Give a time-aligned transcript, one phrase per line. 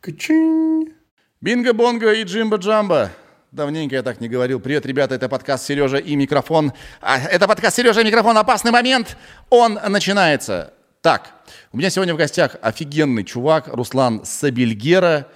[0.00, 0.94] Качин.
[1.42, 3.10] Бинго-бонго и джимба-джамба.
[3.52, 4.58] Давненько я так не говорил.
[4.58, 6.72] Привет, ребята, это подкаст «Сережа и микрофон».
[7.02, 8.38] А, это подкаст «Сережа и микрофон.
[8.38, 9.18] Опасный момент».
[9.50, 10.72] Он начинается.
[11.02, 11.30] Так,
[11.72, 15.28] у меня сегодня в гостях офигенный чувак Руслан Сабельгера.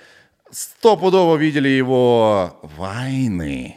[0.50, 3.76] Стопудово видели его «Вайны».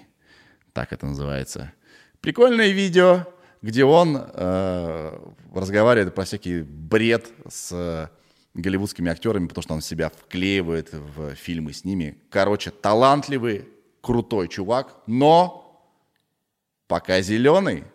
[0.71, 1.73] Так это называется.
[2.21, 3.27] Прикольное видео,
[3.61, 5.19] где он э,
[5.53, 8.09] разговаривает про всякий бред с
[8.57, 12.17] голливудскими актерами, потому что он себя вклеивает в фильмы с ними.
[12.29, 13.65] Короче, талантливый,
[14.01, 15.63] крутой чувак, но
[16.87, 17.85] пока зеленый.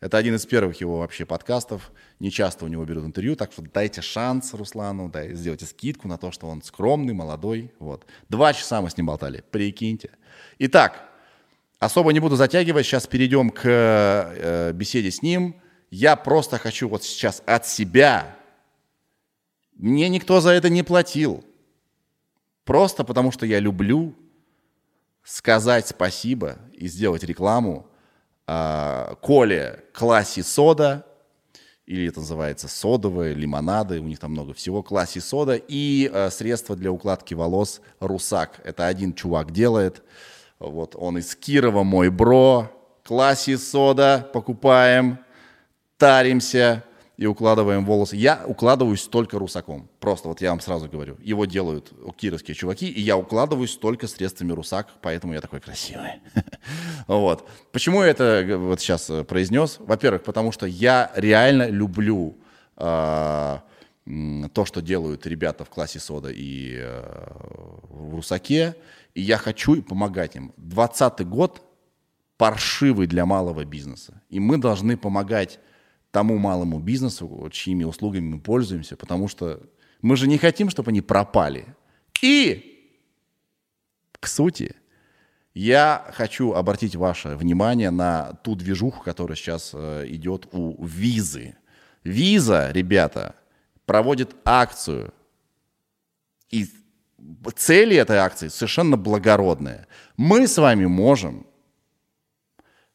[0.00, 1.92] Это один из первых его вообще подкастов.
[2.18, 6.18] Не часто у него берут интервью, так что дайте шанс Руслану, да, сделайте скидку на
[6.18, 7.72] то, что он скромный, молодой.
[7.78, 8.04] Вот.
[8.28, 10.10] Два часа мы с ним болтали, прикиньте.
[10.58, 11.08] Итак,
[11.78, 15.56] особо не буду затягивать, сейчас перейдем к э, беседе с ним.
[15.90, 18.36] Я просто хочу вот сейчас от себя
[19.82, 21.44] мне никто за это не платил.
[22.64, 24.14] Просто потому что я люблю
[25.24, 27.86] сказать спасибо и сделать рекламу
[28.46, 31.04] э, Коле Класси Сода,
[31.84, 36.76] или это называется содовые, лимонады, у них там много всего, Класси Сода, и э, средства
[36.76, 38.60] для укладки волос Русак.
[38.62, 40.04] Это один чувак делает.
[40.60, 42.70] Вот он из Кирова, мой бро.
[43.02, 45.18] Класси Сода покупаем,
[45.96, 46.84] таримся
[47.22, 48.16] и укладываем волосы.
[48.16, 49.88] Я укладываюсь только русаком.
[50.00, 51.16] Просто вот я вам сразу говорю.
[51.22, 56.20] Его делают кировские чуваки, и я укладываюсь только средствами русак, поэтому я такой красивый.
[57.06, 57.48] Вот.
[57.72, 59.76] Почему я это вот сейчас э, произнес?
[59.80, 62.36] Во-первых, потому что я реально люблю
[62.76, 63.62] а,
[64.52, 67.26] то, что делают ребята в классе сода и э,
[67.88, 68.76] в русаке,
[69.14, 70.52] и я хочу помогать им.
[70.56, 71.62] 20 год
[72.36, 75.60] паршивый для малого бизнеса, и мы должны помогать
[76.12, 79.60] тому малому бизнесу, чьими услугами мы пользуемся, потому что
[80.02, 81.74] мы же не хотим, чтобы они пропали.
[82.20, 82.92] И,
[84.20, 84.76] к сути,
[85.54, 91.56] я хочу обратить ваше внимание на ту движуху, которая сейчас э, идет у Визы.
[92.04, 93.34] Виза, ребята,
[93.86, 95.12] проводит акцию.
[96.50, 96.66] И
[97.56, 99.86] цели этой акции совершенно благородные.
[100.16, 101.46] Мы с вами можем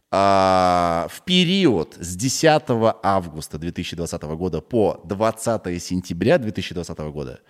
[0.10, 2.64] в период с 10
[3.04, 7.42] августа 2020 года по 20 сентября 2020 года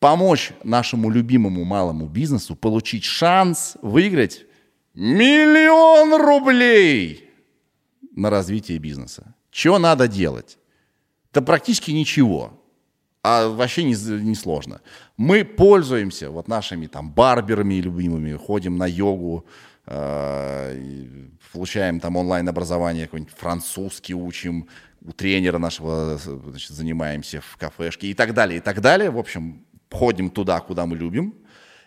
[0.00, 4.46] помочь нашему любимому малому бизнесу получить шанс выиграть
[4.94, 7.30] миллион рублей
[8.12, 9.34] на развитие бизнеса.
[9.50, 10.58] Что надо делать?
[11.32, 12.52] Да практически ничего.
[13.22, 14.80] А вообще не, не сложно.
[15.16, 19.44] Мы пользуемся вот нашими там барберами любимыми, ходим на йогу,
[21.52, 24.68] получаем там онлайн-образование, какой-нибудь французский учим,
[25.04, 29.10] у тренера нашего значит, занимаемся в кафешке и так далее, и так далее.
[29.10, 31.34] В общем, ходим туда, куда мы любим,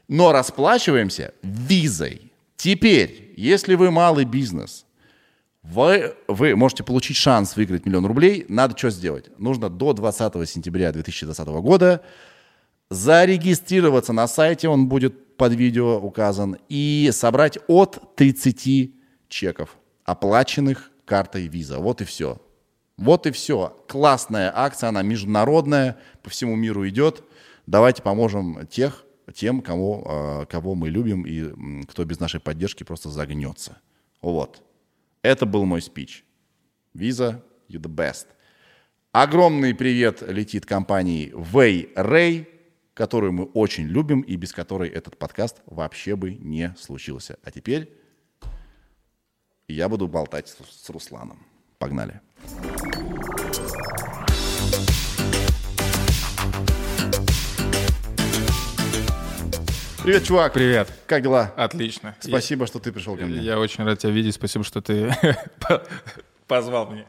[0.07, 2.31] но расплачиваемся визой.
[2.55, 4.85] Теперь, если вы малый бизнес,
[5.63, 9.29] вы, вы можете получить шанс выиграть миллион рублей, надо что сделать?
[9.37, 12.01] Нужно до 20 сентября 2020 года
[12.89, 18.91] зарегистрироваться на сайте, он будет под видео указан, и собрать от 30
[19.27, 19.75] чеков,
[20.05, 21.79] оплаченных картой Visa.
[21.79, 22.39] Вот и все.
[22.95, 23.75] Вот и все.
[23.87, 27.23] Классная акция, она международная, по всему миру идет.
[27.65, 29.03] Давайте поможем тех,
[29.33, 33.79] тем, кого, а, кого мы любим и кто без нашей поддержки просто загнется.
[34.21, 34.61] Вот.
[35.23, 36.23] Это был мой спич.
[36.95, 38.27] Visa, you the best.
[39.11, 42.45] Огромный привет летит компании Way Ray
[42.93, 47.37] которую мы очень любим и без которой этот подкаст вообще бы не случился.
[47.43, 47.93] А теперь
[49.67, 51.45] я буду болтать с, с Русланом.
[51.77, 52.21] Погнали.
[60.03, 60.53] Привет, чувак.
[60.53, 60.91] Привет.
[61.05, 61.53] Как дела?
[61.55, 62.15] Отлично.
[62.19, 63.39] Спасибо, я, что ты пришел ко мне.
[63.39, 64.35] Я очень рад тебя видеть.
[64.35, 65.15] Спасибо, что ты
[66.47, 67.05] позвал меня.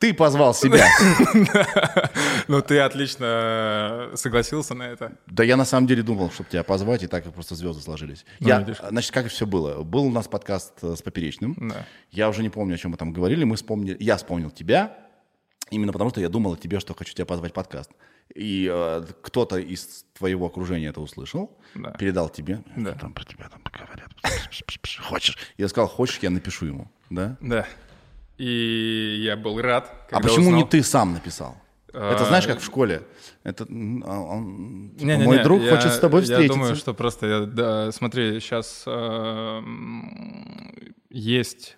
[0.00, 0.86] Ты позвал себя.
[2.48, 5.12] Ну, ты отлично согласился на это.
[5.26, 8.24] Да я на самом деле думал, чтобы тебя позвать, и так просто звезды сложились.
[8.40, 9.84] Ну, я, значит, как все было?
[9.84, 11.72] Был у нас подкаст э, с Поперечным.
[12.10, 13.44] Я уже не помню, о чем мы там говорили.
[13.44, 14.96] Мы вспомнили, я вспомнил тебя,
[15.70, 17.90] именно потому что я думал о тебе, что хочу тебя позвать в подкаст.
[18.34, 21.90] И э, кто-то из твоего окружения это услышал, да.
[21.90, 22.64] передал тебе.
[22.74, 22.94] Да.
[22.94, 24.10] Там про тебя там говорят.
[25.02, 25.38] Хочешь?
[25.56, 26.90] Я сказал, хочешь, я напишу ему.
[27.10, 27.36] Да?
[27.40, 27.66] Да.
[28.40, 30.08] И я был рад.
[30.10, 30.60] А почему узнал...
[30.60, 31.60] не ты сам написал?
[31.92, 33.02] Это знаешь, как в школе.
[33.44, 36.46] Это он, а, типа, не, не, мой не, друг я, хочет с тобой встретиться.
[36.46, 39.62] Я думаю, что просто, да, смотри, сейчас э,
[41.10, 41.76] есть,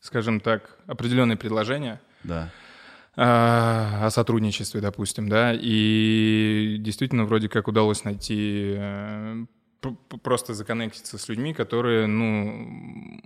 [0.00, 2.00] скажем так, определенные предложения.
[2.24, 2.50] Да.
[3.14, 9.44] о сотрудничестве, допустим, да, и действительно вроде как удалось найти э,
[10.22, 13.20] просто законнектиться с людьми, которые, ну,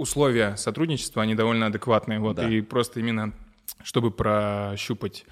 [0.00, 2.48] условия сотрудничества, они довольно адекватные, вот, да.
[2.48, 3.32] и просто именно
[3.84, 5.24] чтобы прощупать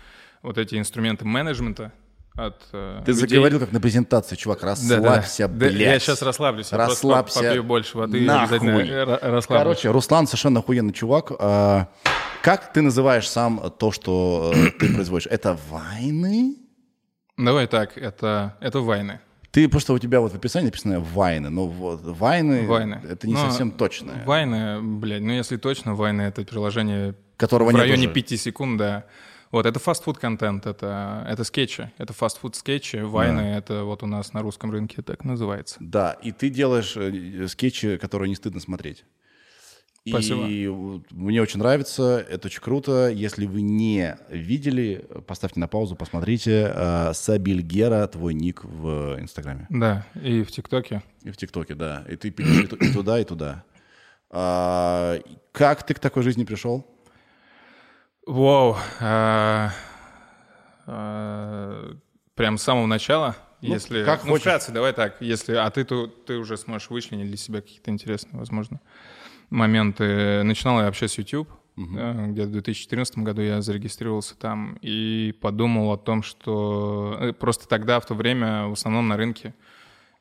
[0.43, 1.93] вот эти инструменты менеджмента,
[2.35, 3.29] от э, Ты людей.
[3.29, 5.59] заговорил как на презентации, чувак, расслабься, да, да.
[5.59, 5.73] блядь.
[5.73, 7.43] Да, я сейчас расслаблюсь, расслабься.
[7.43, 8.57] Я попью больше воды, нахуй.
[8.57, 9.47] обязательно расслаблюсь.
[9.47, 11.33] Короче, Руслан совершенно охуенный чувак.
[11.39, 11.89] А,
[12.43, 15.27] как ты называешь сам то, что э, ты производишь?
[15.27, 16.57] Это вайны?
[17.37, 19.21] Давай так, это, это вайны.
[19.51, 23.01] Ты просто у тебя вот в описании написано вайны, но вот вайны, вайны.
[23.09, 24.23] это не но совсем точно.
[24.27, 29.07] Вайны, блядь, ну если точно, вайны это приложение Которого в районе пяти секунд, да.
[29.51, 33.57] Вот, это фастфуд контент, это, это скетчи, это фастфуд скетчи, вайны, да.
[33.57, 35.77] это вот у нас на русском рынке так называется.
[35.81, 39.07] Да, и ты делаешь э, скетчи, которые не стыдно смотреть.
[40.09, 40.47] Спасибо.
[40.47, 40.69] И
[41.11, 43.09] мне очень нравится, это очень круто.
[43.09, 46.73] Если вы не видели, поставьте на паузу, посмотрите.
[46.75, 49.67] Э, Сабиль Гера, твой ник в Инстаграме.
[49.71, 51.03] Да, и в ТикТоке.
[51.23, 52.05] И в ТикТоке, да.
[52.09, 53.65] И ты пишешь и туда, и туда.
[54.31, 55.19] А,
[55.53, 56.87] как ты к такой жизни пришел?
[58.27, 58.77] Вау.
[59.01, 59.71] А,
[60.87, 61.97] а,
[62.35, 63.37] прям с самого начала?
[63.61, 65.17] Ну, если, как ну, вкратце, давай так.
[65.21, 68.81] Если, а ты, то, ты уже сможешь вычленить для себя какие-то интересные, возможно,
[69.51, 70.43] моменты.
[70.43, 71.49] Начинал я вообще с YouTube.
[71.77, 72.33] Uh-huh.
[72.33, 78.01] Где-то в 2014 году я зарегистрировался там и подумал о том, что э, просто тогда,
[78.01, 79.55] в то время, в основном на рынке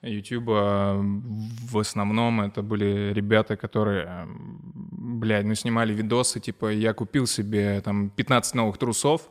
[0.04, 7.82] YouTube в основном это были ребята, которые, блядь, ну снимали видосы, типа я купил себе
[7.82, 9.22] там 15 новых трусов,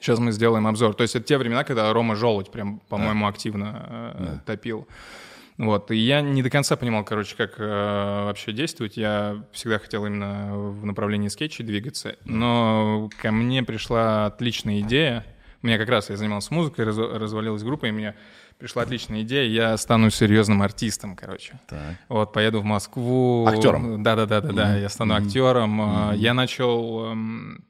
[0.00, 0.94] сейчас мы сделаем обзор.
[0.94, 3.28] То есть это те времена, когда Рома Желудь прям, по-моему, да.
[3.28, 4.42] активно э, да.
[4.44, 4.88] топил.
[5.58, 8.96] Вот, и я не до конца понимал, короче, как э, вообще действовать.
[8.96, 15.26] Я всегда хотел именно в направлении скетчей двигаться, но ко мне пришла отличная идея.
[15.60, 18.14] У меня как раз, я занимался музыкой, раз, развалилась группа, и мне
[18.58, 21.58] пришла отличная идея, я стану серьезным артистом, короче.
[21.66, 21.96] Так.
[22.08, 23.44] Вот, поеду в Москву.
[23.48, 24.04] Актером?
[24.04, 24.80] Да-да-да, да, mm-hmm.
[24.80, 25.26] я стану mm-hmm.
[25.26, 25.80] актером.
[25.80, 26.16] Mm-hmm.
[26.18, 27.64] Я начал эм,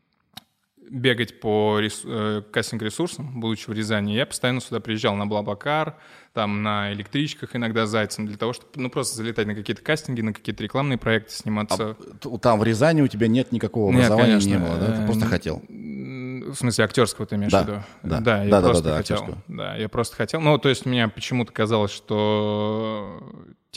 [0.90, 2.02] бегать по рес...
[2.04, 5.96] э, кастинг-ресурсам, будучи в Рязани, я постоянно сюда приезжал на Блаблакар,
[6.32, 10.32] там на электричках иногда зайцем, для того, чтобы ну, просто залетать на какие-то кастинги, на
[10.32, 11.96] какие-то рекламные проекты сниматься.
[12.24, 14.48] А, там в Рязани у тебя нет никакого образования, нет, конечно.
[14.48, 15.00] не было, да?
[15.00, 15.62] Ты просто хотел?
[15.68, 17.82] В смысле, актерского ты имеешь да, в виду?
[18.02, 19.16] Да, да, я да, просто да, да, хотел.
[19.16, 19.42] Актерского.
[19.48, 20.40] Да, я просто хотел.
[20.40, 23.20] Ну, то есть мне почему-то казалось, что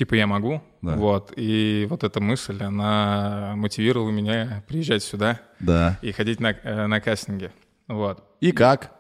[0.02, 0.96] типа я могу, да.
[0.96, 6.00] вот, и вот эта мысль, она мотивировала меня приезжать сюда да.
[6.02, 7.52] и ходить на, э, на кастинги,
[7.88, 8.24] вот.
[8.40, 8.96] И как?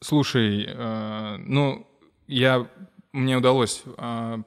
[0.00, 1.86] Слушай, э, ну,
[2.26, 2.66] я,
[3.12, 4.38] мне удалось э,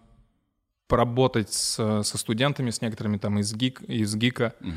[0.90, 4.72] поработать с, со студентами, с некоторыми там из, ГИК, из ГИКа, угу.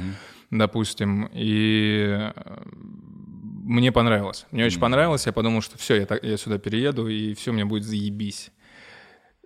[0.53, 2.33] допустим, и э,
[3.65, 4.47] мне понравилось.
[4.53, 7.65] Мне очень понравилось, я подумал, что все, я, так, я сюда перееду, и все, мне
[7.65, 8.53] будет заебись.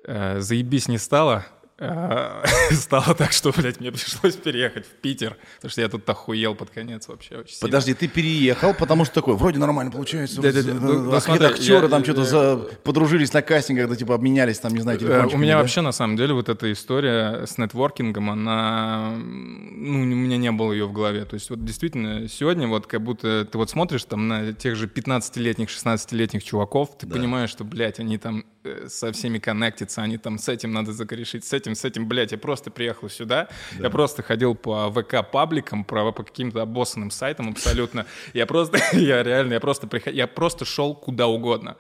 [0.07, 1.47] Э, заебись не стало,
[2.71, 6.71] стало так, что, блядь, мне пришлось переехать в Питер, потому что я тут охуел под
[6.71, 7.99] конец вообще очень Подожди, сильно.
[7.99, 10.41] ты переехал, потому что такой, вроде нормально получается.
[10.41, 10.75] Да, да, да.
[10.75, 12.57] Ну, а какие-то актеры я, там что-то за...
[12.85, 15.35] подружились на кастингах, да, типа обменялись там, не знаю, телефончиками.
[15.35, 15.63] У меня да?
[15.63, 19.13] вообще, на самом деле, вот эта история с нетворкингом, она...
[19.17, 21.25] Ну, у меня не было ее в голове.
[21.25, 24.87] То есть вот действительно сегодня вот как будто ты вот смотришь там на тех же
[24.87, 27.17] 15-летних, 16-летних чуваков, ты да.
[27.17, 31.45] понимаешь, что, блядь, они там э, со всеми коннектятся, они там с этим надо закорешить,
[31.45, 33.85] с этим этим, с этим, блядь, я просто приехал сюда, да.
[33.85, 38.07] я просто ходил по ВК-пабликам, по каким-то обоссанным сайтам абсолютно.
[38.33, 41.77] Я просто, я реально, я просто приходил, я просто шел куда угодно.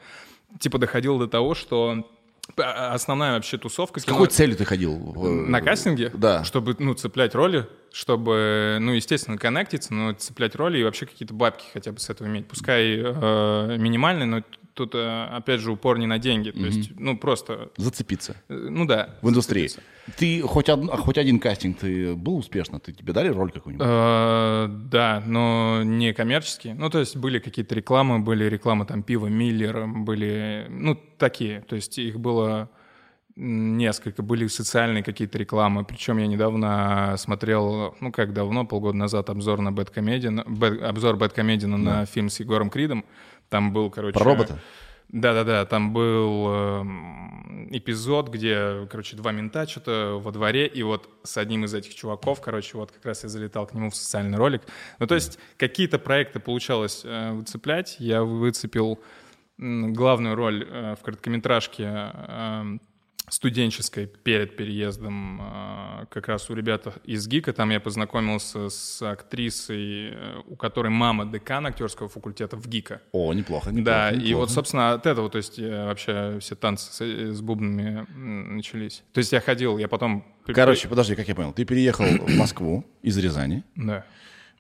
[0.58, 2.06] Типа доходил до того, что
[2.56, 4.00] а, основная вообще тусовка.
[4.00, 4.16] С кино...
[4.16, 4.96] какой целью ты ходил?
[5.14, 6.10] На кастинге?
[6.14, 6.44] Да.
[6.44, 11.64] Чтобы, ну, цеплять роли, чтобы, ну, естественно, коннектиться, но цеплять роли и вообще какие-то бабки
[11.72, 12.46] хотя бы с этого иметь.
[12.46, 14.42] Пускай э, минимальные, но
[14.74, 16.50] тут, э, опять же, упор не на деньги.
[16.50, 16.66] То mm-hmm.
[16.66, 17.70] есть, ну, просто...
[17.76, 18.36] Зацепиться.
[18.48, 19.16] Э, ну да.
[19.22, 19.68] В индустрии.
[19.68, 19.94] Зацепиться.
[20.18, 20.84] Ты хоть, од...
[21.00, 22.78] хоть один кастинг ты был успешно?
[22.80, 23.86] Ты тебе дали роль какую-нибудь?
[23.88, 26.74] Э, да, но не коммерческие.
[26.74, 31.60] Ну, то есть были какие-то рекламы, были рекламы там пива Миллер, были, ну, такие.
[31.62, 32.68] То есть их было
[33.36, 35.84] несколько, были социальные какие-то рекламы.
[35.84, 41.16] Причем я недавно смотрел, ну как давно, полгода назад, обзор на Бэт, обзор
[41.84, 42.00] да.
[42.00, 43.04] на фильм с Егором Кридом.
[43.54, 44.18] Там был, короче...
[44.18, 44.58] Про робота?
[45.10, 46.82] Да-да-да, там был э,
[47.70, 52.40] эпизод, где, короче, два мента что-то во дворе, и вот с одним из этих чуваков,
[52.40, 54.62] короче, вот как раз я залетал к нему в социальный ролик.
[54.98, 57.94] Ну, то есть какие-то проекты получалось э, выцеплять.
[58.00, 58.98] Я выцепил
[59.56, 62.78] главную роль э, в короткометражке э,
[63.28, 67.52] студенческой перед переездом а, как раз у ребят из ГИКа.
[67.52, 73.00] Там я познакомился с актрисой, э, у которой мама декан актерского факультета в ГИКа.
[73.12, 73.84] О, неплохо, неплохо.
[73.84, 74.28] Да, неплохо.
[74.30, 78.06] и вот, собственно, от этого, то есть я вообще все танцы с, с бубнами
[78.54, 79.02] начались.
[79.12, 80.24] То есть я ходил, я потом...
[80.46, 84.04] Короче, подожди, как я понял, ты переехал в Москву из Рязани, Да.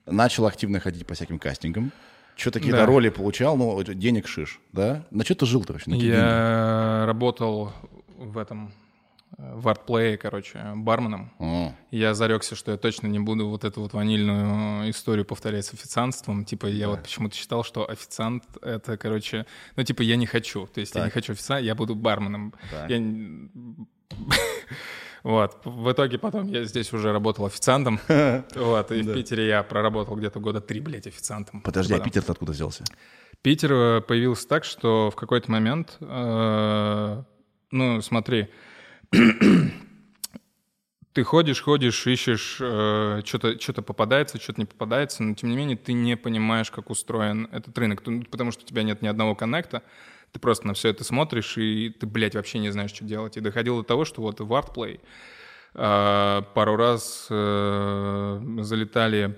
[0.06, 1.92] начал активно ходить по всяким кастингам,
[2.36, 2.86] что-то какие-то Да.
[2.86, 5.06] роли получал, ну, денег шиш, да?
[5.10, 5.90] На что ты жил-то вообще?
[5.90, 6.22] На какие деньги?
[6.24, 7.72] Я работал
[8.16, 8.72] в этом,
[9.38, 11.32] э, в артплее, короче, барменом.
[11.38, 15.72] О, Я зарекся, что я точно не буду вот эту вот ванильную историю повторять с
[15.74, 16.44] официантством.
[16.44, 19.46] Типа, я вот почему-то считал, что официант— это, короче...
[19.76, 20.66] Ну, типа, я не хочу.
[20.66, 21.14] То есть я не Так.
[21.14, 22.54] хочу официанта, я буду барменом.
[22.70, 22.90] Так.
[22.90, 22.98] Я
[25.22, 25.62] Вот.
[25.64, 27.98] В итоге потом я здесь уже работал официантом.
[28.54, 28.92] Вот.
[28.92, 31.62] И в Питере я проработал где-то года три, блядь, официантом.
[31.62, 32.84] Подожди, а Питер-то откуда взялся?
[33.42, 37.22] Питер э, появился так, что в какой-то момент, э,
[37.74, 38.48] ну, смотри,
[41.12, 45.76] ты ходишь, ходишь, ищешь, э, что-то что попадается, что-то не попадается, но тем не менее
[45.76, 49.82] ты не понимаешь, как устроен этот рынок, потому что у тебя нет ни одного коннекта,
[50.30, 53.36] ты просто на все это смотришь, и ты, блядь, вообще не знаешь, что делать.
[53.36, 55.00] И доходило до того, что вот в ArtPlay
[55.74, 59.36] э, пару раз э, залетали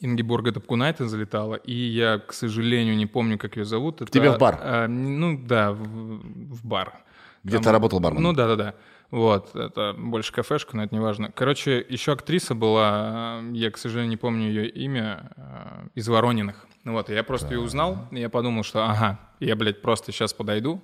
[0.00, 4.02] Ингеборга Топкунайте залетала, и я, к сожалению, не помню, как ее зовут.
[4.02, 4.60] Это, тебе в бар?
[4.62, 7.04] э, ну да, в, в бар.
[7.44, 8.22] Где Там- ты работал барменом?
[8.24, 8.74] Ну да-да-да.
[9.10, 11.30] Вот, это больше кафешка, но это не важно.
[11.30, 16.66] Короче, еще актриса была, я, к сожалению, не помню ее имя, э, из Ворониных.
[16.84, 20.82] Вот, я просто ее узнал, и я подумал, что ага, я, блядь, просто сейчас подойду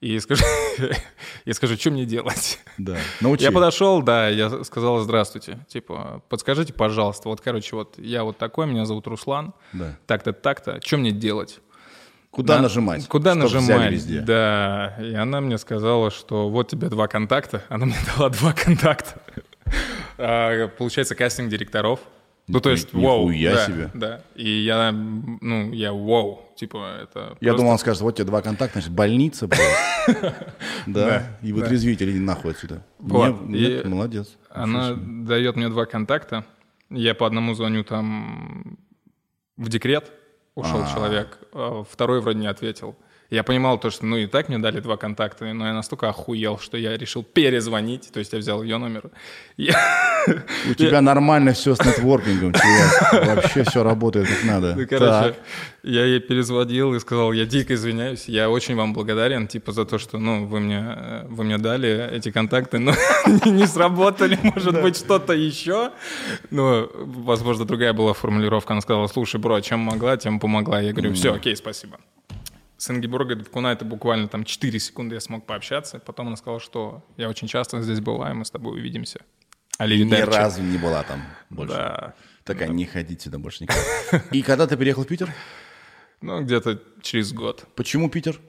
[0.00, 0.44] и скажу,
[1.44, 2.58] и скажу, что мне делать.
[2.78, 2.96] Да.
[3.20, 3.44] Научи.
[3.44, 5.64] Я подошел, да, я сказал здравствуйте.
[5.68, 9.96] Типа, подскажите, пожалуйста, вот, короче, вот я вот такой, меня зовут Руслан, Да.
[10.06, 11.60] так-то, так-то, что мне делать?
[12.32, 13.06] Куда На- нажимать?
[13.08, 13.92] Куда нажимать?
[13.92, 14.20] везде.
[14.22, 14.96] Да.
[15.00, 17.62] И она мне сказала, что вот тебе два контакта.
[17.68, 19.20] Она мне дала два контакта.
[20.18, 22.00] А, Получается, кастинг директоров.
[22.48, 23.28] Ну, то есть, вау.
[23.30, 23.90] нихуя да, себе.
[23.94, 24.20] Да.
[24.34, 26.40] И я, ну, я вау.
[26.56, 29.48] Типа, это Я просто- думал, он скажет, вот тебе два контакта, значит, больница.
[30.86, 32.82] Да, и вытрезвитель, иди нахуй отсюда.
[32.98, 34.36] Молодец.
[34.50, 36.44] Она дает мне два контакта.
[36.90, 38.78] Я по одному звоню там
[39.56, 40.10] в декрет,
[40.54, 40.94] ушел А.
[40.94, 42.96] человек, а второй вроде не ответил.
[43.32, 46.58] Я понимал то, что ну и так мне дали два контакта, но я настолько охуел,
[46.58, 49.04] что я решил перезвонить, то есть я взял ее номер.
[49.56, 49.74] Я-
[50.70, 53.26] У тебя нормально все с нетворкингом, чувак.
[53.26, 54.74] Вообще все работает как надо.
[54.76, 55.36] Ну, короче, Так.
[55.82, 59.96] я ей перезвонил и сказал, я дико извиняюсь, я очень вам благодарен, типа, за то,
[59.98, 62.92] что, ну, вы мне, э, вы мне дали эти контакты, но
[63.46, 65.90] не сработали, может быть, что-то еще.
[66.50, 66.86] Ну,
[67.26, 70.82] возможно, другая была формулировка, она сказала, слушай, бро, чем могла, тем помогла.
[70.82, 71.96] Я говорю, все, окей, спасибо.
[72.82, 76.00] С Ингеборгой Девкуна это буквально там 4 секунды я смог пообщаться.
[76.00, 79.20] Потом она сказала, что я очень часто здесь бываю, мы с тобой увидимся.
[79.78, 80.36] Ни Аливидерчи.
[80.36, 81.74] разу не была там больше.
[81.74, 82.14] Да.
[82.42, 83.82] Такая, не ходите сюда больше никогда.
[84.32, 85.32] И когда ты переехал в Питер?
[86.22, 87.66] Ну, где-то через год.
[87.76, 88.40] Почему Питер?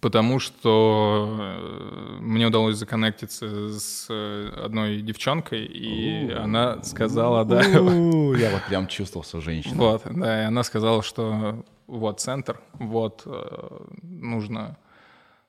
[0.00, 8.50] Потому что э, мне удалось законнектиться с э, одной девчонкой, и она сказала, да, Я
[8.52, 9.74] вот прям чувствовал, что женщина.
[9.76, 11.62] вот, да, и она сказала, что
[11.98, 14.76] вот центр, вот э, нужно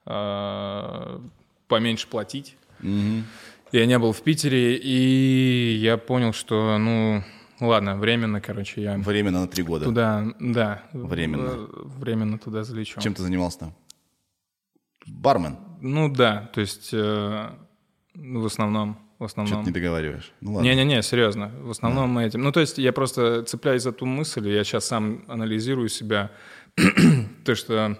[0.05, 1.19] э,
[1.67, 2.55] поменьше платить.
[3.71, 7.23] Я не был в Питере, и я понял, что, ну,
[7.59, 9.85] ладно, временно, короче, я Временно на три года.
[9.85, 11.49] туда, да, Временно.
[11.49, 12.99] э, временно туда залечу.
[13.01, 13.73] Чем ты занимался там?
[15.07, 15.57] Бармен.
[15.81, 17.49] Ну да, то есть э,
[18.15, 19.65] в основном, в Что-то основном.
[19.65, 20.31] не договариваешь.
[20.41, 20.67] Ну ладно.
[20.67, 21.51] Не-не-не, серьезно.
[21.61, 22.41] В основном мы этим.
[22.41, 26.31] Ну, то есть я просто цепляюсь за ту мысль, я сейчас сам анализирую себя,
[27.45, 27.97] то, что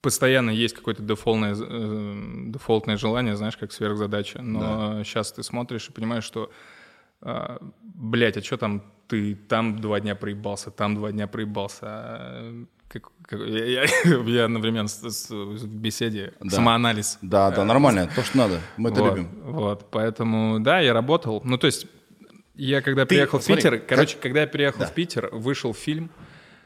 [0.00, 4.40] постоянно есть какое-то дефолтное, э, дефолтное желание, знаешь, как сверхзадача.
[4.42, 6.50] Но сейчас ты смотришь и понимаешь, что,
[7.22, 11.86] э, блядь, а что там ты там два дня проебался, там два дня проебался.
[11.86, 13.84] а, как- как- я, я-
[14.26, 16.50] я одновременно с- с- в беседе Да.
[16.56, 18.08] самоанализ Да, да, нормально.
[18.14, 18.60] То, что надо.
[18.76, 19.28] Мы это вот, любим.
[19.44, 21.40] Вот, поэтому, да, я работал.
[21.44, 21.86] Ну, то есть,
[22.56, 24.86] я когда Ты, приехал смотри, в Питер, как- короче, когда я приехал Да.
[24.86, 26.10] в Питер, вышел фильм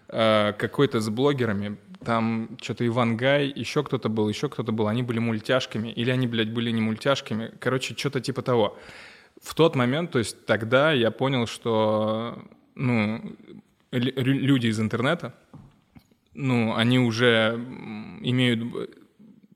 [0.08, 5.02] э, какой-то с блогерами, там что-то Иван Гай, еще кто-то был, еще кто-то был, они
[5.02, 8.78] были мультяшками, или они, блядь, были не мультяшками, короче, что-то типа того.
[9.42, 12.38] В тот момент, то есть тогда я понял, что,
[12.74, 13.34] ну,
[13.92, 15.34] лю- люди из интернета,
[16.34, 17.54] ну, они уже
[18.22, 18.88] имеют б-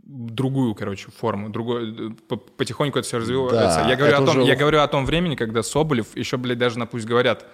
[0.03, 3.81] другую, короче, форму, другой, п- потихоньку это все развивается.
[3.83, 6.59] Да, я, говорю о том, уже- я говорю о том времени, когда Соболев еще, блядь,
[6.59, 7.47] даже на «Пусть говорят»,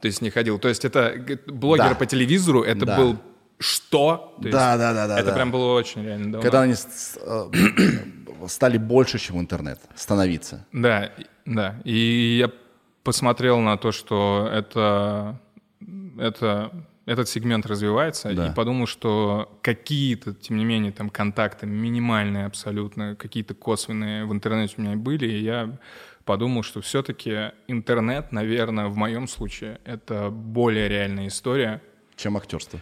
[0.00, 0.58] то есть не ходил.
[0.58, 1.14] То есть это
[1.46, 1.94] блогер Да.
[1.94, 2.96] по телевизору, это Да.
[2.96, 3.16] был
[3.58, 4.34] что?
[4.40, 5.18] То есть Да, да, да, да.
[5.18, 5.34] Это да.
[5.34, 6.42] прям было очень реально давно.
[6.42, 7.50] Когда они э,
[8.48, 10.66] стали больше, чем интернет, становиться.
[10.72, 11.10] Да,
[11.46, 11.80] да.
[11.84, 12.50] И я
[13.02, 15.40] посмотрел на то, что это,
[16.18, 16.70] это,
[17.06, 18.48] этот сегмент развивается, да.
[18.48, 24.74] и подумал, что какие-то, тем не менее, там контакты минимальные абсолютно, какие-то косвенные в интернете
[24.76, 25.78] у меня были, и я
[26.24, 31.80] подумал, что все-таки интернет, наверное, в моем случае, это более реальная история.
[32.16, 32.80] Чем актерство?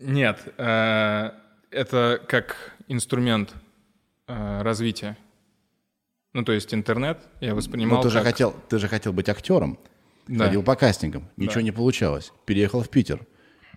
[0.00, 1.30] Нет, э,
[1.70, 3.54] это как инструмент
[4.26, 5.16] э, развития.
[6.32, 7.98] Ну, то есть интернет я воспринимал.
[7.98, 8.18] Ну, ты как...
[8.18, 9.78] же хотел, ты же хотел быть актером.
[10.26, 10.46] Да.
[10.46, 11.62] Ходил по кастингам, ничего да.
[11.62, 12.32] не получалось.
[12.44, 13.20] Переехал в Питер.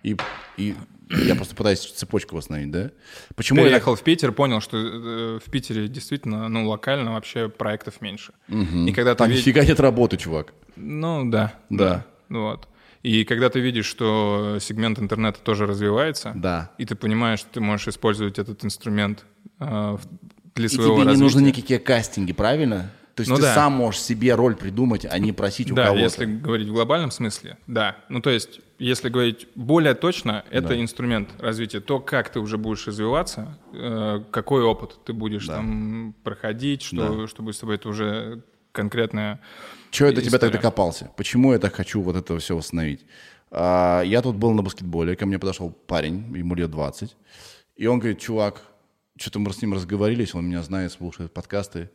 [0.02, 0.16] И,
[0.56, 0.74] и
[1.10, 2.90] я просто пытаюсь цепочку восстановить, да?
[3.34, 3.96] Почему Переехал я...
[3.96, 8.32] в Питер, понял, что э, в Питере действительно, ну, локально вообще проектов меньше.
[8.48, 8.86] Угу.
[8.86, 10.54] И когда Там ты нифига нет работы, чувак.
[10.76, 11.54] Ну, да.
[11.68, 12.06] Да.
[12.28, 12.38] да.
[12.38, 12.68] Вот.
[13.02, 16.70] И когда ты видишь, что сегмент интернета тоже развивается, да.
[16.78, 19.24] и ты понимаешь, что ты можешь использовать этот инструмент
[19.58, 19.96] э,
[20.54, 21.16] для и своего тебе развития.
[21.16, 22.92] не нужны никакие кастинги, правильно?
[23.20, 23.54] То есть ну, ты да.
[23.54, 26.02] сам можешь себе роль придумать, а не просить у да, кого-то.
[26.02, 27.98] Если говорить в глобальном смысле, да.
[28.08, 30.80] Ну, то есть, если говорить более точно, это да.
[30.80, 31.80] инструмент развития.
[31.80, 35.56] То, как ты уже будешь развиваться, э, какой опыт ты будешь да.
[35.56, 37.26] там проходить, что, да.
[37.28, 39.40] что будет с тобой, это уже конкретная
[39.90, 41.10] Чего это тебя так докопался?
[41.16, 43.04] Почему я так хочу вот это все восстановить?
[43.50, 47.16] А, я тут был на баскетболе, ко мне подошел парень, ему лет 20,
[47.76, 48.62] и он говорит, чувак,
[49.18, 51.90] что-то мы с ним разговорились, он меня знает, слушает подкасты,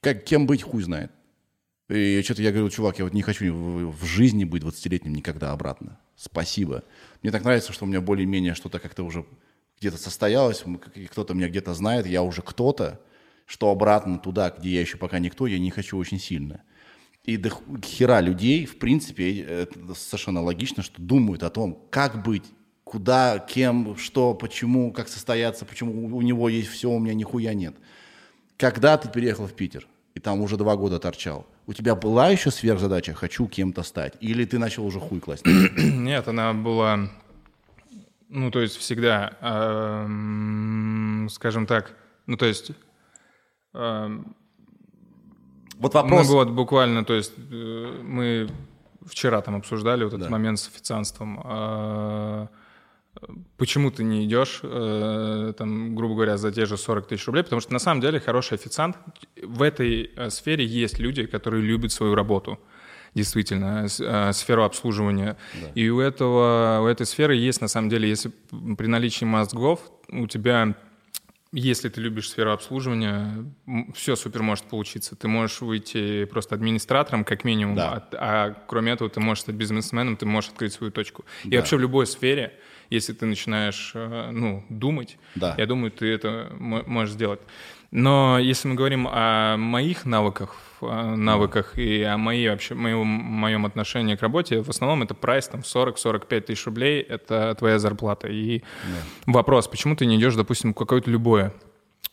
[0.00, 1.10] как, кем быть, хуй знает.
[1.88, 5.98] И что-то я говорю, чувак, я вот не хочу в жизни быть 20-летним никогда обратно.
[6.14, 6.84] Спасибо.
[7.22, 9.24] Мне так нравится, что у меня более-менее что-то как-то уже
[9.80, 10.62] где-то состоялось,
[11.10, 13.00] кто-то меня где-то знает, я уже кто-то,
[13.46, 16.62] что обратно туда, где я еще пока никто, я не хочу очень сильно.
[17.24, 17.50] И до
[17.82, 22.44] хера людей, в принципе, это совершенно логично, что думают о том, как быть,
[22.84, 27.74] куда, кем, что, почему, как состояться, почему у него есть все, у меня нихуя нет.
[28.60, 32.50] Когда ты переехал в Питер, и там уже два года торчал, у тебя была еще
[32.50, 34.18] сверхзадача «хочу кем-то стать»?
[34.20, 35.46] Или ты начал уже хуй класть?
[35.46, 37.08] Нет, она была,
[38.28, 39.30] ну, то есть всегда,
[41.30, 42.72] скажем так, ну, то есть...
[43.72, 44.34] вот
[45.94, 46.28] вопрос...
[46.28, 48.50] Ну, вот буквально, то есть э, мы
[49.06, 50.30] вчера там обсуждали вот этот да.
[50.30, 51.40] момент с официанством.
[51.44, 52.48] А,
[53.56, 57.60] почему ты не идешь, э, там, грубо говоря, за те же 40 тысяч рублей, потому
[57.60, 58.96] что на самом деле хороший официант,
[59.42, 62.58] в этой э, сфере есть люди, которые любят свою работу,
[63.14, 65.36] действительно, э, сферу обслуживания.
[65.60, 65.68] Да.
[65.74, 68.30] И у, этого, у этой сферы есть, на самом деле, если
[68.76, 70.74] при наличии мозгов у тебя
[71.52, 73.44] если ты любишь сферу обслуживания,
[73.92, 75.16] все супер может получиться.
[75.16, 78.08] Ты можешь выйти просто администратором, как минимум, да.
[78.12, 81.24] а, а кроме этого ты можешь стать бизнесменом, ты можешь открыть свою точку.
[81.44, 81.50] Да.
[81.50, 82.52] И вообще в любой сфере
[82.90, 85.54] если ты начинаешь э, ну, думать, да.
[85.56, 87.40] я думаю, ты это можешь сделать.
[87.90, 94.14] Но если мы говорим о моих навыках, навыках и о моей, вообще, моем, моем отношении
[94.14, 98.28] к работе, в основном это прайс там 40-45 тысяч рублей, это твоя зарплата.
[98.28, 99.32] И да.
[99.32, 101.52] вопрос, почему ты не идешь, допустим, в какое-то любое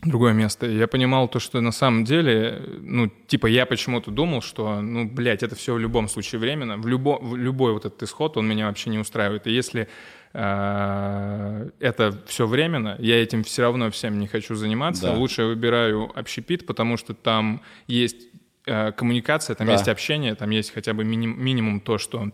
[0.02, 0.68] другое место.
[0.68, 5.10] И я понимал то, что на самом деле, ну, типа, я почему-то думал, что, ну,
[5.10, 6.78] блядь, это все в любом случае временно.
[6.78, 9.48] В, любо, в любой вот этот исход, он меня вообще не устраивает.
[9.48, 9.88] И если
[10.34, 15.14] э, это все временно, я этим все равно всем не хочу заниматься, да.
[15.14, 18.28] лучше я выбираю общепит, потому что там есть
[18.68, 19.74] э, коммуникация, там да.
[19.74, 22.30] есть общение, там есть хотя бы миним, минимум то, что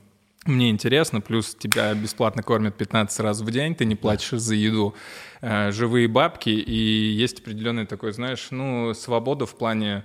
[0.45, 4.93] мне интересно, плюс тебя бесплатно кормят 15 раз в день, ты не платишь за еду,
[5.41, 10.03] э, живые бабки, и есть определенный такой, знаешь, ну, свобода в плане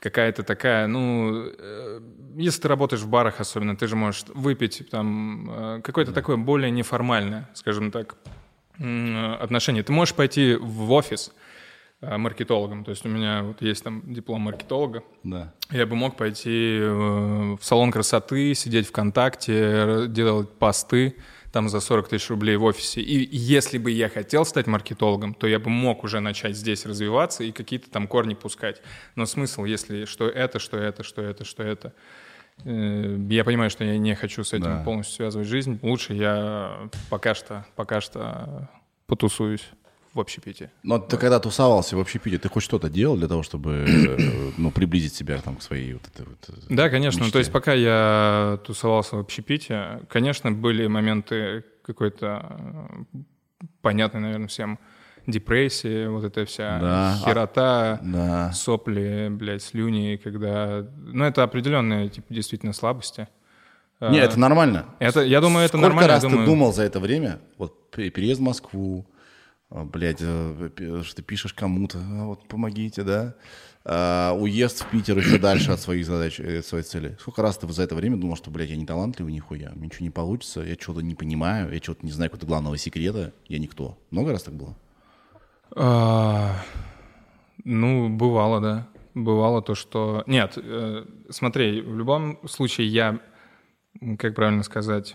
[0.00, 2.00] какая-то такая, ну, э,
[2.36, 6.20] если ты работаешь в барах особенно, ты же можешь выпить там э, какое-то да.
[6.20, 8.16] такое более неформальное, скажем так,
[8.76, 9.84] отношение.
[9.84, 11.32] Ты можешь пойти в офис,
[12.18, 12.84] маркетологом.
[12.84, 15.02] То есть у меня вот есть там диплом маркетолога.
[15.22, 15.52] Да.
[15.70, 21.16] Я бы мог пойти э, в салон красоты, сидеть ВКонтакте, делать посты
[21.54, 23.00] там за 40 тысяч рублей в офисе.
[23.00, 27.44] И если бы я хотел стать маркетологом, то я бы мог уже начать здесь развиваться
[27.44, 28.82] и какие-то там корни пускать.
[29.14, 31.92] Но смысл, если что это, что это, что это, что это.
[32.64, 34.82] Э, я понимаю, что я не хочу с этим да.
[34.82, 35.78] полностью связывать жизнь.
[35.80, 38.68] Лучше я пока что, пока что
[39.06, 39.70] потусуюсь
[40.14, 40.70] в общепите.
[40.82, 44.70] Но ты когда тусовался в общепите, ты хоть что-то делал для того, чтобы э, ну,
[44.70, 47.18] приблизить себя там, к своей вот этой вот э, Да, конечно.
[47.18, 47.32] Мечте?
[47.32, 53.18] То есть пока я тусовался в общепите, конечно, были моменты какой-то э,
[53.82, 54.78] понятной, наверное, всем
[55.26, 57.18] депрессии, вот эта вся да.
[57.24, 58.52] херота, да.
[58.52, 60.86] сопли, блядь, слюни, когда...
[60.96, 63.26] Ну, это определенные, типа, действительно слабости.
[64.00, 64.86] Не, это нормально.
[64.98, 66.12] Это, я думаю, это Сколько нормально.
[66.12, 66.40] раз думаю...
[66.40, 69.06] ты думал за это время, вот переезд в Москву,
[69.70, 70.70] Блять, э,
[71.04, 73.34] что ты пишешь кому-то, «А вот помогите, да?
[73.86, 77.16] А, уезд в Питер еще дальше от своих задач, от э, своей цели.
[77.20, 80.04] Сколько раз ты за это время думал, что, блядь, я не талантливый нихуя, мне ничего
[80.04, 83.98] не получится, я что-то не понимаю, я что-то не знаю какого-то главного секрета, я никто.
[84.10, 84.74] Много раз так было?
[85.76, 86.56] А,
[87.62, 88.88] ну, бывало, да.
[89.12, 90.24] Бывало то, что...
[90.26, 93.20] Нет, э, смотри, в любом случае я,
[94.18, 95.14] как правильно сказать,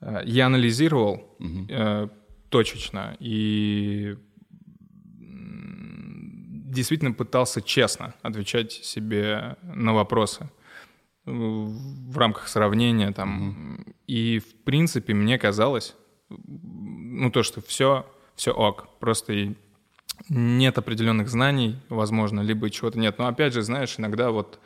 [0.00, 1.66] э, я анализировал угу.
[1.68, 2.08] э,
[2.50, 4.16] точечно и
[6.70, 10.48] действительно пытался честно отвечать себе на вопросы
[11.24, 13.76] в рамках сравнения там.
[13.86, 15.94] mm И в принципе мне казалось,
[16.28, 19.54] ну то, что все, все ок, просто
[20.28, 23.18] нет определенных знаний, возможно, либо чего-то нет.
[23.18, 24.58] Но опять же, знаешь, иногда вот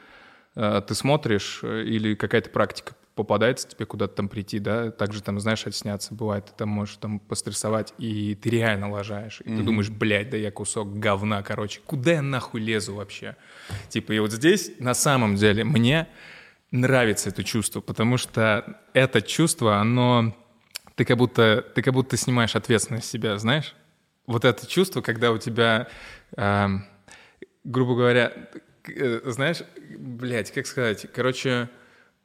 [0.56, 5.38] э, ты смотришь э, или какая-то практика попадается тебе куда-то там прийти, да, также там,
[5.38, 9.56] знаешь, отсняться бывает, ты там можешь там пострессовать, и ты реально лажаешь, и mm-hmm.
[9.56, 13.36] ты думаешь, блядь, да я кусок говна, короче, куда я нахуй лезу вообще?
[13.88, 16.08] Типа, и вот здесь на самом деле мне
[16.72, 20.36] нравится это чувство, потому что это чувство, оно,
[20.96, 23.76] ты как будто, ты как будто снимаешь ответственность себя, знаешь?
[24.26, 25.86] Вот это чувство, когда у тебя,
[26.36, 26.68] э,
[27.62, 28.32] грубо говоря,
[28.88, 29.58] э, знаешь,
[29.96, 31.68] блядь, как сказать, короче,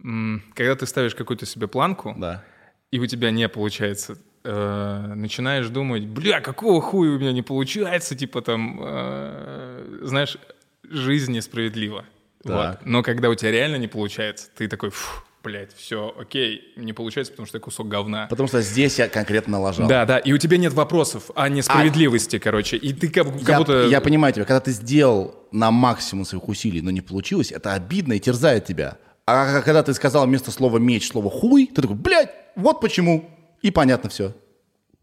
[0.02, 2.44] когда ты ставишь какую-то себе планку, да.
[2.92, 8.16] и у тебя не получается, э, начинаешь думать, бля, какого хуя у меня не получается,
[8.16, 10.38] типа там, э, знаешь,
[10.84, 12.06] жизнь несправедлива.
[12.44, 12.80] Вот.
[12.86, 17.34] Но когда у тебя реально не получается, ты такой, фу, блядь, все, окей, не получается,
[17.34, 18.28] потому что я кусок говна.
[18.30, 19.88] Потому что здесь я конкретно налажал.
[19.88, 22.40] Да, да, и у тебя нет вопросов о несправедливости, а...
[22.40, 23.88] короче, и ты как, как я, будто...
[23.88, 28.14] Я понимаю тебя, когда ты сделал на максимум своих усилий, но не получилось, это обидно
[28.14, 28.98] и терзает тебя.
[29.32, 33.30] А когда ты сказал вместо слова меч слово хуй, ты такой, блядь, вот почему.
[33.62, 34.34] И понятно все.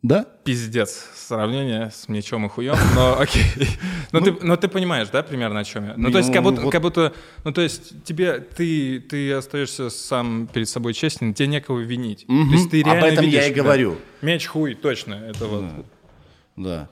[0.03, 0.27] Да?
[0.45, 1.05] Пиздец.
[1.17, 2.77] Сравнение с мечом и хуем.
[2.95, 3.45] Но окей.
[4.13, 5.95] Но, ну, ты, но ты понимаешь, да, примерно о чем я?
[5.97, 6.71] Ну, то есть, как будто, вот...
[6.71, 7.13] как будто,
[7.45, 12.25] ну, то есть, тебе, ты, ты остаешься сам перед собой честен, тебе некого винить.
[12.29, 12.47] Угу.
[12.47, 13.93] То есть, ты реально Об этом видишь, я и говорю.
[13.93, 15.15] Да, меч, хуй, точно.
[15.15, 15.65] Это вот.
[16.57, 16.63] Да.
[16.65, 16.89] да.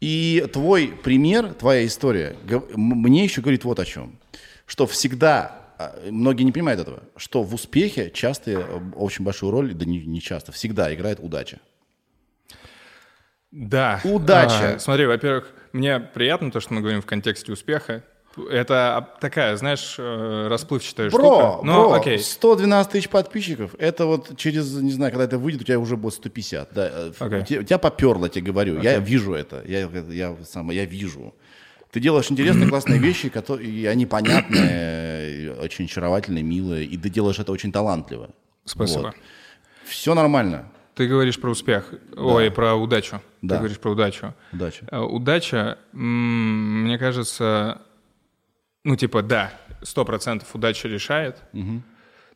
[0.00, 2.36] И твой пример, твоя история,
[2.74, 4.18] мне еще говорит вот о чем.
[4.66, 5.65] Что всегда
[6.10, 10.20] многие не понимают этого, что в успехе часто э, очень большую роль, да не, не
[10.20, 11.60] часто, всегда играет удача.
[13.50, 14.00] Да.
[14.04, 14.74] Удача.
[14.76, 18.02] А, смотри, во-первых, мне приятно то, что мы говорим в контексте успеха.
[18.50, 21.66] Это такая, знаешь, э, расплывчатая бро, штука.
[21.66, 22.18] Но, бро, окей.
[22.18, 26.14] 112 тысяч подписчиков, это вот через, не знаю, когда это выйдет, у тебя уже будет
[26.14, 26.68] 150.
[26.74, 26.88] Да.
[26.88, 27.38] Okay.
[27.38, 28.76] Э, у, тебя, тебя поперло, тебе говорю.
[28.76, 28.84] Okay.
[28.84, 31.34] Я вижу это, я, я, сам, я вижу.
[31.96, 37.38] Ты делаешь интересные, классные вещи, которые, и они понятные, очень очаровательные, милые, и ты делаешь
[37.38, 38.28] это очень талантливо.
[38.66, 39.00] Спасибо.
[39.00, 39.14] Вот.
[39.86, 40.70] Все нормально.
[40.94, 42.20] Ты говоришь про успех, да.
[42.20, 43.22] ой, про удачу.
[43.40, 43.54] Да.
[43.54, 44.34] Ты говоришь про удачу.
[44.52, 44.86] Удача.
[44.90, 47.80] Э, удача, мне кажется,
[48.84, 51.80] ну типа да, сто процентов удача решает, угу.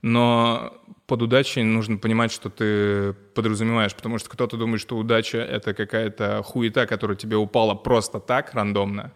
[0.01, 0.73] но
[1.07, 6.43] под удачей нужно понимать, что ты подразумеваешь, потому что кто-то думает, что удача— это какая-то
[6.43, 9.13] хуета, которая тебе упала просто так, рандомно,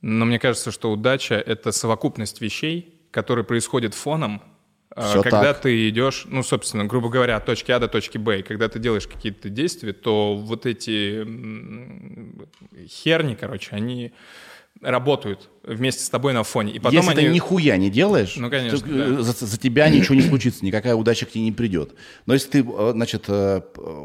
[0.00, 4.42] но мне кажется, что удача— это совокупность вещей, которые происходят фоном,
[4.90, 5.60] а, Все когда так.
[5.62, 8.78] ты идешь, ну, собственно, грубо говоря, от точки А до точки Б, и когда ты
[8.78, 11.24] делаешь какие-то действия, то вот эти
[12.88, 14.12] херни, короче, они
[14.80, 16.72] работают вместе с тобой на фоне.
[16.72, 17.26] И потом Если они...
[17.26, 19.22] ты нихуя не делаешь, ну, конечно, то, да.
[19.22, 21.94] за, за тебя ничего не случится, никакая удача к тебе не придет.
[22.26, 23.60] Но если ты, э, значит, э,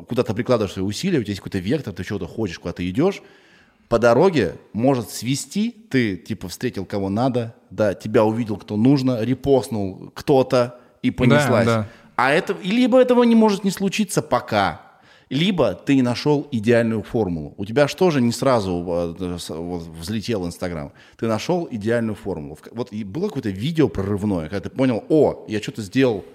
[0.07, 3.21] куда-то прикладываешь свои усилия, у тебя есть какой-то вектор, ты чего-то хочешь, куда ты идешь,
[3.93, 10.11] по дороге может свести, ты типа встретил кого надо, да, тебя увидел кто нужно, репостнул
[10.15, 11.67] кто-то и понеслась.
[11.67, 11.87] Да, да.
[12.15, 14.81] А это, либо этого не может не случиться пока,
[15.29, 17.53] либо ты нашел идеальную формулу.
[17.57, 19.37] У тебя что же не сразу э,
[19.99, 20.91] взлетел Инстаграм?
[21.15, 22.57] Ты нашел идеальную формулу.
[22.71, 26.25] Вот было какое-то видео прорывное, когда ты понял, о, я что-то сделал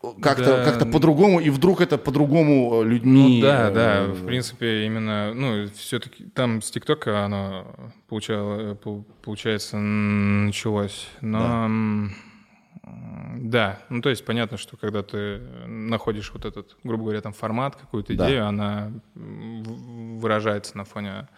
[0.00, 0.64] как-то да.
[0.64, 3.40] как по-другому, и вдруг это по-другому э, людьми.
[3.40, 7.66] Ну да, да, э, в принципе, именно, ну, все-таки там с ТикТока оно
[8.08, 8.76] получало,
[9.22, 11.08] получается, началось.
[11.20, 12.14] Но да.
[13.40, 17.76] Да, ну то есть понятно, что когда ты находишь вот этот, грубо говоря, там формат,
[17.76, 18.26] какую-то да.
[18.26, 21.28] идею, она выражается на фоне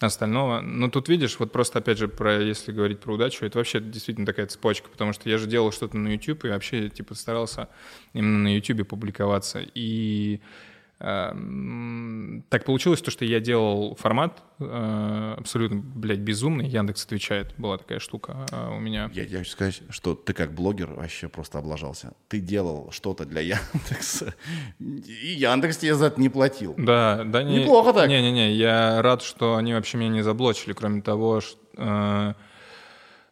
[0.00, 0.60] остального.
[0.60, 4.26] Но тут видишь, вот просто опять же, про, если говорить про удачу, это вообще действительно
[4.26, 7.68] такая цепочка, потому что я же делал что-то на YouTube и вообще типа старался
[8.12, 9.60] именно на YouTube публиковаться.
[9.74, 10.73] И э,
[11.04, 16.66] так получилось то, что я делал формат э, абсолютно, блядь, безумный.
[16.66, 19.10] Яндекс отвечает, была такая штука э, у меня.
[19.12, 22.14] Я, я хочу сказать, что ты как блогер вообще просто облажался.
[22.28, 24.34] Ты делал что-то для Яндекса,
[24.78, 26.74] и Яндекс тебе за это не платил.
[26.78, 27.42] Да, да.
[27.42, 28.08] Не, Неплохо так.
[28.08, 32.34] Не-не-не, я рад, что они вообще меня не заблочили, кроме того, что...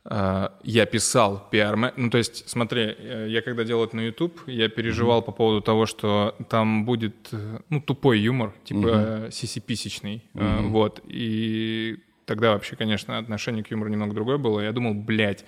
[0.05, 4.41] Э, я писал пиар ну то есть смотри э, я когда делал это на YouTube
[4.49, 5.25] я переживал mm-hmm.
[5.27, 9.31] по поводу того что там будет э, ну тупой юмор типа mm-hmm.
[9.31, 10.69] сисиписечный mm-hmm.
[10.71, 15.45] вот и тогда вообще конечно отношение к юмору немного другое было я думал блядь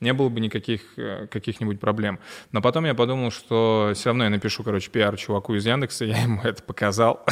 [0.00, 0.96] не было бы никаких
[1.30, 2.18] каких-нибудь проблем.
[2.50, 6.22] Но потом я подумал, что все равно я напишу, короче, пиар чуваку из Яндекса, я
[6.22, 7.24] ему это показал.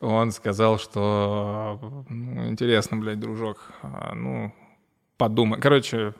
[0.00, 4.54] Он сказал, что ну, интересно, блядь, дружок, а, ну,
[5.22, 5.60] подумай.
[5.60, 6.14] Короче,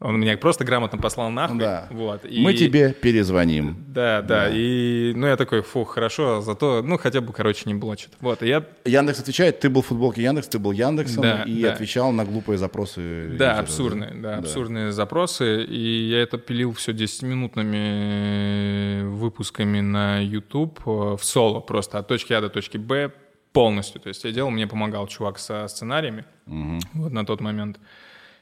[0.00, 1.58] он меня просто грамотно послал нахуй.
[1.58, 1.86] Да.
[1.90, 2.40] Вот, и...
[2.40, 3.84] Мы тебе перезвоним.
[3.88, 4.50] Да, да, да.
[4.50, 8.12] И, ну, я такой, фух, хорошо, зато, ну, хотя бы, короче, не блочит.
[8.20, 8.64] Вот, и я...
[8.86, 11.72] Яндекс отвечает, ты был в футболке Яндекс, ты был Яндексом да, и да.
[11.72, 13.36] отвечал на глупые запросы.
[13.38, 15.62] Да, юзера, абсурдные, да, да, абсурдные запросы.
[15.64, 22.32] И я это пилил все 10-минутными выпусками на YouTube э, в соло просто от точки
[22.32, 23.12] А до точки Б
[23.56, 24.02] полностью.
[24.02, 26.78] То есть я делал, мне помогал чувак со сценариями угу.
[26.92, 27.80] вот на тот момент.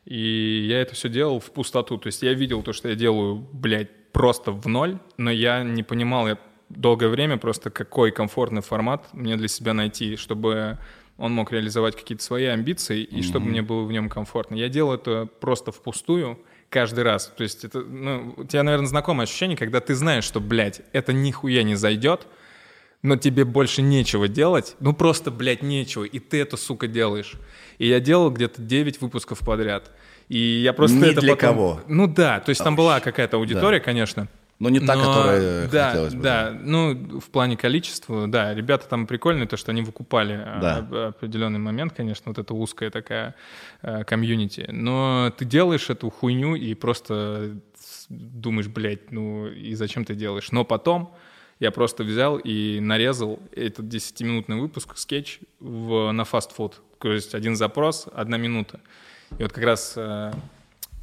[0.05, 1.99] И я это все делал в пустоту.
[1.99, 5.85] То есть я видел то, что я делаю, блядь, просто в ноль, но я не
[5.85, 6.37] понимал, я
[6.69, 10.79] долгое время просто какой комфортный формат мне для себя найти, чтобы
[11.17, 13.23] он мог реализовать какие-то свои амбиции и mm-hmm.
[13.23, 14.57] чтобы мне было в нем комфортно.
[14.57, 17.33] Я делал это просто впустую каждый раз.
[17.37, 21.13] То есть это, ну, у тебя, наверное, знакомое ощущение, когда ты знаешь, что, блядь, это
[21.13, 22.27] нихуя не зайдет,
[23.05, 27.35] но тебе больше нечего делать, ну просто, блядь, нечего, и ты это, сука, делаешь.
[27.77, 29.91] И я делал где-то 9 выпусков подряд.
[30.31, 31.55] И я просто Не это для потом...
[31.55, 31.81] кого.
[31.87, 33.85] Ну да, то есть там была какая-то аудитория, да.
[33.85, 34.29] конечно.
[34.59, 36.23] Но не та, Но, которая да, хотелось бы.
[36.23, 40.61] Да, да, ну, в плане количества, да, ребята там прикольные, то, что они выкупали а,
[40.61, 41.09] да.
[41.09, 43.35] определенный момент, конечно, вот эта узкая такая
[43.83, 44.67] э, комьюнити.
[44.73, 47.59] Но ты делаешь эту хуйню и просто
[48.09, 50.53] думаешь, блядь, ну и зачем ты делаешь?
[50.53, 51.15] Но потом
[51.65, 56.83] я просто взял и нарезал этот 10-минутный выпуск, скетч в, на фастфуд.
[56.99, 58.81] То есть один запрос, одна минута.
[59.39, 60.33] И вот как раз э,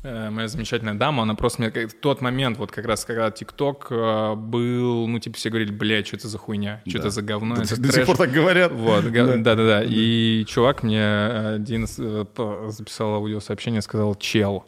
[0.04, 3.88] э, моя замечательная дама, она просто мне в тот момент, вот как раз когда ТикТок
[3.90, 7.00] э, был, ну, типа все говорили, блядь, что это за хуйня, что да.
[7.00, 8.72] это за говно, да, это До сих пор так говорят.
[8.72, 9.84] Вот, да-да-да.
[9.84, 14.66] И чувак мне один записал аудиосообщение, сказал, чел,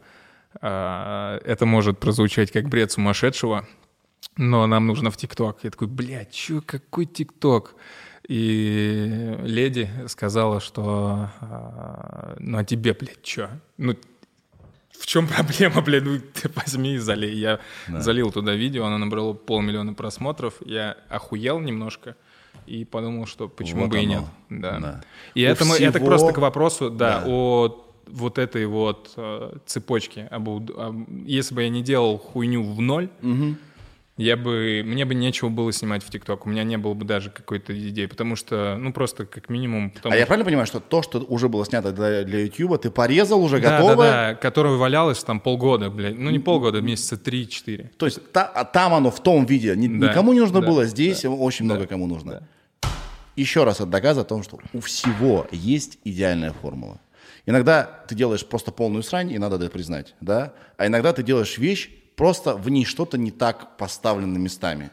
[0.60, 3.68] это может прозвучать как бред сумасшедшего,
[4.38, 5.60] но нам нужно в ТикТок.
[5.64, 7.76] Я такой, блядь, чё, какой ТикТок?
[8.28, 13.50] И леди сказала, что а, ну а тебе, блядь, чё?
[13.78, 13.96] Ну,
[14.98, 17.36] в чем проблема, блядь, ну ты возьми и залей.
[17.36, 18.00] Я да.
[18.00, 22.16] залил туда видео, оно набрало полмиллиона просмотров, я охуел немножко
[22.66, 24.04] и подумал, что почему вот бы оно.
[24.04, 24.24] и нет.
[24.50, 24.80] Да.
[24.80, 25.04] да.
[25.36, 25.86] И это, всего...
[25.86, 27.26] это просто к вопросу, да, да.
[27.28, 30.28] о вот этой вот э, цепочке.
[30.32, 33.56] Об, об, если бы я не делал хуйню в ноль, угу
[34.18, 37.32] я бы, мне бы нечего было снимать в ТикТок, у меня не было бы даже
[37.32, 39.92] какой-то идеи, потому что, ну, просто как минимум...
[40.04, 43.44] А я правильно понимаю, что то, что уже было снято для, для YouTube, ты порезал
[43.44, 44.04] уже, да, готово?
[44.04, 47.92] Да, да, которое валялось там полгода, блядь, ну, не полгода, месяца три-четыре.
[47.98, 50.86] То есть та, там оно в том виде, ни, да, никому не нужно да, было,
[50.86, 52.32] здесь да, очень да, много кому нужно.
[52.82, 52.90] Да.
[53.36, 57.00] Еще раз от доказа о том, что у всего есть идеальная формула.
[57.48, 60.54] Иногда ты делаешь просто полную срань, и надо это признать, да?
[60.78, 64.92] А иногда ты делаешь вещь, просто в ней что-то не так поставлено местами.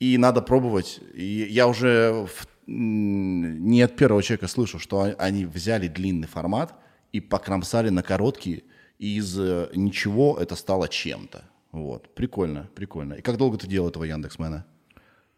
[0.00, 1.00] И надо пробовать.
[1.14, 6.74] И я уже в, не от первого человека слышу, что они взяли длинный формат
[7.12, 8.64] и покромсали на короткий,
[8.98, 11.44] и из э, ничего это стало чем-то.
[11.72, 12.14] Вот.
[12.14, 13.14] Прикольно, прикольно.
[13.14, 14.64] И как долго ты делал этого Яндексмена?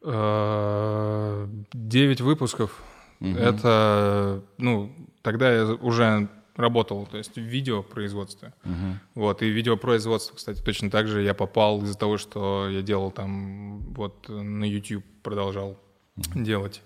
[0.03, 2.83] Э, девять выпусков.
[3.21, 3.31] Угу.
[3.31, 8.53] Это, ну, тогда я уже работал, то есть в видеопроизводстве.
[8.65, 8.95] Uh-huh.
[9.15, 13.81] Вот, и видеопроизводство, кстати, точно так же я попал из-за того, что я делал там,
[13.95, 15.79] вот на YouTube продолжал
[16.17, 16.43] uh-huh.
[16.43, 16.83] делать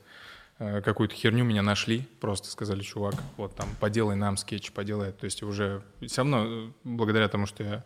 [0.58, 5.12] э, какую-то херню, меня нашли, просто сказали, чувак, вот там, поделай нам скетч, поделай.
[5.12, 7.84] То есть уже все равно, э, благодаря тому, что я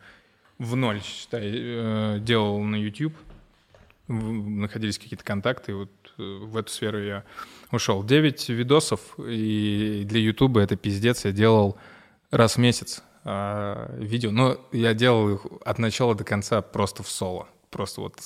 [0.58, 3.14] в ноль, считай, э, делал на YouTube,
[4.08, 7.24] находились какие-то контакты, вот в эту сферу я
[7.70, 8.02] ушел.
[8.04, 11.24] 9 видосов, и для Ютуба это пиздец.
[11.24, 11.78] Я делал
[12.30, 17.08] раз в месяц э, видео, но я делал их от начала до конца просто в
[17.08, 17.48] соло.
[17.70, 18.18] Просто вот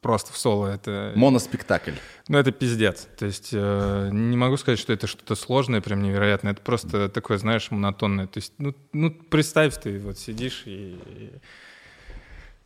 [0.00, 1.12] просто в соло это...
[1.14, 1.92] Моноспектакль.
[2.28, 3.08] Ну, это пиздец.
[3.18, 6.52] То есть э, не могу сказать, что это что-то сложное, прям невероятное.
[6.52, 8.26] Это просто такое, знаешь, монотонное.
[8.26, 10.98] То есть, ну, ну представь, ты вот сидишь и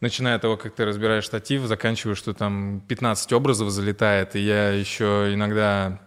[0.05, 4.71] начиная от того, как ты разбираешь штатив, заканчивая, что там 15 образов залетает, и я
[4.71, 5.99] еще иногда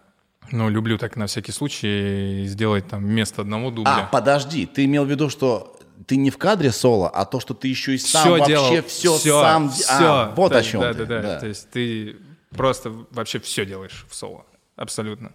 [0.52, 4.04] Ну, люблю так на всякий случай сделать там вместо одного дубля.
[4.04, 7.54] А, подожди, ты имел в виду, что ты не в кадре соло, а то, что
[7.54, 9.70] ты еще и сам все вообще делал, все, все, сам...
[9.70, 9.86] все.
[9.90, 11.06] А, вот да, о чем да, ты.
[11.06, 12.16] Да, да, То есть ты
[12.52, 14.46] просто вообще все делаешь в соло.
[14.78, 15.32] Абсолютно.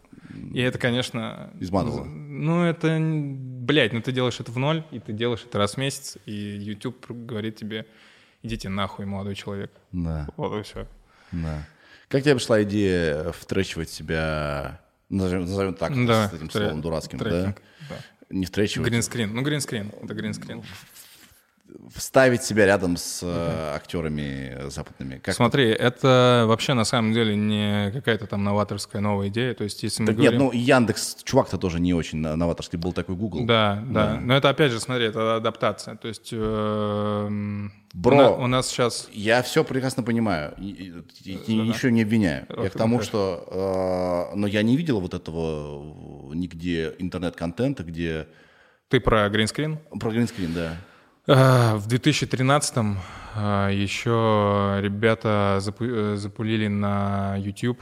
[0.54, 1.50] И это, конечно...
[1.60, 2.04] Изматывало.
[2.04, 2.96] Ну, это...
[3.00, 6.32] Блядь, ну ты делаешь это в ноль, и ты делаешь это раз в месяц, и
[6.32, 7.86] YouTube говорит тебе,
[8.42, 9.70] идите нахуй, молодой человек.
[9.92, 10.86] Да, Вот и все.
[11.32, 11.64] да.
[12.08, 17.56] Как тебе пришла идея втречивать себя, назовем, назовем так, Да, с этим словом дурацким, трекинг,
[17.88, 17.96] да?
[17.96, 17.96] да.
[18.28, 19.34] Не втречивать, Гринскрин.
[19.34, 19.90] Ну, гринскрин.
[20.02, 20.62] Это гринскрин.
[21.94, 25.18] Вставить себя рядом с э, актерами западными.
[25.18, 29.54] Как Смотри, это вообще на самом деле не какая-то там новаторская новая идея.
[29.54, 30.40] То есть, если мы Так нет, говорим...
[30.46, 33.44] ну и Яндекс, чувак-то тоже не очень новаторский, был такой Google.
[33.46, 35.96] Да, да, Но это опять же, смотри, это адаптация.
[35.96, 38.14] То есть эм, Бро.
[38.14, 42.46] у, на- у нас сейчас Я все прекрасно понимаю, и, и- и ничего не обвиняю.
[42.62, 44.28] Я к тому, что...
[44.32, 48.26] э, но я не видел вот этого э, нигде интернет-контента, где...
[48.88, 49.78] ты про гринскрин.
[50.00, 50.76] Про гринскрин, да.
[51.28, 52.98] А, В 2013-м
[53.36, 57.80] а, еще ребята э, запулили на YouTube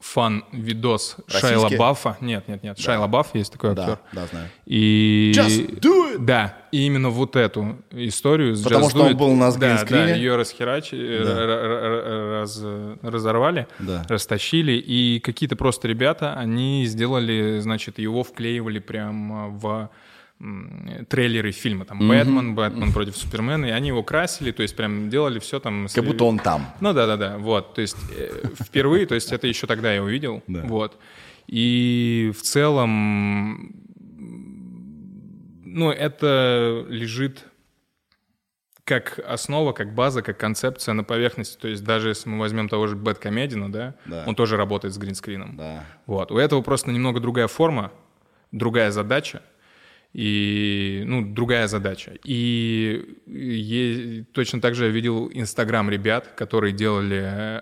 [0.00, 1.68] фан-видос Шайла?
[1.76, 2.16] Баффа.
[2.20, 2.78] Нет, нет, нет.
[2.78, 3.98] Шайла Бафф есть такой Да, актер.
[4.12, 4.48] да, знаю.
[4.66, 5.32] И...
[5.34, 6.18] Just do it!
[6.24, 10.06] Да, и именно вот эту историю Потому Just что он был на да, гринскрине?
[10.06, 12.62] да, ее расхерачили, э, р- раз-
[13.02, 14.04] разорвали, Да.
[14.08, 19.90] растащили, и какие-то просто ребята, они сделали, значит, его вклеивали прям в
[21.08, 25.38] трейлеры фильма, там, Бэтмен, Бэтмен против Супермена, и они его красили, то есть прям делали
[25.38, 25.88] все там...
[25.88, 26.66] с- Как будто он там.
[26.80, 30.02] ну да, да, да, вот, то есть э, впервые, то есть это еще тогда я
[30.02, 30.60] увидел, Да.
[30.64, 30.98] вот,
[31.46, 33.74] и в целом,
[35.64, 37.44] ну это лежит
[38.84, 42.86] как основа, как база, как концепция на поверхности, то есть даже если мы возьмем того
[42.86, 44.24] же Бэткомедина, да, Да.
[44.26, 45.84] он тоже работает с гринскрином, Да.
[46.06, 47.90] вот, у этого просто немного другая форма,
[48.52, 49.42] другая задача,
[50.12, 52.12] и, ну, другая задача.
[52.24, 57.22] И е- точно так же я видел Инстаграм ребят, которые делали...
[57.24, 57.60] э,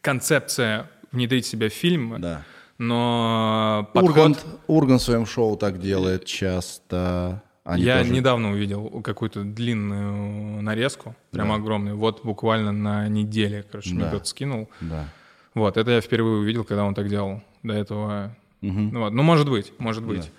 [0.00, 2.42] Концепция внедрить себя в фильм, Да.
[2.78, 4.10] но подход...
[4.10, 7.42] Ургант, Ургант в своем шоу так делает часто.
[7.64, 13.94] Они я тоже- недавно увидел какую-то длинную нарезку, прям огромную, вот буквально на неделе, короче,
[13.94, 14.08] мне Да.
[14.10, 14.68] кто-то скинул.
[14.82, 15.08] Да.
[15.54, 17.40] Вот, это я впервые увидел, когда он так делал.
[17.62, 18.36] До этого...
[18.72, 19.12] Ну, вот.
[19.12, 20.30] ну, может быть, может быть.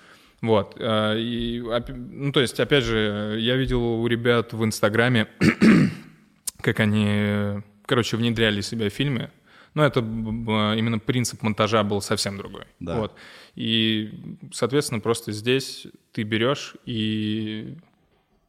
[0.42, 0.76] Вот.
[0.80, 5.28] э, И, ну, то есть, опять же, я видел у ребят в Инстаграме,
[6.62, 9.32] как они, короче, внедряли себя в фильмы.
[9.74, 12.64] Но это именно принцип монтажа был совсем другой.
[12.80, 13.00] Да.
[13.00, 13.14] Вот.
[13.56, 17.76] И, соответственно, просто здесь ты берешь и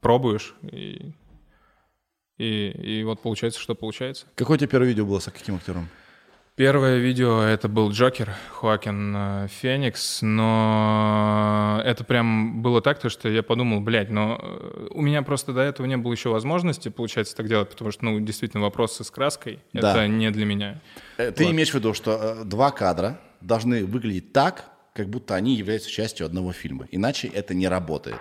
[0.00, 1.12] пробуешь, и,
[2.38, 4.26] и, и вот получается, что получается.
[4.36, 5.88] Какое у тебя первое видео было с каким актером?
[6.56, 13.28] Первое видео это был Джокер, Хоакин э, Феникс, но это прям было так, то, что
[13.28, 17.36] я подумал, блядь, но э, у меня просто до этого не было еще возможности, получается,
[17.36, 19.90] так делать, потому что, ну, действительно, вопросы с краской— Да.
[19.90, 20.80] это не для меня.
[21.18, 24.64] Э, Ты имеешь в виду, что два кадра должны выглядеть так,
[24.94, 26.88] как будто они являются частью одного фильма.
[26.90, 28.16] Иначе это не работает.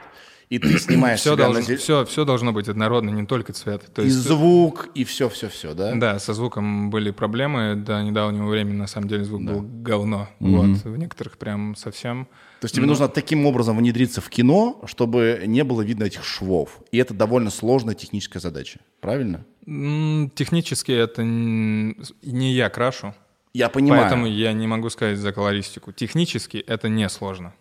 [0.50, 3.84] И ты снимаешь Все, себя должно, на все, все должно быть однородно, не только цвет.
[3.94, 5.96] То и есть, звук, и все-все-все, да?
[5.96, 10.30] да, со звуком были проблемы, до недавнего времени, на самом деле, звук был говно.
[10.40, 12.28] Вот, в некоторых прям совсем.
[12.62, 16.80] То есть тебе нужно таким образом внедриться в кино, чтобы не было видно этих швов.
[16.92, 18.80] И это довольно сложная техническая задача.
[19.02, 19.46] Правильно?
[19.66, 23.14] Технически это не я крашу.
[23.54, 24.02] Я понимаю.
[24.02, 25.92] Поэтому я не могу сказать за колористику.
[25.92, 27.54] Технически это несложно.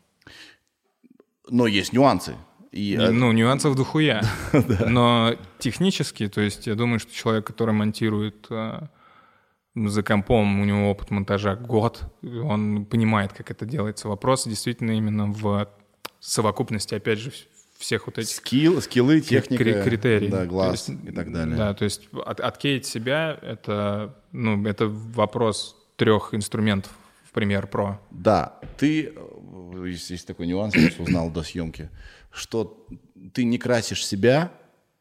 [1.49, 2.35] Но есть нюансы.
[2.75, 4.23] И, э, Ну, нюансов дохуя.
[4.89, 8.81] Но технически, то есть я думаю, что человек, который монтирует э,
[9.77, 14.09] за компом, у него опыт монтажа год, он понимает, как это делается.
[14.09, 15.69] Вопрос действительно именно в
[16.21, 17.47] совокупности, опять же, вс-
[17.79, 20.29] всех вот этих скилл, скиллы, техника, кри- критерий.
[20.29, 21.57] да, глаз есть, и так далее.
[21.57, 26.93] Да, то есть от, откеять себя это, ну, это вопрос трех инструментов
[27.35, 27.97] Premiere Pro.
[28.11, 31.90] Да, ты, э, есть, есть такой нюанс, я узнал до съемки,
[32.31, 32.87] что
[33.33, 34.53] ты не красишь себя,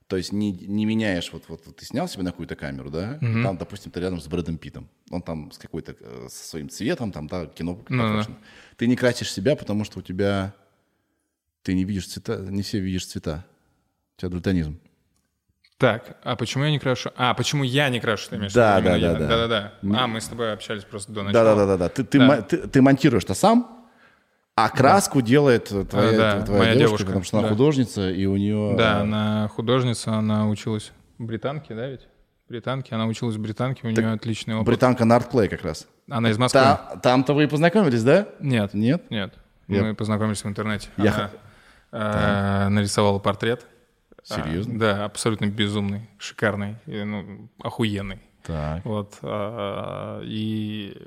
[0.07, 3.17] то есть не, не меняешь, вот, вот, вот ты снял себя на какую-то камеру, да,
[3.21, 6.69] и там, допустим, ты рядом с Брэдом Питом, он там с какой-то, э, со своим
[6.69, 8.37] цветом, там, да, кино покрашено.
[8.77, 10.53] Ты не красишь себя, потому что у тебя,
[11.61, 13.45] ты не видишь цвета, не все видишь цвета,
[14.17, 14.79] у тебя дальтонизм.
[15.83, 17.11] Так, а почему я не крашу?
[17.17, 19.19] А, почему я не крашу, ты имеешь Да, да, Именно да, я.
[19.19, 19.27] да.
[19.27, 20.01] Да-да-да.
[20.01, 21.43] А, мы с тобой общались просто до начала.
[21.55, 23.85] Да-да-да-да, ты, ты, мо- ты, ты монтируешь-то сам,
[24.55, 27.53] а краску делает э, твоя, А, да, твоя моя девушка, девушка, потому что она да.
[27.53, 28.75] художница, и у нее...
[28.77, 32.07] Да, э, она художница, она училась в британке, да ведь?
[32.47, 32.93] Британки.
[32.93, 34.67] Она училась в Британке, у нее отличный опыт.
[34.67, 35.85] Британка на артплей как раз.
[36.09, 36.61] Она из Москвы?
[36.61, 38.27] Та- там-то вы и познакомились, да?
[38.39, 38.73] Нет.
[38.73, 39.09] Нет?
[39.09, 39.33] Нет.
[39.67, 40.87] Я- Мы познакомились в интернете.
[40.95, 41.31] Я
[41.91, 43.65] Она э, нарисовала портрет.
[44.23, 44.75] Серьезно?
[44.75, 48.19] А, Да, абсолютно безумный, шикарный, и, ну, охуенный.
[48.43, 48.83] Так.
[48.85, 49.17] Вот.
[49.21, 50.97] а, И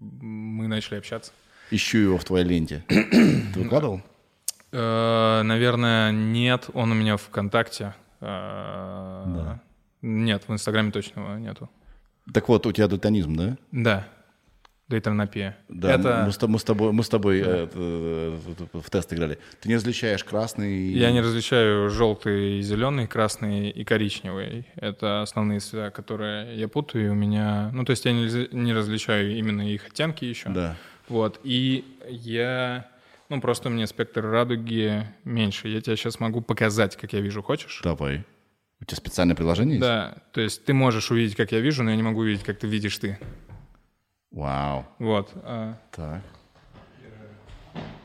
[0.00, 1.32] мы начали общаться.
[1.70, 2.84] Ищу его в твоей ленте.
[2.88, 4.00] Ты выкладывал?
[4.72, 6.68] Э, Наверное, нет.
[6.74, 7.94] Он у меня в ВКонтакте.
[8.20, 9.56] Э,
[10.02, 11.68] Нет, в Инстаграме точно его нету.
[12.32, 13.56] Так вот, у тебя дальтонизм, да?
[13.72, 14.08] Да.
[14.88, 15.58] Дейтронопия.
[15.68, 16.22] Да, Это...
[16.24, 18.38] мы, с, мы с тобой, мы с тобой э, э,
[18.72, 19.38] в тест играли.
[19.60, 20.78] Ты не различаешь красный...
[20.78, 24.66] и- Я не различаю желтый и зеленый, красный и коричневый.
[24.76, 27.06] Это основные цвета, которые я путаю.
[27.06, 30.48] И у меня, ну то есть я не, не различаю именно их оттенки еще.
[30.48, 30.74] Да.
[31.08, 31.38] Вот.
[31.44, 32.88] И я,
[33.28, 35.68] ну просто у меня спектр радуги меньше.
[35.68, 37.42] Я тебе сейчас могу показать, как я вижу.
[37.42, 37.82] Хочешь?
[37.84, 38.24] Давай.
[38.80, 39.82] У тебя специальное приложение есть?
[39.86, 40.16] Да.
[40.32, 42.66] То есть ты можешь увидеть, как я вижу, но я не могу увидеть, как ты
[42.66, 43.18] видишь ты.
[44.30, 44.84] Вау.
[44.98, 45.30] Вот.
[45.42, 46.22] А, Так.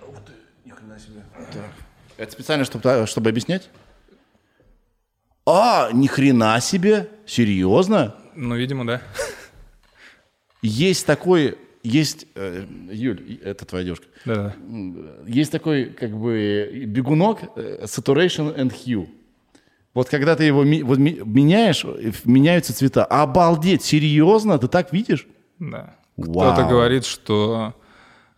[0.08, 0.32] Ух ты,
[0.66, 1.22] ни хрена себе.
[1.52, 1.70] Так.
[2.18, 3.70] Это специально, чтобы, чтобы объяснять?
[5.46, 7.10] А, ни хрена себе?
[7.26, 8.16] Серьезно?
[8.36, 9.02] ну, видимо, да.
[10.62, 14.56] Есть такой, есть, э, Юль, это твоя девушка, Да-да.
[15.28, 19.10] есть такой, как бы, бегунок э, saturation and hue.
[19.94, 23.04] Вот когда ты его ми- вот ми- меняешь, э, меняются цвета.
[23.04, 24.58] Обалдеть, серьезно?
[24.58, 25.28] Ты так видишь?
[25.60, 25.96] Да.
[26.22, 27.74] Кто-то говорит, что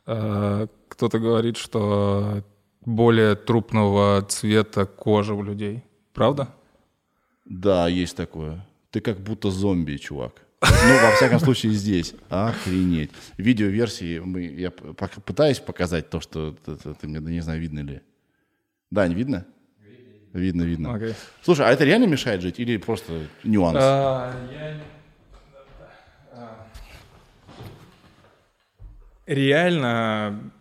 [0.05, 2.43] э, кто-то говорит, что
[2.85, 5.83] более трупного цвета кожа у людей.
[6.13, 6.47] Правда?
[7.45, 8.65] Да, есть такое.
[8.91, 10.33] Ты как будто зомби, чувак.
[10.61, 12.13] Ну, во всяком случае, здесь.
[12.29, 13.11] Охренеть.
[13.37, 18.01] Видеоверсии мы, я пытаюсь показать то, что ты, ты- ты мне, не знаю, видно ли.
[18.91, 19.45] Да, не видно?
[20.33, 20.93] Видно, видно.
[20.95, 21.13] Окей.
[21.43, 23.77] Слушай, а это реально мешает жить или просто нюанс?
[23.81, 24.81] А, я-
[29.25, 30.51] Реально,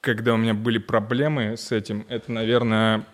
[0.00, 3.06] когда у меня были проблемы с этим, это, наверное,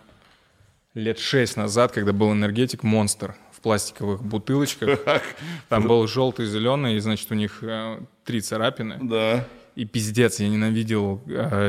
[0.94, 5.00] лет шесть назад, когда был энергетик Монстр в пластиковых бутылочках.
[5.68, 8.98] Там был желтый, зеленый, и, значит, у них э, три царапины.
[9.02, 9.46] Да.
[9.74, 11.22] И пиздец, я ненавидел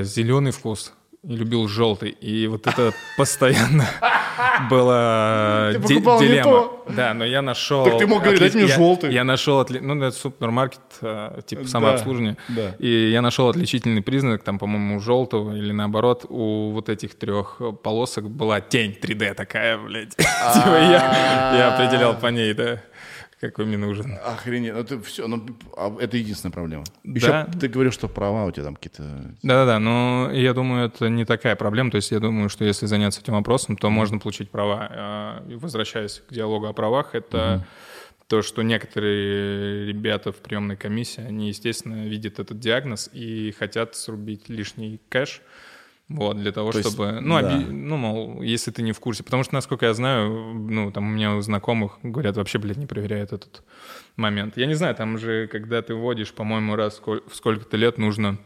[0.04, 0.94] зеленый вкус
[1.28, 2.10] и любил желтый.
[2.10, 3.86] И вот это постоянно
[4.70, 6.70] была Ты ди- покупал не дилемма.
[6.90, 7.84] Да, но я нашел...
[7.86, 9.14] Так ты мог говорить, «Дайте мне желтый».
[9.14, 9.62] Я нашел...
[9.62, 12.38] отли- Ну, это супермаркет, э, типа самообслуживание.
[12.50, 12.76] да.
[12.80, 17.60] И я нашел отличительный признак, там, по-моему, у желтого или наоборот, у вот этих трех
[17.84, 20.16] полосок была тень 3D такая, блядь.
[20.16, 22.82] Типа я определял по ней, да,
[23.40, 24.18] какой мне нужен.
[24.26, 24.74] Охренеть.
[24.74, 26.84] Ну, ты все, ну, а это единственная проблема.
[27.04, 27.46] Еще Да.
[27.46, 29.04] ты говорил, что права у тебя там какие-то...
[29.44, 31.92] Да-да-да, но я думаю, это не такая проблема.
[31.92, 34.88] То есть я думаю, что если заняться этим вопросом, то можно получить права.
[34.90, 37.66] А, возвращаясь к диалогу о правах, это
[38.28, 44.50] то, что некоторые ребята в приемной комиссии, они, естественно, видят этот диагноз и хотят срубить
[44.50, 45.42] лишний кэш,
[46.10, 47.58] вот, для того, То есть, чтобы, ну, да.
[47.58, 49.24] оби- ну, мол, если ты не в курсе.
[49.24, 52.86] Потому что, насколько я знаю, ну, там у меня у знакомых говорят, вообще, блядь, не
[52.86, 53.64] проверяют этот
[54.16, 54.58] момент.
[54.58, 58.38] Я не знаю, там же, когда ты вводишь, по-моему, раз в сколько-то лет нужно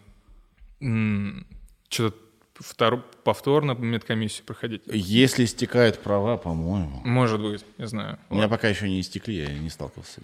[1.90, 2.18] что-то
[2.60, 4.82] втор- повторно медкомиссию проходить.
[4.88, 7.02] Если истекают права, по-моему.
[7.04, 8.18] Может быть, не знаю.
[8.30, 10.22] У меня пока еще не истекли, я не сталкивался.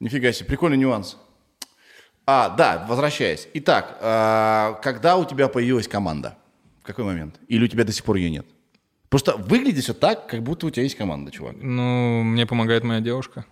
[0.00, 1.16] Нифига себе, прикольный нюанс.
[2.30, 3.48] А, да, возвращаясь.
[3.54, 6.36] Итак, а, когда у тебя появилась команда?
[6.82, 7.40] В какой момент?
[7.48, 8.46] Или у тебя до сих пор ее нет?
[9.08, 11.56] Просто выглядит все так, как будто у тебя есть команда, чувак.
[11.58, 13.46] Ну, мне помогает моя девушка.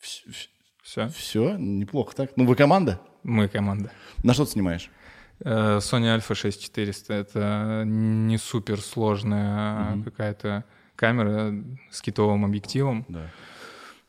[0.00, 2.32] Все, Все, неплохо так.
[2.34, 3.00] Ну, вы команда?
[3.22, 3.92] мы команда.
[4.24, 4.90] На что ты снимаешь?
[5.38, 10.64] Э, Sony Alpha 6400— это не супер сложная какая-то
[10.96, 11.54] камера
[11.92, 13.04] с китовым объективом.
[13.08, 13.30] Да.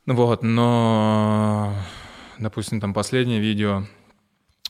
[0.08, 1.76] Вот, но,
[2.40, 3.84] допустим, там последнее видео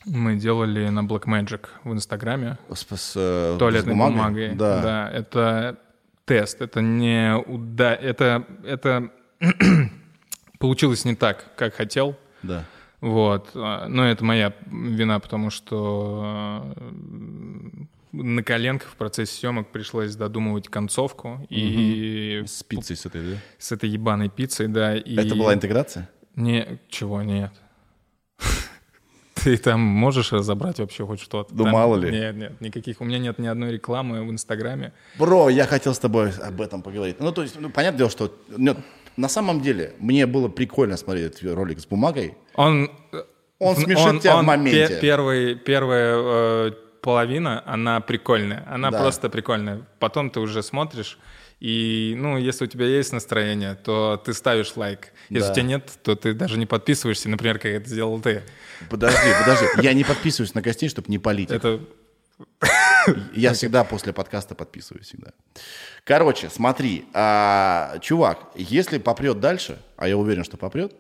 [0.05, 2.57] мы делали на Blackmagic в Инстаграме.
[2.73, 4.15] С, с, э, с туалетной бумагой?
[4.15, 4.55] бумагой.
[4.55, 5.09] Да.
[5.11, 5.79] это
[6.25, 7.93] тест, это не уда...
[7.93, 9.11] это это
[10.59, 12.15] получилось не так, как хотел.
[12.43, 12.65] Да.
[12.99, 20.15] Вот, а, но это моя вина, потому что э, на коленках в процессе съемок пришлось
[20.15, 23.37] додумывать концовку и С пиццей с этой, да?
[23.59, 24.95] с этой ебаной пиццей, да.
[24.95, 25.15] И...
[25.15, 26.09] Это была интеграция?
[26.37, 27.51] Не, чего нет.
[29.35, 31.53] Ты там можешь разобрать вообще хоть что-то?
[31.53, 32.11] Ну, Там- мало ли.
[32.11, 33.01] Нет, нет, никаких.
[33.01, 34.93] У меня нет ни одной рекламы в Инстаграме.
[35.19, 37.19] Бро, я хотел с тобой об этом поговорить.
[37.19, 38.77] Ну, то есть, ну, понятное дело, что нет,
[39.15, 42.35] на самом деле мне было прикольно смотреть этот ролик с бумагой.
[42.55, 42.89] Он,
[43.59, 44.87] Он смешит тебя в моменте.
[44.87, 46.71] пе- первый, первая э,
[47.01, 48.63] половина, она прикольная.
[48.67, 48.99] Она Да.
[48.99, 49.81] просто прикольная.
[49.99, 51.17] Потом ты уже смотришь,
[51.59, 55.11] И, ну, если у тебя есть настроение, то ты ставишь лайк.
[55.29, 55.51] Если Да.
[55.51, 58.43] у тебя нет, то ты даже не подписываешься, например, как это сделал ты.
[58.89, 59.65] Подожди, подожди.
[59.81, 61.49] Я не подписываюсь на гостей, чтобы не полить.
[61.49, 61.55] их.
[61.57, 61.79] Это
[63.33, 65.31] Я всегда после подкаста подписываюсь всегда.
[66.03, 70.93] Короче, смотри, а, чувак, если попрет дальше, а я уверен, что попрет,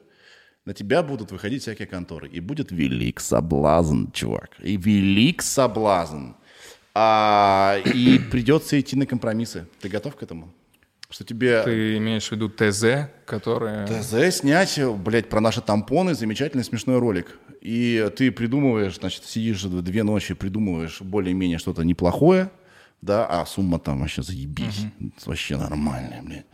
[0.65, 2.27] на тебя будут выходить всякие конторы.
[2.29, 4.49] И будет велик соблазн, чувак.
[4.59, 6.31] И велик соблазн.
[6.99, 9.67] А, и придется идти на компромиссы.
[9.81, 10.51] Ты готов к этому?
[11.11, 13.85] Что тебе ты имеешь в виду ТЗ, которое...
[13.85, 17.37] ТЗ снять, блядь, про наши тампоны, замечательный смешной ролик.
[17.61, 22.49] И ты придумываешь, значит, сидишь две ночи, придумываешь более-менее что-то неплохое,
[23.03, 24.87] да, а сумма там вообще заебись,
[25.23, 26.45] вообще нормальная, блядь.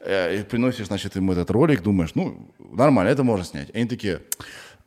[0.00, 3.70] Э, И приносишь, значит, им этот ролик, думаешь, ну, нормально, это можно снять.
[3.70, 4.20] И они такие,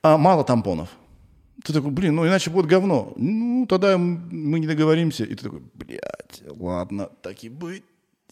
[0.04, 0.90] а, мало тампонов.
[1.64, 3.14] Ты такой, блин, ну иначе будет говно.
[3.16, 5.24] Ну, тогда мы не договоримся.
[5.24, 7.84] И ты такой, блядь, ладно, так и быть.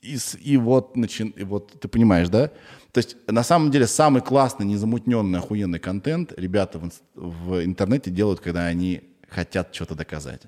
[0.02, 2.48] И, и вот, начин, и вот ты понимаешь, да?
[2.92, 8.40] То есть, на самом деле, самый классный, незамутненный, охуенный контент ребята в, в интернете делают,
[8.40, 10.42] когда они хотят что-то доказать.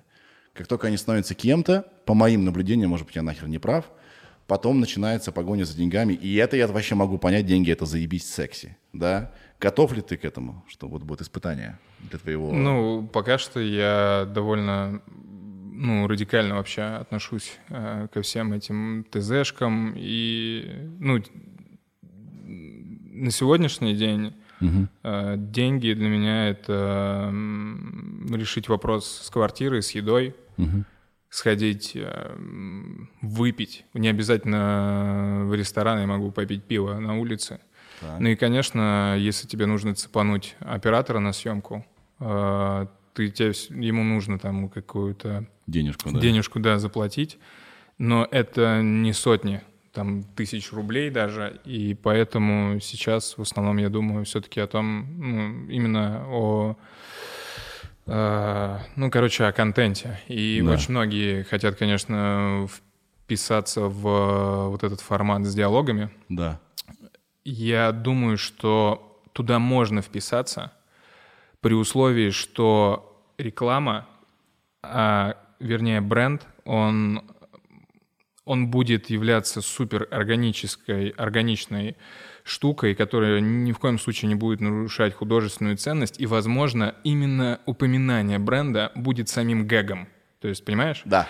[0.54, 3.86] Как только они становятся кем-то, по моим наблюдениям, может быть, я нахер не прав,
[4.48, 6.14] потом начинается погоня за деньгами.
[6.14, 9.32] И это я вообще могу понять, деньги это заебись секси, да?
[9.60, 12.51] Готов ли ты к этому, что вот будет испытание для твоего...
[12.51, 15.01] Ну, пока что я довольно
[15.74, 19.93] ну, радикально вообще отношусь э, ко всем этим ТЗшкам.
[19.95, 21.22] И, ну,
[22.43, 24.34] на сегодняшний день
[25.04, 27.30] э, деньги для меня— это
[28.30, 30.36] решить вопрос с квартирой, с едой,
[31.30, 32.36] сходить э,
[33.22, 33.86] выпить.
[33.93, 37.60] Не обязательно в ресторан, я могу попить пиво на улице.
[38.20, 41.86] Ну и, конечно, если тебе нужно цепануть оператора на съемку,
[43.14, 43.52] ты, тебе,
[43.86, 46.20] ему нужно там какую-то Денежку, да?
[46.20, 47.38] денежку, да, заплатить,
[47.98, 49.62] но это не сотни,
[49.94, 55.70] там тысяч рублей даже, и поэтому сейчас в основном я думаю все-таки о том, ну,
[55.70, 56.76] именно о
[58.08, 60.20] э, ну, короче, о контенте.
[60.28, 60.74] И Да.
[60.74, 62.68] очень многие хотят, конечно,
[63.24, 66.10] вписаться в вот этот формат с диалогами.
[66.30, 66.60] Да.
[67.46, 70.72] Я думаю, что туда можно вписаться
[71.64, 74.05] при условии, что реклама,
[74.84, 77.24] а, вернее бренд, он,
[78.43, 81.95] он будет являться супер органической, органичной
[82.43, 88.39] штукой, которая ни в коем случае не будет нарушать художественную ценность, и, возможно, именно упоминание
[88.39, 90.09] бренда будет самим гэгом.
[90.41, 91.01] То есть, понимаешь?
[91.05, 91.30] Да.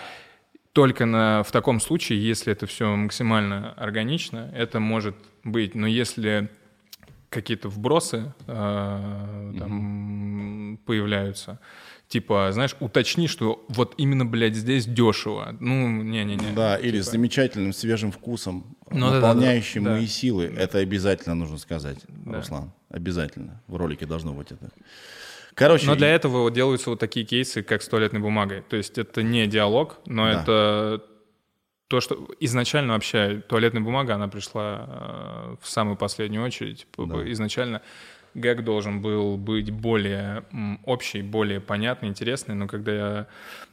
[0.72, 5.14] Только на, в таком случае, если это все максимально органично, это может
[5.44, 5.76] быть.
[5.76, 6.50] Но если
[7.34, 11.58] какие-то вбросы э, там появляются,
[12.08, 15.56] типа, знаешь, уточни, что вот именно, блядь, здесь дешево.
[15.60, 16.52] Ну, не-не-не.
[16.54, 19.96] Да, или с замечательным свежим вкусом, Ну, да, наполняющим да, да.
[19.96, 20.44] мои силы.
[20.56, 22.36] Это обязательно нужно сказать, Да.
[22.38, 22.72] Руслан.
[22.90, 23.60] Обязательно.
[23.66, 24.70] В ролике должно быть это.
[25.54, 28.62] Короче, Но для этого вот делаются вот такие кейсы, как с туалетной бумагой.
[28.68, 30.42] То есть это не диалог, но Да.
[30.42, 31.04] это
[31.88, 36.86] то, что изначально вообще туалетная бумага, она пришла э, в самую последнюю очередь.
[36.96, 37.30] Да.
[37.30, 37.82] Изначально
[38.34, 40.44] гэг должен был быть более
[40.84, 43.26] общий, более понятный, интересный, но когда я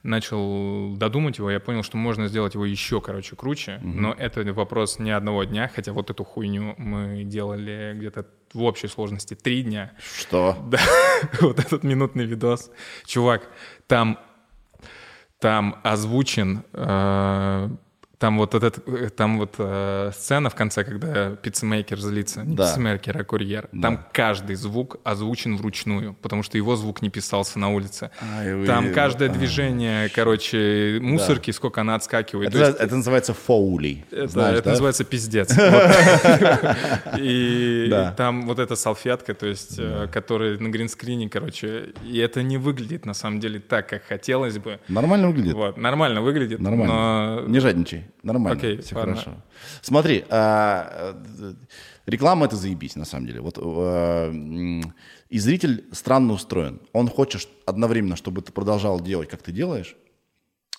[0.03, 3.79] начал додумать его, я понял, что можно сделать его еще, короче, круче.
[3.83, 8.87] Но это вопрос не одного дня, хотя вот эту хуйню мы делали где-то в общей
[8.87, 9.91] сложности три дня.
[9.99, 10.57] что?
[10.71, 10.79] Да,
[11.41, 12.71] вот этот минутный видос.
[13.05, 13.47] Чувак,
[13.87, 14.17] там,
[15.39, 17.69] там озвучен, э,
[18.21, 22.67] там вот этот, э, там вот э, сцена в конце, когда пиццемейкер злится, не Да.
[22.67, 23.67] пиццемейкер, а курьер.
[23.81, 28.11] Там каждый звук озвучен вручную, потому что его звук не писался на улице.
[28.45, 29.33] Вы- Там каждое а.
[29.33, 32.49] движение, короче, мусорки, сколько она отскакивает.
[32.49, 34.05] Это, То есть это называется фоули.
[34.11, 34.69] это, знаешь, это да?
[34.71, 35.49] называется пиздец.
[37.17, 38.11] И Да.
[38.11, 43.05] там вот эта салфетка, то есть, э, которая на гринскрине, короче, и это не выглядит
[43.05, 44.79] на самом деле так, как хотелось бы.
[44.87, 45.77] Нормально выглядит?
[45.77, 47.41] Нормально выглядит, Нормально.
[47.41, 48.05] но Не жадничай.
[48.23, 48.57] Нормально.
[48.57, 49.15] Окей, Все ладно.
[49.15, 49.31] хорошо.
[49.81, 51.53] Смотри, а, э,
[52.05, 53.41] реклама это заебись, на самом деле.
[53.41, 54.93] Вот м,
[55.29, 56.79] и зритель странно устроен.
[56.93, 59.95] Он хочет одновременно, чтобы ты продолжал делать, как ты делаешь,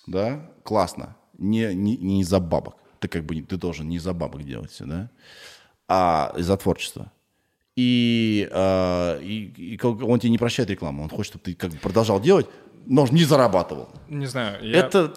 [0.07, 1.15] да, классно.
[1.37, 2.75] Не, не, не из-за бабок.
[2.99, 5.09] Ты как бы ты должен не из-за бабок делать все, да,
[5.87, 7.11] а из-за творчества.
[7.75, 11.03] И, э, и, и он тебе не прощает рекламу.
[11.03, 12.45] Он хочет, чтобы ты как бы продолжал делать,
[12.85, 13.89] но не зарабатывал.
[14.09, 14.63] не знаю.
[14.63, 14.79] Я...
[14.79, 15.13] Это...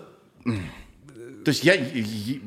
[1.46, 2.40] То есть я, я,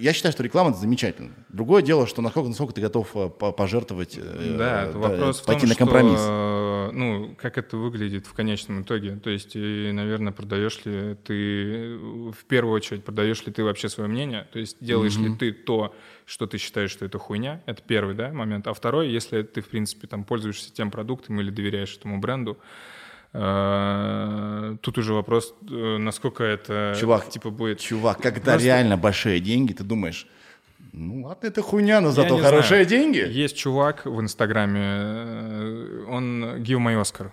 [0.00, 1.30] я считаю, что реклама это замечательно.
[1.50, 5.60] Другое дело, что насколько, насколько ты готов э, по- пожертвовать, э, Да, вопрос в пойти
[5.60, 6.18] том, на что, компромисс.
[6.20, 9.14] э, ну, как это выглядит в конечном итоге.
[9.22, 14.10] То есть, и, наверное, продаешь ли ты, в первую очередь, продаешь ли ты вообще свое
[14.10, 15.28] мнение, то есть делаешь mm-hmm.
[15.28, 15.94] ли ты то,
[16.26, 18.66] что ты считаешь, что это хуйня, это первый, да, момент.
[18.66, 22.93] А второй, если ты, в принципе, там пользуешься тем продуктом или доверяешь этому бренду, э,
[23.34, 27.80] Тут уже вопрос, э, насколько это чувак, типа будет.
[27.80, 28.64] Чувак, когда Просто...
[28.64, 30.28] реально большие деньги, ты думаешь,
[30.92, 32.86] ну ладно, это хуйня, но зато хорошие знаю.
[32.86, 33.26] деньги.
[33.28, 37.32] Есть чувак в Инстаграме, э, он Give My Oscar,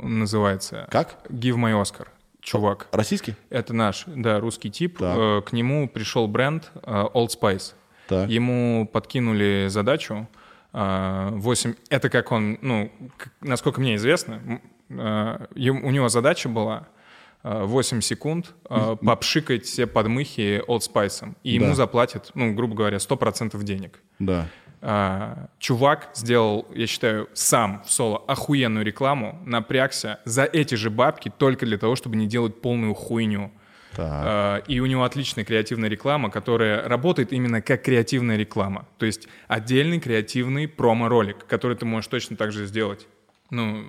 [0.00, 0.88] он называется.
[0.90, 1.18] Как?
[1.28, 2.08] Give My Oscar
[2.40, 2.88] чувак.
[2.90, 3.36] Российский?
[3.50, 4.98] Это наш, да, русский тип.
[4.98, 5.44] Так.
[5.44, 7.74] К нему пришел бренд Old Spice.
[8.08, 8.28] Так.
[8.28, 10.26] Ему подкинули задачу
[10.72, 10.72] 8...
[10.72, 12.90] А, это как он, ну,
[13.40, 14.60] насколько мне известно,
[14.90, 14.94] у
[15.90, 16.88] него задача была
[17.42, 21.34] 8 а, секунд попшикать все подмыхи Old Spice.
[21.42, 21.74] И ему да.
[21.74, 24.00] заплатят, ну, грубо говоря, 100% денег.
[24.18, 24.48] Да.
[25.58, 31.66] Чувак сделал, я считаю, сам в соло охуенную рекламу, напрягся за эти же бабки только
[31.66, 33.50] для того, чтобы не делать полную хуйню.
[33.96, 34.68] Так.
[34.68, 38.86] И у него отличная креативная реклама, которая работает именно как креативная реклама.
[38.98, 43.08] То есть отдельный креативный промо-ролик, который ты можешь точно так же сделать.
[43.50, 43.84] Ну,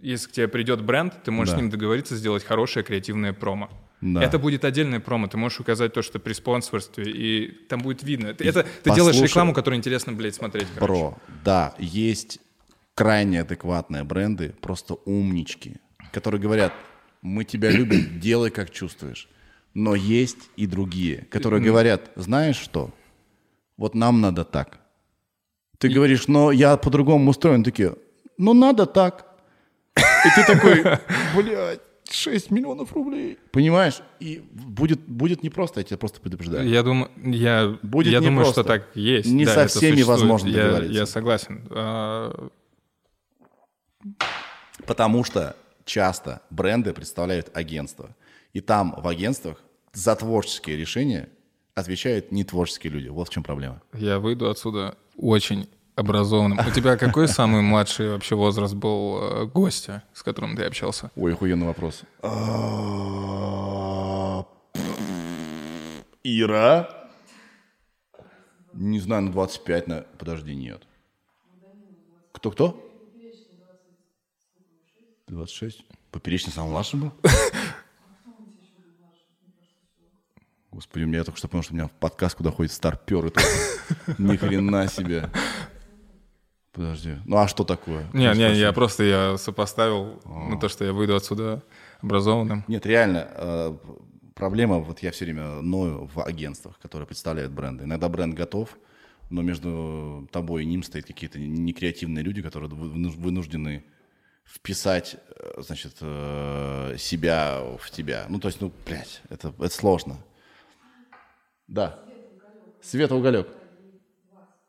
[0.00, 1.58] если к тебе придет бренд, ты можешь да.
[1.58, 3.70] с ним договориться сделать хорошее креативное промо.
[4.00, 4.22] Да.
[4.22, 5.26] Это будет отдельное промо.
[5.26, 8.28] Ты можешь указать то, что при спонсорстве, и там будет видно.
[8.28, 10.68] Это, это ты делаешь рекламу, которую интересно, блядь, смотреть.
[10.74, 10.92] Короче.
[10.92, 12.38] Бро, да, есть
[12.94, 15.76] крайне адекватные бренды, просто умнички,
[16.12, 16.72] которые говорят,
[17.22, 19.28] мы тебя любим, делай как чувствуешь.
[19.74, 22.90] Но есть и другие, которые говорят, знаешь что,
[23.76, 24.80] вот нам надо так.
[25.78, 27.62] Ты говоришь, но я по-другому устроен.
[27.62, 27.94] Такие,
[28.36, 29.27] ну надо так.
[29.98, 30.82] И ты такой,
[31.36, 31.80] блядь,
[32.10, 33.38] 6 миллионов рублей.
[33.50, 34.00] Понимаешь?
[34.20, 36.68] И будет, будет непросто, я тебя просто предупреждаю.
[36.68, 39.30] Я думаю, я, будет я думаю, что так есть.
[39.30, 40.98] Не да, со всеми возможно я, договориться.
[40.98, 41.66] Я согласен.
[41.70, 42.48] А,
[44.86, 48.14] Потому что часто бренды представляют агентства.
[48.52, 51.28] И там в агентствах за творческие решения
[51.74, 53.08] отвечают не творческие люди.
[53.08, 53.82] Вот в чем проблема.
[53.92, 55.68] Я выйду отсюда очень
[55.98, 56.58] образованным.
[56.66, 61.10] У тебя какой самый младший вообще возраст был э, гостя, с которым ты общался?
[61.16, 62.02] Ой, охуенный вопрос.
[62.22, 62.38] А,
[66.22, 66.88] Ира?
[68.72, 70.06] Не знаю, на 25, на...
[70.18, 70.82] Подожди, нет.
[72.32, 72.84] Кто-кто?
[75.26, 75.84] 26?
[76.12, 77.12] Поперечный самый младший был?
[80.70, 83.32] Господи, у меня я только что понял, что у меня в подкаст, куда ходит старпер.
[84.18, 85.28] Ни хрена себе.
[86.78, 87.16] Подожди.
[87.24, 88.06] Ну а что такое?
[88.12, 91.60] Не, не, я просто я сопоставил на то, что я выйду отсюда
[92.00, 92.64] образованным.
[92.68, 93.76] Нет, реально, э,
[94.36, 97.82] проблема, вот я все время ною в агентствах, которые представляют бренды.
[97.82, 98.78] Иногда бренд готов,
[99.28, 103.84] но между тобой и ним стоят какие-то некреативные люди, которые вынуждены
[104.44, 108.26] вписать, э, значит, э, себя в тебя.
[108.28, 110.16] Ну, то есть, ну, блядь, это, это сложно.
[111.66, 111.98] Да.
[112.80, 113.48] Света уголек.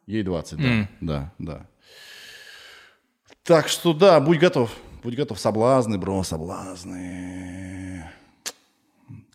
[0.07, 0.63] Ей 20, да.
[0.63, 0.87] Mm.
[1.01, 1.67] Да, да.
[3.49, 4.69] Так что да, будь готов.
[5.01, 5.39] Будь готов.
[5.39, 8.05] Соблазны, бро, соблазны.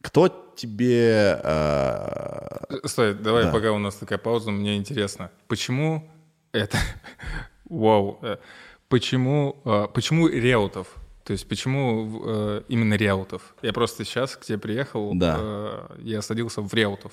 [0.03, 1.41] Кто тебе...
[1.43, 2.77] Э...
[2.85, 3.51] Стой, давай, да.
[3.51, 5.33] пока у нас такая пауза, мне интересно.
[5.49, 6.09] Почему
[6.53, 6.79] это...
[7.65, 8.21] Вау.
[8.23, 8.37] Э,
[8.89, 10.95] Почему, э, почему Реутов?
[11.25, 13.57] То есть почему э, именно Реутов?
[13.63, 15.39] Я просто сейчас к тебе приехал, да.
[15.41, 17.11] Э, я садился в Реутов.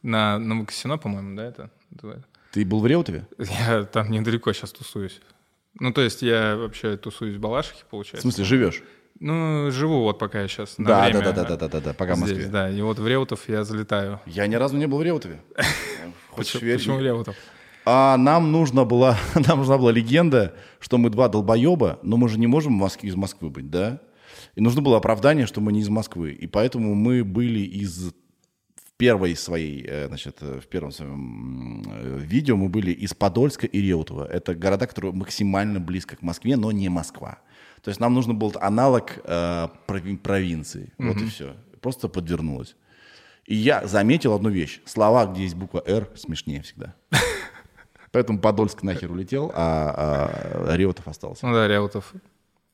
[0.00, 1.70] На Новокосино, по-моему, да, это
[2.52, 3.26] Ты был в Реутове?
[3.36, 5.20] Я там недалеко сейчас тусуюсь.
[5.78, 8.18] Ну, то есть я вообще тусуюсь в Балашихе, получается.
[8.18, 8.82] В смысле, живешь?
[9.20, 10.74] Ну, живу вот пока я сейчас.
[10.78, 12.46] Да, да, да, да, да, да, да, да, пока в Москве.
[12.46, 14.20] Да, и вот в Реутов я залетаю.
[14.26, 15.40] Я ни разу не был в Реутове.
[16.36, 17.36] Почему в Реутов?
[17.84, 19.16] А нам нужна была,
[19.46, 23.48] нам нужна была легенда, что мы два долбоеба, но мы же не можем из Москвы
[23.48, 24.00] быть, да?
[24.54, 26.32] И нужно было оправдание, что мы не из Москвы.
[26.32, 28.12] И поэтому мы были из
[28.96, 33.80] первой своей, э, значит, э, в первом своем э, видео мы были из Подольска и
[33.80, 34.24] Реутова.
[34.24, 37.38] Это города, которые максимально близко к Москве, но не Москва.
[37.82, 40.92] То есть нам нужно был аналог э, провинции.
[40.98, 41.08] Mm-hmm.
[41.08, 41.56] Вот и все.
[41.80, 42.74] Просто подвернулось.
[43.44, 44.80] И я заметил одну вещь.
[44.86, 46.94] Слова, где есть буква «Р», смешнее всегда.
[48.12, 50.32] Поэтому Подольск нахер улетел, а,
[50.68, 51.46] а Реутов остался.
[51.46, 52.12] Ну да, Реутов.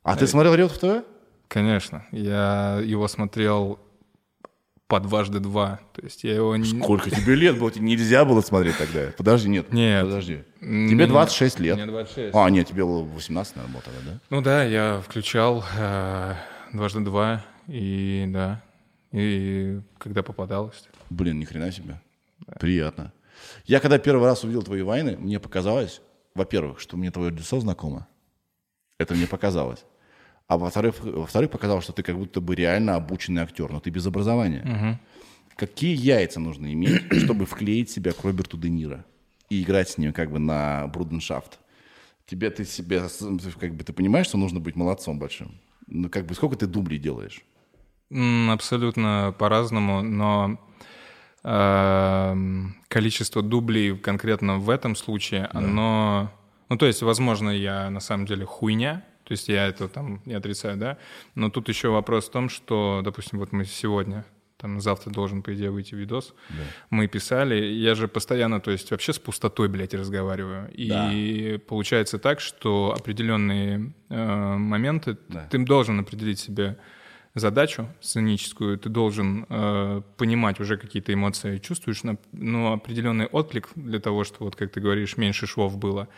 [0.03, 1.05] А ты смотрел Реутов ТВ?
[1.49, 2.07] Конечно.
[2.11, 3.79] Я его смотрел
[4.93, 5.80] по дважды два.
[5.95, 6.55] То есть я его...
[6.62, 7.70] Сколько тебе лет было?
[7.70, 9.11] Тебе нельзя было смотреть тогда?
[9.16, 9.72] Подожди, нет.
[9.72, 10.05] Нет.
[10.05, 10.45] Подожди.
[10.61, 11.76] Тебе 26 лет.
[11.76, 12.34] Мне 26.
[12.34, 14.20] А, нет, тебе было 18, наверное, было тогда, да?
[14.28, 16.34] Ну да, я включал э,
[16.74, 18.62] дважды два, и да,
[19.12, 20.86] и когда попадалось.
[21.09, 21.99] Блин, ни хрена себе.
[22.47, 22.53] Да.
[22.61, 23.14] Приятно.
[23.64, 26.03] Я когда первый раз увидел твои войны, мне показалось,
[26.34, 28.09] во-первых, что мне твое лицо знакомо.
[28.99, 29.86] Это мне показалось.
[30.49, 34.07] А во-вторых, во-вторых, показалось, что ты как будто бы реально обученный актер, но ты без
[34.07, 35.01] образования.
[35.57, 39.05] Какие яйца нужно иметь, чтобы вклеить себя к Роберту Де Ниро
[39.51, 41.59] и играть с ним как бы на бруденшафт?
[42.26, 43.03] Тебе ты себе,
[43.61, 45.61] как бы ты понимаешь, что нужно быть молодцом большим.
[45.86, 47.43] Ну, как бы сколько ты дублей делаешь?
[48.51, 50.59] Абсолютно по-разному, но
[51.45, 56.30] эм, количество дублей конкретно в этом случае, оно...
[56.68, 60.35] Ну, то есть, возможно, я на самом деле хуйня, то есть я это там не
[60.35, 60.99] отрицаю, да,
[61.35, 64.25] но тут еще вопрос в том, что, допустим, вот мы сегодня,
[64.59, 66.35] там завтра должен, по идее, выйти видос,
[66.91, 72.41] мы писали, я же постоянно, то есть вообще с пустотой, блядь, разговариваю, и получается так,
[72.41, 75.49] что определенные э, моменты Да.
[75.51, 76.77] ты должен определить себе
[77.35, 82.03] задачу сценическую, ты должен э, понимать уже какие-то эмоции, чувствуешь,
[82.33, 86.09] но определенный отклик для того, что вот, как ты говоришь, меньше швов было.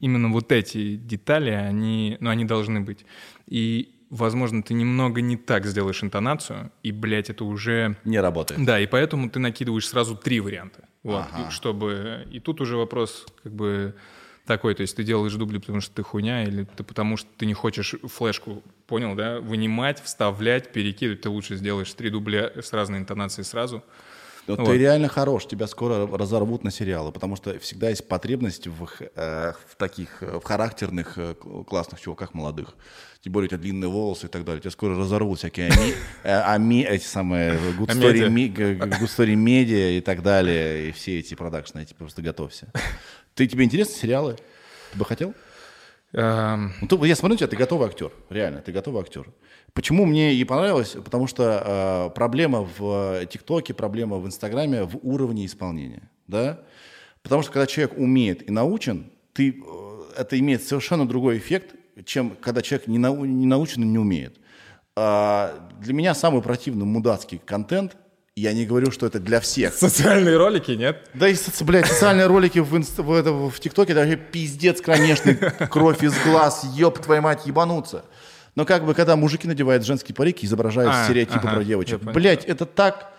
[0.00, 3.04] Именно вот эти детали, они, ну, они должны быть.
[3.46, 7.96] И, возможно, ты немного не так сделаешь интонацию, и, блядь, это уже...
[8.04, 8.64] Не работает.
[8.64, 10.88] Да, и поэтому ты накидываешь сразу три варианта.
[11.02, 11.48] Вот, Ага.
[11.48, 12.26] и чтобы...
[12.30, 13.94] И тут уже вопрос как бы
[14.46, 17.46] такой, то есть ты делаешь дубли, потому что ты хуйня, или ты потому что ты
[17.46, 22.98] не хочешь флешку, понял, да, вынимать, вставлять, перекидывать, ты лучше сделаешь три дубля с разной
[22.98, 23.84] интонацией сразу.
[24.46, 24.64] Но Вот.
[24.66, 29.52] ты реально хорош, тебя скоро разорвут на сериалы, потому что всегда есть потребность в, э,
[29.68, 31.34] в таких, э, в характерных, э,
[31.66, 32.74] классных чуваках молодых.
[33.22, 34.60] Тем более у тебя длинные волосы и так далее.
[34.60, 35.92] Тебя скоро разорвут всякие ами,
[36.24, 41.18] э, ами- эти самые good story, ми- good story media и так далее, и все
[41.18, 42.72] эти продакшны, эти просто готовься.
[43.34, 44.36] Ты, тебе интересны сериалы?
[44.92, 45.34] Ты бы хотел?
[46.12, 48.10] Эм, Ну, ты- я смотрю на тебя, ты готовый актер.
[48.30, 49.26] Реально, ты готовый актер.
[49.72, 50.96] Почему мне и понравилось?
[51.04, 56.10] Потому что э, проблема в э, ТикТоке, проблема в Инстаграме в уровне исполнения.
[56.26, 56.60] Да?
[57.22, 62.30] Потому что когда человек умеет и научен, ты, э, это имеет совершенно другой эффект, чем
[62.40, 64.40] когда человек не, нау- не научен и не умеет.
[64.96, 67.96] А, для меня самый противный мудацкий контент,
[68.36, 71.08] я не говорю, что это для всех, социальные ролики, нет?
[71.14, 74.80] да и, соци- блядь, социальные ролики в, инст- в, это- в ТикТоке, это вообще пиздец
[74.80, 75.34] кромешный,
[75.68, 78.04] кровь из глаз, ёб твою мать, ебануться.
[78.54, 82.02] Но как бы, когда мужики надевают женские парики, изображают А, стереотипы ага, про девочек.
[82.02, 83.12] Блядь, это так...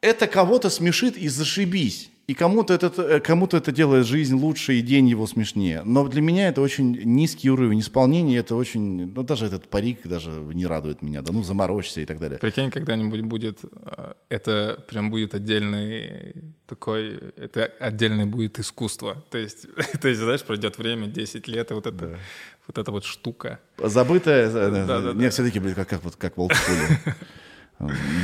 [0.00, 2.10] Это кого-то смешит и зашибись.
[2.32, 5.82] И кому-то это, э, кому-то это делает жизнь лучше и день его смешнее.
[5.84, 8.38] Но для меня это очень низкий уровень исполнения.
[8.38, 9.12] Это очень...
[9.12, 11.20] Ну, даже этот парик даже не радует меня.
[11.20, 12.38] Да ну, заморочься и так далее.
[12.38, 16.34] Прикинь, когда-нибудь будет, э, это прям будет отдельный
[16.66, 19.22] такой, это отдельное будет искусство.
[19.30, 19.66] То есть,
[20.00, 22.18] то есть знаешь, пройдет время, 10 лет, и вот это,
[22.66, 23.60] вот эта вот штука.
[23.76, 25.12] Забытое, э, Да-да-да.
[25.12, 26.98] не все-таки, блин, как, как, как в олдскуле.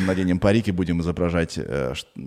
[0.07, 2.23] Наденем парики, будем изображать э, э,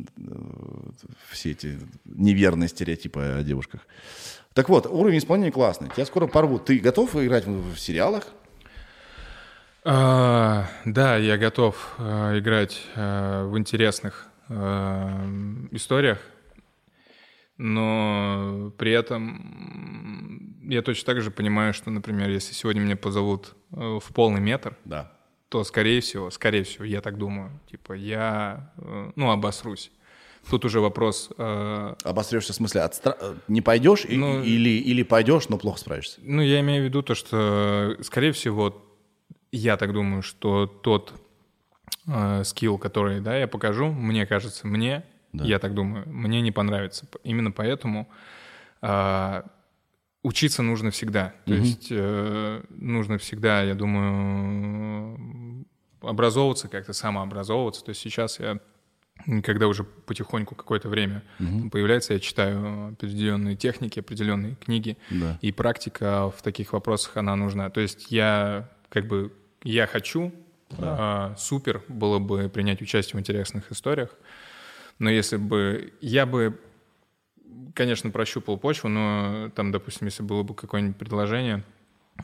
[1.29, 3.87] все эти неверные стереотипы о девушках.
[4.53, 5.89] Так вот, уровень исполнения классный.
[5.89, 6.65] Тебя скоро порвут.
[6.65, 8.25] Ты готов играть в, в сериалах?
[9.83, 14.27] А, да, я готов э, играть в интересных
[15.71, 16.19] историях,
[17.55, 24.03] но при этом я точно так же понимаю, что, например, если сегодня меня позовут в
[24.13, 25.20] полный метр, Да.
[25.51, 29.91] То, скорее всего, скорее всего, я так думаю, типа, я, э, ну, обосрусь.
[30.49, 35.03] Тут уже вопрос, э, Обосрешься в смысле, от стра- не пойдешь и- Ну, или, или
[35.03, 36.21] пойдешь, но плохо справишься?
[36.23, 38.81] ну, я имею в виду то, что, скорее всего,
[39.51, 41.13] я так думаю, что тот
[42.07, 47.05] э, скилл, который, да, я покажу, мне кажется, мне, я так думаю, мне не понравится.
[47.25, 48.07] Именно поэтому
[48.81, 49.41] э,
[50.23, 51.33] учиться нужно всегда.
[51.45, 55.65] То есть э, нужно всегда, я думаю,
[56.01, 57.83] образовываться как-то, самообразовываться.
[57.83, 58.59] То есть сейчас я
[59.43, 61.21] когда уже потихоньку какое-то время
[61.71, 65.37] появляется, я читаю определенные техники, определенные книги, Да.
[65.41, 67.69] и практика в таких вопросах, она нужна.
[67.69, 69.31] То есть я как бы,
[69.63, 70.33] я хочу,
[70.77, 74.09] а, супер было бы принять участие в интересных историях,
[74.97, 76.59] но если бы, я бы,
[77.73, 81.63] конечно, прощупал почву, но там, допустим, если было бы какое-нибудь предложение,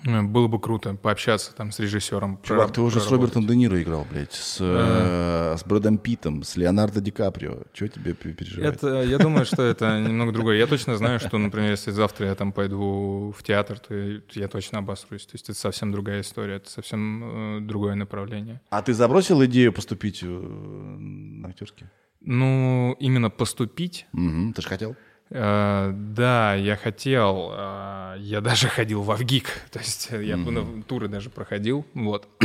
[0.05, 2.39] э, было бы круто пообщаться там с режиссером.
[2.43, 3.09] Чувак, ты уже с.
[3.09, 7.63] Робертом Де Ниро играл, блядь, с, э, с Брэдом Питтом, с Леонардо Ди Каприо.
[7.73, 8.75] Чего тебе пе- переживать?
[8.75, 10.57] Это, я думаю, что это немного другое.
[10.57, 13.95] Я точно знаю, что, например, если завтра я там пойду в театр, то
[14.34, 15.25] я, точно обосрусь.
[15.25, 18.61] То есть это совсем другая история, это совсем э, другое направление.
[18.69, 21.88] А ты забросил идею поступить э, на актерский?
[22.21, 24.95] Ну, именно поступить, Мгм, Ты же хотел?
[25.30, 31.07] Э, да, я хотел, э, я даже ходил во ВГИК, то есть я на туры
[31.07, 32.28] даже проходил, вот.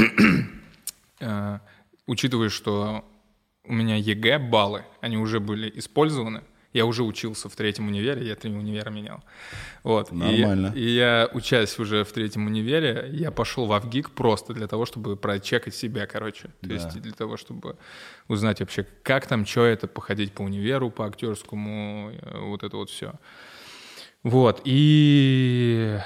[1.24, 1.61] Э,
[2.09, 3.05] Учитывая, что
[3.64, 6.43] у меня ЕГЭ баллы, они уже были использованы,
[6.73, 9.23] Я уже учился в третьем универе, я три универа менял.
[9.83, 10.11] Вот.
[10.11, 10.73] Нормально.
[10.75, 14.87] И, и я, учась уже в третьем универе, я пошел в Авгик просто для того,
[14.87, 16.49] чтобы прочекать себя, короче.
[16.62, 16.75] То Да.
[16.75, 17.77] есть для того, чтобы
[18.29, 22.89] узнать вообще, как там, что это, походить по универу, по актерскому, э, вот это вот
[22.89, 23.12] все.
[24.23, 24.62] Вот.
[24.64, 25.99] И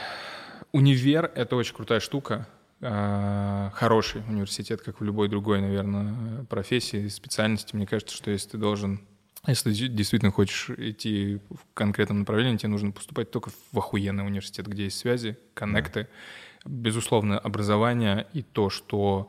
[0.72, 2.48] универ— это очень крутая штука.
[2.80, 7.74] А, Хороший университет, как в любой другой, наверное, профессии, специальности.
[7.76, 9.00] Мне кажется, что если ты должен
[9.50, 14.66] если ты действительно хочешь идти в конкретном направлении, тебе нужно поступать только в охуенный университет,
[14.66, 16.08] где есть связи, коннекты,
[16.64, 19.28] безусловно, образование и то, что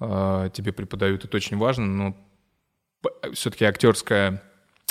[0.00, 2.16] э, тебе преподают, это очень важно, но
[3.32, 4.42] все-таки актерское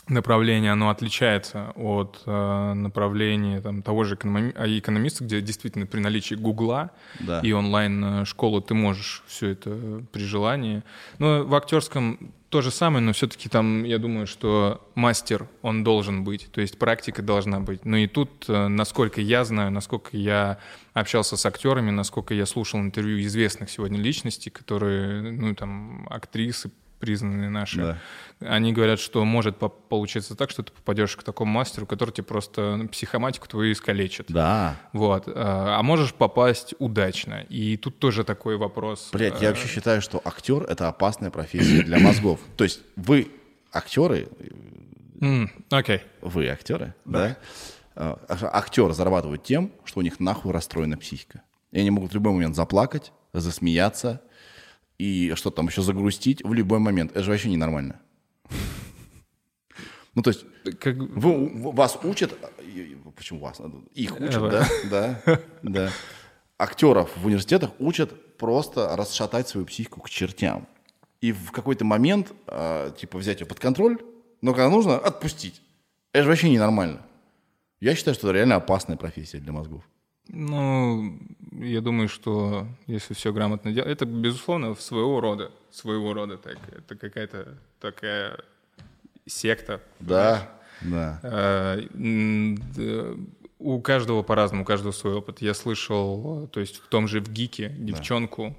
[0.08, 6.00] направление, оно отличается от э, направления там, того же экономи- а, экономиста, где действительно при
[6.00, 7.40] наличии Гугла Да.
[7.40, 10.84] и онлайн-школы ты можешь все это при желании.
[11.18, 16.24] Но в актерском то же самое, но все-таки там, я думаю, что мастер, он должен
[16.24, 17.84] быть, то есть практика должна быть.
[17.84, 20.58] Но и тут, э, насколько я знаю, насколько я
[20.94, 27.50] общался с актерами, насколько я слушал интервью известных сегодня личностей, которые, ну, там, актрисы, признанные
[27.50, 27.98] наши, Да.
[28.40, 32.24] они говорят, что может по- получиться так, что ты попадешь к такому мастеру, который тебе
[32.24, 34.26] просто ну, психоматику твою искалечит.
[34.30, 34.76] Да.
[34.94, 35.28] Вот.
[35.28, 37.46] э, А можешь попасть удачно.
[37.50, 39.10] И тут тоже такой вопрос.
[39.14, 42.40] Блять, я Э, вообще считаю, что актер— это опасная профессия для мозгов.
[42.58, 43.30] То есть вы
[43.72, 44.28] актеры,
[45.70, 46.02] Окей.
[46.22, 47.38] вы актеры, да?
[47.98, 48.20] А,
[48.52, 51.42] Актеры зарабатывают тем, что у них нахуй расстроена психика.
[51.72, 54.22] И они могут в любой момент заплакать, засмеяться
[54.98, 57.12] и что там еще загрустить в любой момент.
[57.12, 58.00] Это же вообще ненормально.
[60.16, 60.46] Ну, то есть
[60.80, 60.96] Как...
[60.96, 62.38] вы, вас учат,
[63.16, 63.62] почему вас?
[63.94, 64.68] Их учат, да?
[64.90, 65.92] Да, да.
[66.58, 70.68] Актеров в университетах учат просто расшатать свою психику к чертям.
[71.20, 73.98] И в какой-то момент, а, типа, взять ее под контроль,
[74.42, 75.62] но когда нужно, отпустить.
[76.14, 77.02] Это же вообще ненормально.
[77.82, 79.84] Я считаю, что это реально опасная профессия для мозгов.
[80.28, 81.20] Ну,
[81.52, 86.96] я думаю, что если все грамотно делать, это, безусловно, своего рода, своего рода так, это
[86.96, 88.40] какая-то такая
[89.26, 89.82] секта.
[90.00, 90.50] Да,
[90.82, 91.20] да.
[91.24, 93.16] Э,
[93.60, 95.42] У каждого по-разному, у каждого свой опыт.
[95.42, 98.54] Я слышал, то есть в том же в ГИКе девчонку, э,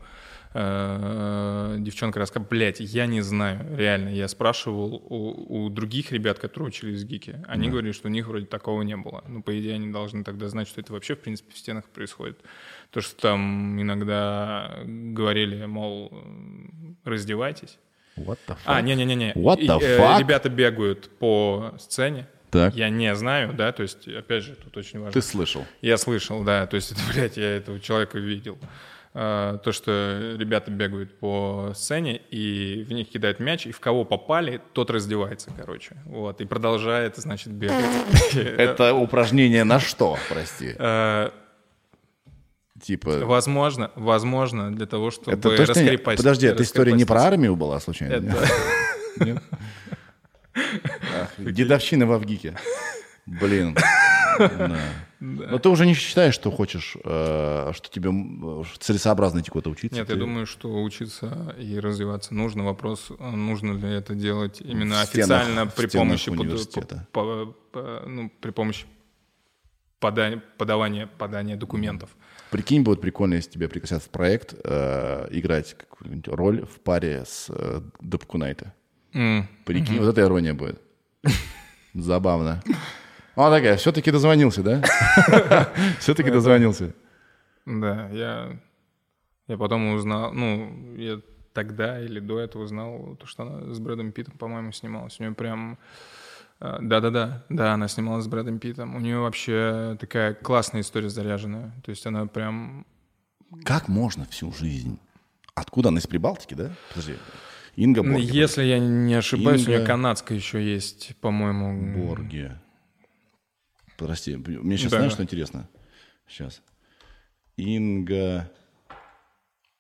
[0.57, 4.09] девчонка рассказывала, блядь, я не знаю, реально.
[4.09, 8.27] Я спрашивал у, у других ребят, которые учились в ГИКе, они говорили, что у них
[8.27, 9.23] вроде такого не было.
[9.29, 12.41] Ну, по идее, они должны тогда знать, что это вообще, в принципе, в стенах происходит.
[12.91, 16.13] То, что там иногда говорили, мол,
[17.05, 17.79] раздевайтесь.
[18.17, 18.59] What the fuck?
[18.65, 19.33] А, не-не-не.
[19.35, 20.19] What the э, fuck?
[20.19, 22.27] Ребята бегают по сцене.
[22.51, 22.75] Так.
[22.75, 25.13] Я не знаю, да, то есть, опять же, тут очень важно.
[25.13, 25.67] Ты слышал.
[25.83, 28.59] Я слышал, да, то есть, это, блядь, я этого человека видел.
[29.19, 34.05] А, То, что ребята бегают по сцене, и в них кидают мяч, и в кого
[34.05, 35.97] попали, тот раздевается, короче.
[36.05, 37.83] Вот, и продолжает, значит, бегать.
[38.35, 40.75] Это упражнение на что, прости?
[40.79, 41.31] Э,
[42.83, 43.21] Типа...
[43.25, 45.73] Возможно, возможно, для того, чтобы Это точно...
[45.73, 48.13] раскрепостить- Подожди, эта история не про армию была, случайно?
[49.19, 49.41] Это-
[51.39, 52.55] Дедовщина в Авгике.
[53.25, 53.77] Блин.
[55.21, 58.11] Но ты уже не считаешь, что хочешь, э, что тебе
[58.79, 59.97] целесообразно идти куда-то учиться?
[59.97, 62.65] Нет, я думаю, что учиться и развиваться нужно.
[62.65, 66.31] Вопрос, а нужно ли это делать именно официально в при помощи,
[68.07, 68.87] ну, при помощи
[70.01, 72.11] пода- подавания, подания документов.
[72.51, 77.47] Прикинь, будет прикольно, если тебя пригласят в проект э, играть какую-нибудь роль в паре с
[77.49, 78.73] э, Дапкунайта.
[79.13, 80.81] М, Прикинь, вот это ирония будет.
[81.95, 82.63] Забавно.
[83.37, 84.83] Она такая, все-таки дозвонился, да?
[86.01, 86.93] Все-таки дозвонился.
[87.67, 88.59] Да, я,
[89.47, 91.21] я потом узнал, ну, я
[91.53, 95.19] тогда или до этого узнал, то, что она с Брэдом Питтом, по-моему, снималась.
[95.21, 95.79] У нее прям...
[96.61, 98.95] э, Да-да-да, да, она снималась с Брэдом Питтом.
[98.97, 101.73] У нее вообще такая классная история заряженная.
[101.85, 102.87] То есть она прям
[103.65, 104.99] Как можно всю жизнь?
[105.55, 106.71] Откуда она из Прибалтики, да?
[106.91, 107.17] Подожди.
[107.75, 108.23] Инга Борге.
[108.23, 111.95] Если я не ошибаюсь, у Инга- нее канадская еще есть, по-моему.
[112.07, 112.61] Борге.
[113.97, 114.99] Прости, мне сейчас Да.
[114.99, 115.69] знаешь, что интересно?
[116.29, 116.63] Сейчас.
[117.57, 118.51] Инга...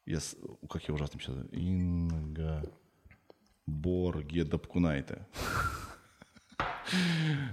[0.06, 0.36] Я с-
[0.70, 1.36] Как я ужасно сейчас...
[1.52, 2.62] Инга...
[3.66, 5.26] Борге Дапкунайте.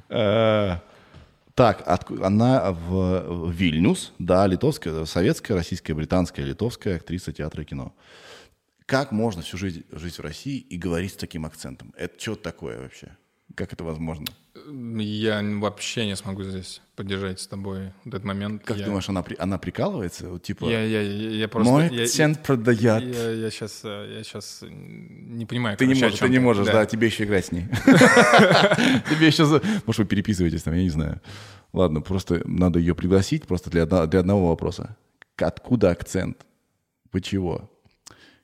[0.10, 0.78] Э,
[1.56, 1.84] Так,
[2.22, 7.96] она в в Вильнюс, да, литовская, советская, российская, британская, литовская актриса театра и кино.
[8.88, 11.94] Как можно всю жизнь жить в России и говорить с таким акцентом?
[11.96, 13.16] Это что такое вообще?
[13.56, 14.26] Как это возможно?
[14.66, 18.64] Я вообще не смогу здесь поддержать с тобой вот этот момент.
[18.64, 20.30] Как я, думаешь, она, она прикалывается?
[20.30, 21.72] Вот, типа, Я, я, я, я просто...
[21.72, 23.04] мой я, акцент продает.
[23.04, 26.66] Я, я, сейчас, я сейчас не понимаю, Ты не короче, о можешь, ты не можешь,
[26.68, 27.66] да, тебе еще играть с ней.
[29.10, 29.62] Тебе еще...
[29.86, 31.22] Может, вы переписываетесь там, я не знаю.
[31.74, 34.96] Ладно, просто надо ее пригласить просто для, одно- для одного вопроса.
[35.38, 36.46] Откуда акцент?
[37.22, 37.70] Чего?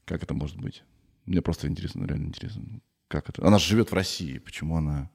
[0.06, 0.84] Как это может быть?
[1.26, 2.64] Мне просто интересно, реально интересно.
[3.10, 3.46] Как это?
[3.46, 4.38] Она же живет в России.
[4.38, 5.10] Почему она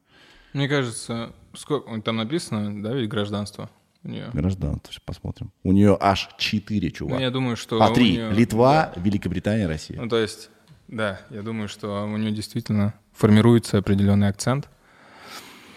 [0.53, 3.71] Мне кажется, сколько там написано, да, ведь гражданство
[4.03, 4.31] у нее.
[4.33, 4.93] гражданство?
[4.93, 5.53] Сейчас посмотрим.
[5.63, 7.21] У нее аж четыре, Ну, чувак.
[7.21, 8.17] я думаю, что а три.
[8.17, 10.01] неё- Литва, Великобритания, Россия.
[10.01, 10.51] Ну, то есть,
[10.89, 14.69] да, я думаю, что у нее действительно формируется определенный акцент.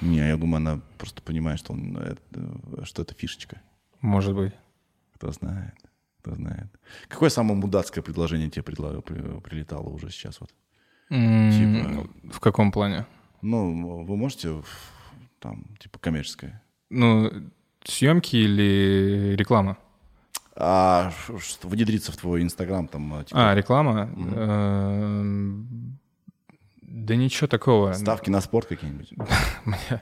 [0.01, 3.61] Не, я думаю, она просто понимает, что, он, это, что это фишечка.
[4.01, 4.53] Может быть.
[5.13, 5.73] Кто знает,
[6.21, 6.67] кто знает.
[7.07, 10.39] Какое самое мудацкое предложение тебе прилетало уже сейчас?
[10.41, 10.51] Вот?
[11.09, 13.05] Типа- В каком плане?
[13.41, 14.61] Ну, вы можете
[15.39, 16.61] там, типа, коммерческое?
[16.89, 17.31] Ну,
[17.83, 19.77] съемки или реклама?
[20.55, 24.09] А что внедриться в твой Инстаграм там, типа, А, реклама?
[24.35, 25.97] Эм,
[26.81, 27.93] Да ничего такого.
[27.93, 29.13] ставки на спорт какие-нибудь?
[29.65, 30.01] Мне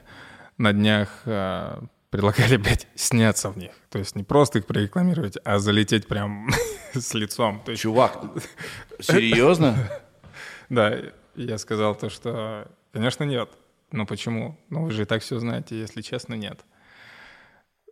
[0.58, 3.72] на днях а, предлагали, блядь, сняться в них.
[3.90, 6.48] То есть не просто их прорекламировать, а залететь прям
[6.94, 7.62] с лицом.
[7.76, 8.18] Чувак,
[9.00, 9.76] серьезно?
[10.68, 10.98] Да,
[11.34, 13.50] я сказал то, что, конечно, нет.
[13.92, 14.58] Но почему?
[14.68, 16.64] Ну, вы же и так все знаете, если честно, нет.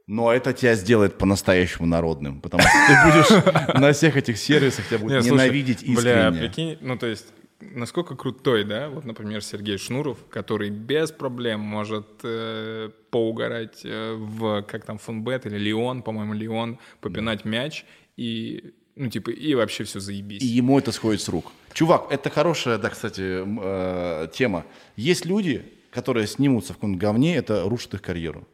[0.07, 4.99] Но это тебя сделает по-настоящему народным, потому что ты будешь на всех этих сервисах, тебя
[4.99, 6.41] будут ненавидеть Бля, искренне.
[6.41, 7.27] прикинь, ну то есть,
[7.61, 14.63] насколько крутой, да, вот, например, Сергей Шнуров, который без проблем может э, поугарать э, в,
[14.63, 17.87] как там, Фонбет или Леон, по-моему, Леон, попинать мяч
[18.19, 20.43] и, ну, типа, и вообще все заебись.
[20.43, 21.51] И ему это сходит с рук.
[21.75, 24.65] Чувак, это хорошая, да, кстати, э, тема.
[24.95, 28.47] Есть люди, которые снимутся в каком-нибудь говне, это рушит их карьеру.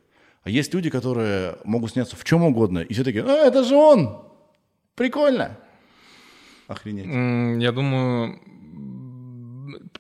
[0.43, 3.77] А есть люди, которые могут сняться в чем угодно, и все такие, а, это же
[3.77, 4.23] он!
[4.95, 5.59] Прикольно!
[6.67, 7.63] Охренеть.
[7.63, 8.41] Я думаю,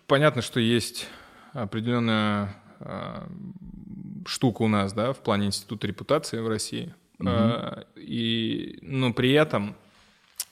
[0.07, 1.07] понятно, что есть
[1.53, 3.29] определенная а,
[4.25, 6.95] штука у нас, да, в плане института репутации в России.
[7.23, 9.77] А, И, но при этом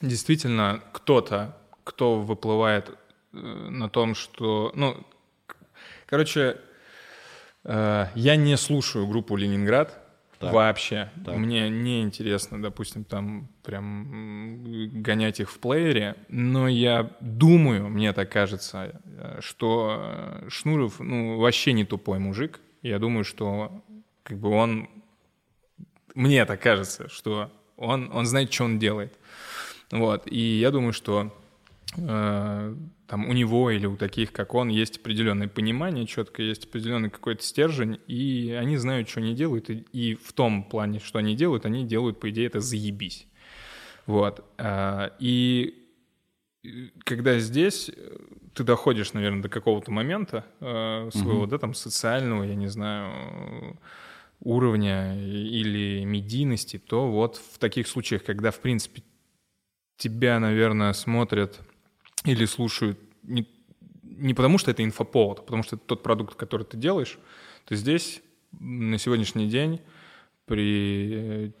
[0.01, 1.57] действительно кто-то,
[1.89, 2.91] кто выплывает
[3.33, 4.95] э, на том, что, ну,
[6.05, 6.57] короче,
[7.63, 9.97] э, я не слушаю группу Ленинград
[10.39, 11.09] вообще.
[11.25, 18.31] Мне не интересно, допустим, там прям гонять их в плеере, но я думаю, мне так
[18.31, 22.59] кажется, э, что Шнуров, ну, вообще не тупой мужик.
[22.83, 23.83] Я думаю, что
[24.23, 24.87] как бы он
[26.13, 29.17] мне так кажется, что он, он знает, что он делает.
[29.91, 30.27] Вот.
[30.27, 31.33] И я думаю, что
[31.95, 37.43] там у него или у таких, как он, есть определенное понимание, четко есть определенный какой-то
[37.43, 41.65] стержень, и они знают, что они делают, и, и в том плане, что они делают,
[41.65, 43.27] они делают, по идее, это заебись.
[44.05, 44.43] Вот.
[44.57, 45.87] А, И
[46.63, 46.69] э,
[47.03, 48.17] когда здесь э,
[48.53, 53.73] ты доходишь, наверное, до какого-то момента э, своего, да, там, социального, я не знаю, э,
[54.41, 59.03] уровня или медийности, то вот в таких случаях, когда, в принципе,
[59.97, 61.61] тебя, наверное, смотрят
[62.25, 63.47] или слушают не,
[64.03, 67.17] не потому, что это инфоповод, а потому что это тот продукт, который ты делаешь,
[67.65, 68.21] то здесь
[68.59, 69.81] на сегодняшний день
[70.45, 71.51] при э,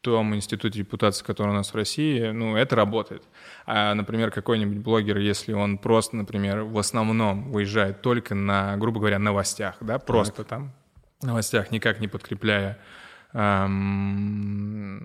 [0.00, 3.22] том институте репутации, который у нас в России, ну, это работает.
[3.66, 9.18] А, например, какой-нибудь блогер, если он просто, например, в основном выезжает только на, грубо говоря,
[9.18, 10.72] новостях, да, просто там
[11.22, 12.78] новостях, никак не подкрепляя
[13.32, 14.98] ам,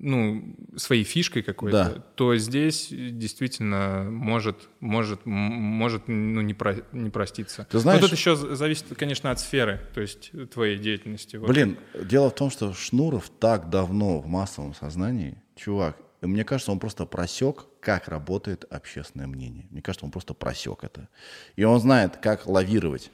[0.00, 2.00] ну, своей фишкой какой-то, Да.
[2.14, 7.66] то здесь действительно может, может, может ну, не, про- не проститься.
[7.70, 11.36] Ты знаешь- Но тут еще зависит, конечно, от сферы, то есть твоей деятельности.
[11.36, 11.48] Вот.
[11.48, 16.72] Блин, дело в том, что Шнуров так давно в массовом сознании, чувак, и мне кажется,
[16.72, 19.66] он просто просек, как работает общественное мнение.
[19.70, 21.08] Мне кажется, он просто просек это.
[21.56, 23.10] И он знает, как лавировать,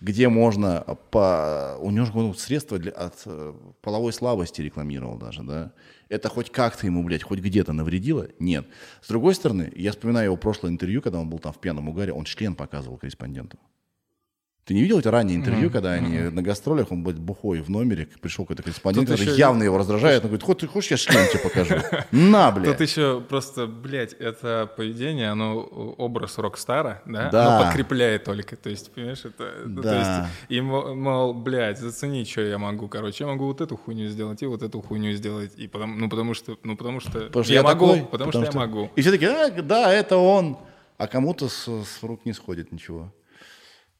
[0.00, 0.80] где можно
[1.10, 1.76] по...
[1.80, 2.92] У него же ну, средства для...
[2.92, 5.72] от э, половой слабости рекламировал даже, да?
[6.08, 8.28] Это хоть как-то ему, блядь, хоть где-то навредило?
[8.38, 8.66] Нет.
[9.00, 12.12] С другой стороны, я вспоминаю его прошлое интервью, когда он был там в пьяном угаре,
[12.12, 13.58] он член показывал корреспонденту.
[14.64, 18.08] Ты не видел эти ранние интервью, когда они на гастролях, он будет бухой в номере,
[18.22, 20.96] пришел какой-то корреспондент, Тут который еще- явно его раздражает, он говорит, хоть ты хочешь, я
[20.96, 21.74] шлем тебе покажу?
[22.12, 22.80] На, Тут блядь.
[22.80, 25.58] еще просто, блядь, это поведение, оно
[25.98, 27.28] образ рок-стара, да?
[27.30, 27.56] Да.
[27.56, 29.52] Оно подкрепляет только, то есть, понимаешь, это...
[29.66, 29.98] ну, то Да.
[29.98, 34.08] есть, и, мо- мол, блядь, зацени, что я могу, короче, я могу вот эту хуйню
[34.08, 37.44] сделать и вот эту хуйню сделать, и потому, ну, потому что, ну, потому что, Потому
[37.44, 38.90] что я, я могу, такой, потому, что, я могу.
[38.96, 40.56] И все таки а, да, это он.
[40.96, 43.12] А кому-то с, с рук не сходит ничего.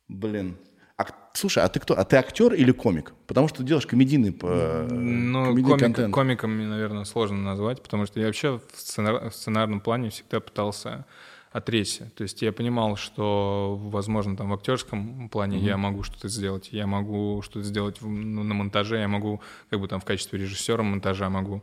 [0.08, 0.56] Блин.
[0.96, 1.94] А, слушай, а ты кто?
[1.98, 3.12] А ты актер или комик?
[3.26, 6.14] Потому что ты делаешь комедийный, э, Ну, комедийный комик- контент.
[6.14, 11.04] комиком, наверное, сложно назвать, потому что я вообще в, сценар- в сценарном плане всегда пытался
[11.50, 12.10] отречься.
[12.16, 16.86] То есть я понимал, что, возможно, там в актерском плане я могу что-то сделать, я
[16.86, 19.40] могу что-то сделать в- ну, на монтаже, я могу
[19.70, 21.62] как бы там в качестве режиссера монтажа могу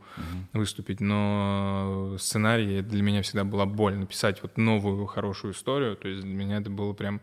[0.54, 5.96] выступить, но сценарий для меня всегда была боль написать вот новую хорошую историю.
[5.98, 7.20] То есть для меня это было прям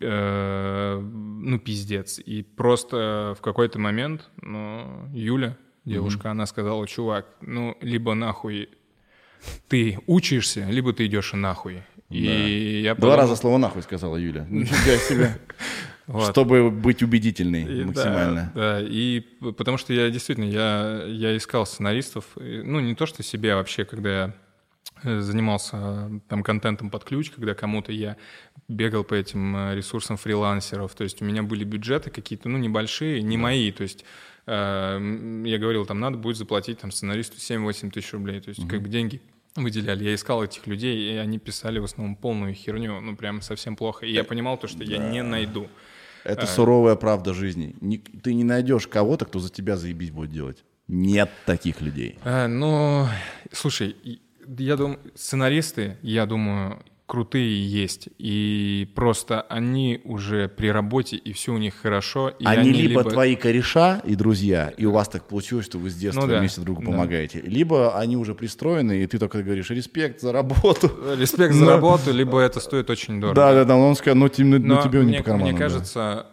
[0.00, 2.18] э, ну, пиздец.
[2.18, 8.68] И просто в какой-то момент, ну, Юля, девушка, она сказала, чувак, ну, либо нахуй
[9.68, 11.82] ты учишься, либо ты идешь нахуй.
[12.08, 14.46] И я Два подумал- раза слово нахуй сказала Юля.
[14.50, 15.38] Нифига себе.
[16.06, 16.30] Вот.
[16.30, 18.52] Чтобы быть убедительной И максимально.
[18.54, 19.20] Да, да, и
[19.56, 23.84] потому что я действительно, я, я искал сценаристов, ну, не то, что себе а вообще,
[23.84, 24.34] когда я
[25.02, 28.16] занимался э, там контентом под ключ, когда кому-то я
[28.68, 33.22] бегал по этим э, ресурсам фрилансеров, то есть у меня были бюджеты какие-то, ну, небольшие,
[33.22, 34.04] не мои, то есть
[34.46, 38.82] э, я говорил, там, надо будет заплатить там сценаристу 7-8 тысяч рублей, то есть как
[38.82, 39.20] бы деньги
[39.54, 40.04] выделяли.
[40.04, 44.04] Я искал этих людей, и они писали в основном полную херню, ну, прям совсем плохо.
[44.06, 45.68] И я понимал то, что я не найду.
[46.24, 47.74] Это суровая правда жизни.
[47.80, 50.64] Ни- Ты не найдешь кого-то, кто за тебя заебись будет делать.
[50.88, 52.18] Нет таких людей.
[52.24, 53.06] А, ну,
[53.52, 53.96] слушай,
[54.58, 58.08] я думаю, сценаристы, я думаю, крутые есть.
[58.18, 62.30] И просто они уже при работе, и все у них хорошо.
[62.30, 65.94] И они, либо, твои кореша и друзья, и у вас так получилось, что вы с
[65.94, 66.88] детства Ну да, вместе другу да.
[66.90, 70.90] помогаете, либо они уже пристроены, и ты только говоришь респект за работу.
[71.18, 73.36] Респект за Но- работу, либо это стоит очень дорого.
[73.36, 75.52] Да, да, да, он скажет, ну, тебе, ну, Но тебе не мне, по карману.
[75.56, 76.26] мне да.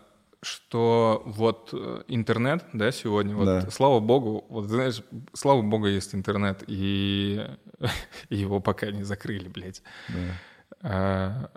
[0.43, 3.71] Что вот э, интернет, да, сегодня, вот, Да.
[3.71, 5.01] слава богу, вот знаешь,
[5.33, 7.45] слава богу, есть интернет, и,
[8.29, 9.81] его пока не закрыли, блядь.
[10.81, 11.49] А,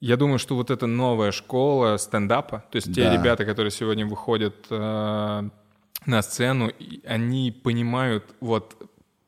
[0.00, 3.12] Я думаю, что вот эта новая школа стендапа, то есть те Да.
[3.12, 5.48] ребята, которые сегодня выходят э,
[6.06, 6.72] на сцену,
[7.06, 8.76] они понимают вот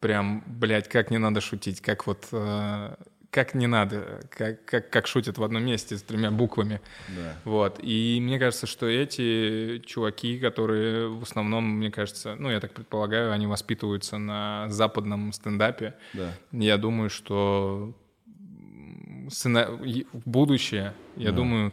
[0.01, 2.97] прям, блядь, как не надо шутить, как вот э,
[3.35, 6.81] как не надо, как, как, как шутят в одном месте с тремя буквами.
[7.09, 7.37] Да.
[7.45, 7.81] Вот.
[7.83, 13.33] И мне кажется, что эти чуваки, которые в основном, мне кажется, ну, я так предполагаю,
[13.33, 15.95] они воспитываются на западном стендапе.
[16.13, 16.33] Да.
[16.53, 17.93] Я думаю, что
[19.31, 19.81] сцена-
[20.25, 21.73] будущее, я думаю,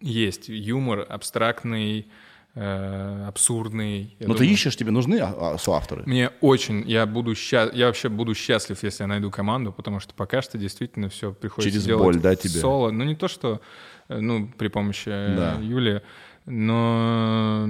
[0.00, 2.08] есть юмор абстрактный,
[2.56, 4.16] э, абсурдный.
[4.18, 6.02] Но Ну, ты думаю, ищешь, тебе нужны а, а, соавторы?
[6.06, 10.14] мне очень, я буду счастлив, я вообще буду счастлив, если я найду команду, потому что
[10.14, 12.58] пока что действительно все приходится Через делать боль, да, тебе?
[12.58, 12.90] соло.
[12.90, 13.60] Ну не то, что,
[14.08, 15.58] э, ну при помощи э, Да.
[15.62, 16.02] Юли,
[16.46, 17.66] но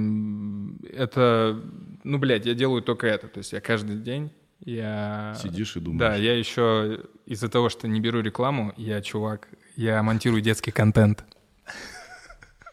[0.93, 1.61] это,
[2.03, 4.31] ну блядь, я делаю только это, то есть я каждый день
[4.61, 5.99] я Сидишь и думаешь.
[5.99, 11.23] Да, я еще из-за того, что не беру рекламу, я чувак, я монтирую детский контент.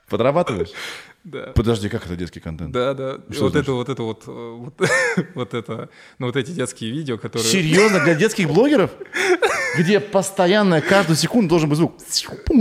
[0.09, 0.71] Подрабатываешь?
[1.25, 1.53] Да.
[1.55, 2.70] Подожди, как это детский контент?
[2.70, 3.18] Да, да.
[3.29, 4.75] И Что вот это, вот это вот, э, вот,
[5.35, 7.51] вот это, ну вот эти детские видео, которые.
[7.51, 8.91] Серьезно, для детских блогеров?
[9.79, 11.95] Где постоянно, каждую секунду должен быть звук.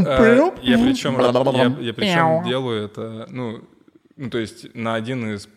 [0.06, 0.18] А,
[0.62, 3.62] Я причем, я, я причем делаю это, ну,
[4.16, 5.50] ну, то есть на один из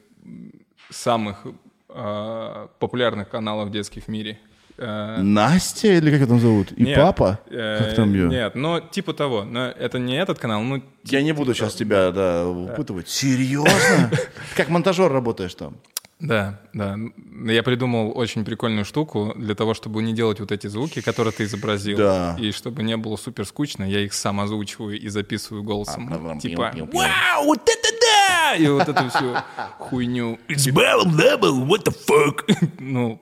[0.90, 1.46] самых
[1.88, 4.38] а, популярных каналов детских в мире.
[4.78, 6.72] А, Настя или как ее там зовут?
[6.72, 7.40] И нет, папа?
[7.50, 8.28] э, Как там ее?
[8.28, 9.44] Нет, но типа того.
[9.44, 10.82] Но это не этот канал, ну...
[11.04, 13.08] Я не буду сейчас тебя да, выпытывать.
[13.08, 14.10] Серьезно?
[14.56, 15.76] Как монтажер работаешь там?
[16.18, 16.96] Да, да.
[17.44, 21.44] Я придумал очень прикольную штуку для того, чтобы не делать вот эти звуки, которые ты
[21.44, 21.98] изобразил.
[21.98, 22.36] Да.
[22.38, 26.08] И чтобы не было супер скучно, я их сам озвучиваю и записываю голосом.
[26.10, 27.00] А, типа, пиу, пиу, пиу.
[27.00, 28.54] вау, вот это да!
[28.56, 29.36] И вот эту всю
[29.78, 30.38] хуйню.
[30.48, 32.44] It's double, what the fuck?
[32.78, 33.20] Ну,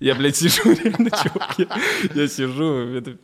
[0.00, 1.54] я, блядь, сижу реально, чувак.
[1.58, 1.66] Я,
[2.22, 3.16] я сижу, это...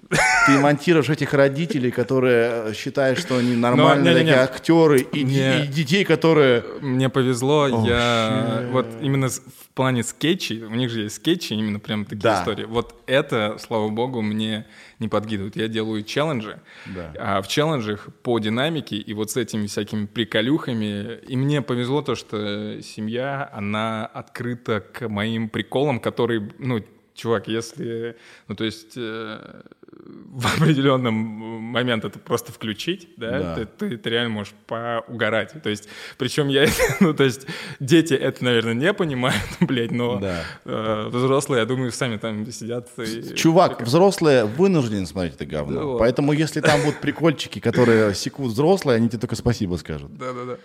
[0.46, 4.30] Ты монтируешь этих родителей, которые считают, что они нормальные не-не-не.
[4.32, 5.64] такие актеры, и, Не.
[5.64, 6.62] и детей, которые...
[6.80, 8.70] Мне повезло, О, я shit.
[8.72, 9.28] вот именно
[9.76, 12.40] плане скетчей, у них же есть скетчи, именно прям такие Да.
[12.40, 12.64] истории.
[12.64, 14.66] Вот это, слава богу, мне
[14.98, 15.54] не подкидывают.
[15.54, 17.12] Я делаю челленджи, Да.
[17.18, 21.20] а в челленджах по динамике и вот с этими всякими приколюхами.
[21.28, 26.82] И мне повезло то, что семья, она открыта к моим приколам, которые, ну,
[27.14, 28.16] чувак, если,
[28.48, 29.62] ну, то есть э,
[30.04, 33.54] в определенном момент это просто включить, да, Да.
[33.56, 35.54] Ты, ты, ты реально можешь поугарать.
[35.62, 36.66] То есть, причем я,
[37.00, 37.46] ну, то есть,
[37.80, 40.42] дети это, наверное, не понимают, блядь, но Да.
[40.64, 42.88] э, взрослые, я думаю, сами там сидят.
[42.98, 45.92] и- Чувак, взрослые вынуждены смотреть это говно.
[45.94, 45.98] Да.
[45.98, 50.14] Поэтому если там будут прикольчики, которые секут взрослые, они тебе только спасибо скажут.
[50.16, 50.56] Да-да-да.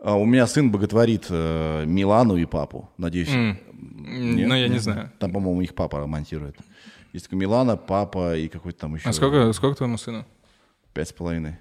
[0.00, 2.88] А у меня сын боготворит э, Милану и папу.
[2.98, 3.28] Надеюсь.
[3.34, 3.58] М,
[4.36, 4.48] Нет?
[4.48, 5.10] Ну, я не знаю.
[5.18, 6.56] Там, по-моему, их папа монтирует.
[7.12, 9.08] Есть такой Милана, папа и какой-то там еще.
[9.08, 10.26] А сколько, сколько твоему сыну?
[10.92, 11.56] Пять с половиной.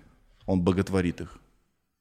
[0.46, 1.38] Он боготворит их.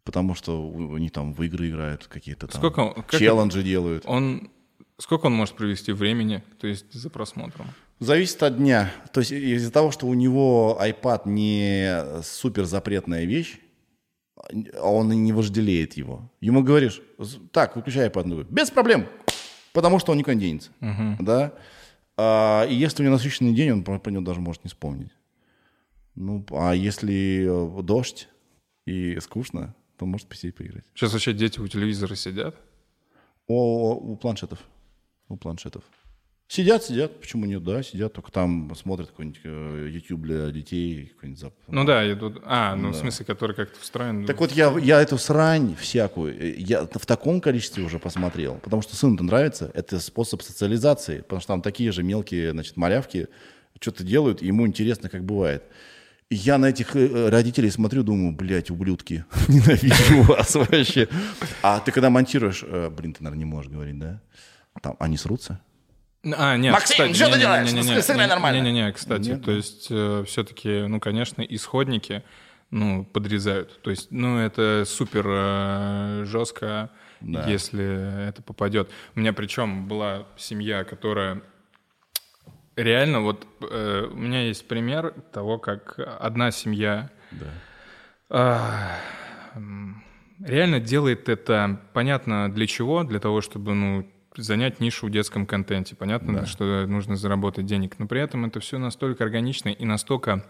[0.04, 4.04] Потому что они там в игры играют, какие-то там Сколько как челленджи делают.
[4.06, 4.50] Он...
[4.98, 7.66] Сколько он может провести времени, то есть за просмотром?
[7.98, 8.90] Зависит от дня.
[9.12, 13.58] То есть из-за того, что у него iPad не супер запретная вещь,
[14.80, 16.30] а он и не вожделеет его.
[16.40, 18.22] Ему говоришь, «З- так, выключай iPad.
[18.24, 19.06] Он говорит, без проблем,
[19.72, 20.70] потому что он никуда не денется.
[21.20, 21.52] Да?
[22.16, 25.12] А, и если у него насыщенный день, он про, него даже может не вспомнить.
[26.14, 28.28] Ну, а если э, дождь
[28.86, 30.84] и скучно, то может посидеть поиграть.
[30.94, 32.56] Сейчас вообще дети у телевизора сидят?
[33.46, 34.60] О, у планшетов.
[35.28, 35.84] У планшетов.
[36.48, 37.18] Сидят, сидят.
[37.20, 37.64] Почему нет?
[37.64, 38.12] Да, сидят.
[38.12, 41.06] Только там смотрят какой-нибудь э, YouTube для детей.
[41.14, 42.40] Какой-нибудь зап- Ну да, идут...
[42.44, 44.24] А, ну в смысле, который как-то встроен.
[44.26, 48.80] Так вот, я, я эту срань всякую, э, я в таком количестве уже посмотрел, потому
[48.82, 49.72] что сыну-то нравится.
[49.74, 53.26] Это способ социализации, потому что там такие же мелкие, значит, малявки
[53.80, 55.64] что-то делают, и ему интересно, как бывает.
[56.30, 61.08] Я на этих э, родителей смотрю, думаю, блядь, ублюдки, ненавижу вас вообще.
[61.62, 64.22] А ты когда монтируешь, блин, ты, наверное, не можешь говорить, да?
[64.80, 65.60] Там они срутся?
[66.36, 67.72] А, нет, Максим, кстати, что ты не- не- делаешь?
[67.72, 68.56] не- не- не- Сыграй не- нормально.
[68.62, 72.22] Не-не-не, кстати, то есть все-таки, ну, конечно, исходники,
[72.70, 73.80] ну, подрезают.
[73.82, 76.90] То есть, ну, это супер э, жестко,
[77.46, 78.90] если это попадет.
[79.14, 81.42] У меня причем была семья, которая
[82.76, 87.10] реально, вот э, у меня есть пример того, как одна семья
[88.28, 88.96] а,
[89.54, 90.02] м,
[90.44, 95.96] реально делает это понятно для чего, для того, чтобы, ну, занять нишу в детском контенте.
[95.96, 100.44] Понятно, что нужно заработать денег, но при этом это все настолько органично и настолько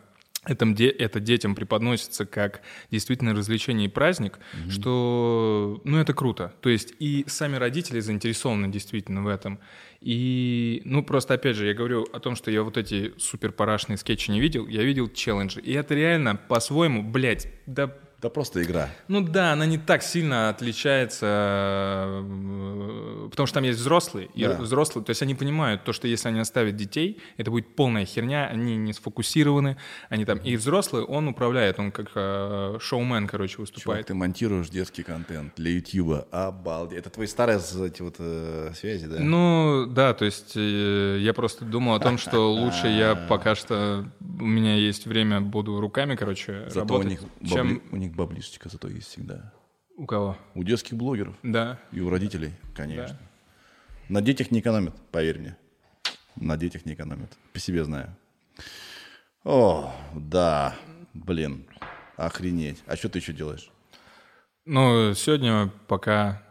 [0.44, 2.60] этом де- это детям преподносится как
[2.92, 4.38] действительно развлечение и праздник,
[4.68, 6.54] что, ну, это круто.
[6.60, 9.58] То есть и сами родители заинтересованы действительно в этом.
[10.00, 13.96] И, ну, просто, опять же, я говорю о том, что я вот эти супер парашные
[13.96, 15.60] скетчи не видел, я видел челленджи.
[15.60, 17.92] И это реально по-своему, блядь, да
[18.22, 18.88] Да просто игра.
[19.08, 24.56] ну да, она не так сильно отличается, э, потому что там есть взрослые, и Да.
[24.56, 28.46] взрослые, то есть они понимают то, что если они оставят детей, это будет полная херня,
[28.46, 29.76] они не сфокусированы,
[30.08, 34.06] они там, и взрослый, он управляет, он как э, шоумен, короче, Чувак, выступает.
[34.06, 36.26] ты монтируешь детский контент для Ютьюба.
[36.30, 36.98] Обалдеть.
[36.98, 39.16] Это твои старые эти вот э, связи, да?
[39.20, 44.06] Ну, да, то есть э, я просто думал о том, что лучше я пока что,
[44.20, 47.20] у меня есть время, буду руками, короче, Зато у работать, них,
[47.50, 49.52] чем у них баблишечка зато есть всегда.
[49.96, 50.36] у кого.
[50.54, 51.78] У детских блогеров Да.
[51.90, 53.18] и у родителей, конечно.
[54.08, 55.56] На детях не экономят, поверь мне.
[56.36, 57.32] На детях не экономят.
[57.52, 58.14] По себе знаю.
[59.44, 60.76] О, да.
[61.14, 61.66] Блин.
[62.16, 62.82] Охренеть.
[62.86, 63.70] А что ты еще делаешь?
[64.64, 66.42] Ну, сегодня пока,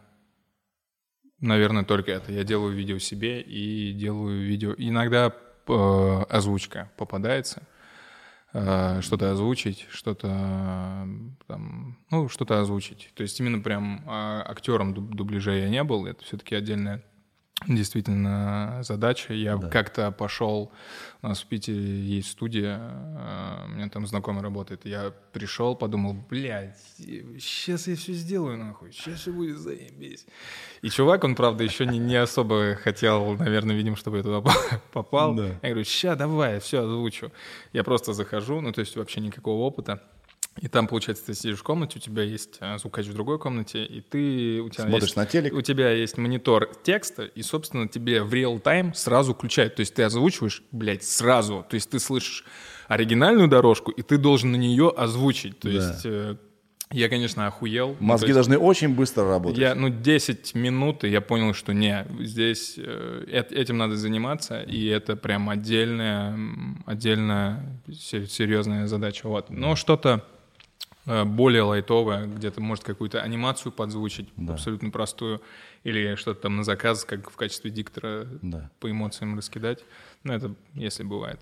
[1.40, 2.32] наверное, только это.
[2.32, 4.74] Я делаю видео себе и делаю видео.
[4.76, 5.32] Иногда
[5.68, 7.62] э, озвучка попадается.
[8.58, 10.28] Э, что-то озвучить, что-то
[11.46, 13.10] там, ну, что-то озвучить.
[13.14, 16.06] То есть именно прям э, актером дуб- дубляжа я не был.
[16.06, 17.04] Это все-таки отдельная
[17.68, 19.34] действительно задача.
[19.34, 20.72] Я как-то пошел,
[21.20, 24.86] у нас в Питере есть студия, э, у меня там знакомый работает.
[24.86, 30.26] Я пришел, подумал, блядь, сейчас я все сделаю нахуй, сейчас все будет заебись.
[30.86, 34.40] И чувак, он, правда, еще не, не особо хотел, наверное, видимо, чтобы я туда
[34.92, 35.34] попал.
[35.34, 35.46] Да.
[35.62, 37.32] Я говорю, ща, давай, все озвучу.
[37.72, 40.00] Я просто захожу, ну, то есть вообще никакого опыта.
[40.60, 43.84] И там, получается, ты сидишь в комнате, у тебя есть а, звукач в другой комнате,
[43.84, 44.60] и ты...
[44.60, 45.54] У тебя Смотришь есть, на телек.
[45.54, 49.74] У тебя есть монитор текста, и, собственно, тебе в реал-тайм сразу включают.
[49.74, 51.66] То есть ты озвучиваешь, блядь, сразу.
[51.68, 52.44] То есть ты слышишь
[52.86, 55.58] оригинальную дорожку, и ты должен на нее озвучить.
[55.58, 55.74] То Да.
[55.74, 56.36] есть э,
[56.92, 57.96] я, конечно, охуел.
[58.00, 59.58] Ну, Мозги есть должны очень быстро работать.
[59.58, 64.62] я, ну, 10 минут, и я понял, что не, здесь э, эт- этим надо заниматься,
[64.62, 66.38] и это прям отдельная,
[66.86, 69.28] отдельная се- серьезная задача.
[69.28, 69.50] Вот.
[69.50, 70.24] Но что-то
[71.06, 75.40] э, более лайтовое, где-то, может, какую-то анимацию подзвучить, абсолютно простую,
[75.84, 78.70] или что-то там на заказ, как в качестве диктора Да.
[78.80, 79.84] по эмоциям раскидать.
[80.24, 81.40] Ну, это если бывает.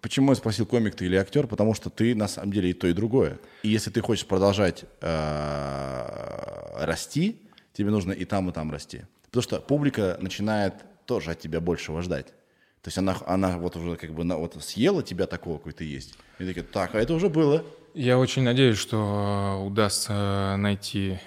[0.00, 1.46] Почему я спросил, комик ты или актер?
[1.46, 3.38] Потому что ты на самом деле и то, и другое.
[3.62, 7.40] И если ты хочешь продолжать э, расти,
[7.72, 9.02] тебе нужно и там, и там расти.
[9.26, 10.74] Потому что публика начинает
[11.04, 12.28] тоже от тебя большего ждать.
[12.82, 15.84] То есть она, она вот уже как бы на, вот съела тебя такого, какой ты
[15.84, 16.14] есть.
[16.38, 17.64] И такие, так, а это уже было.
[17.94, 21.18] Я очень надеюсь, что э, удастся найти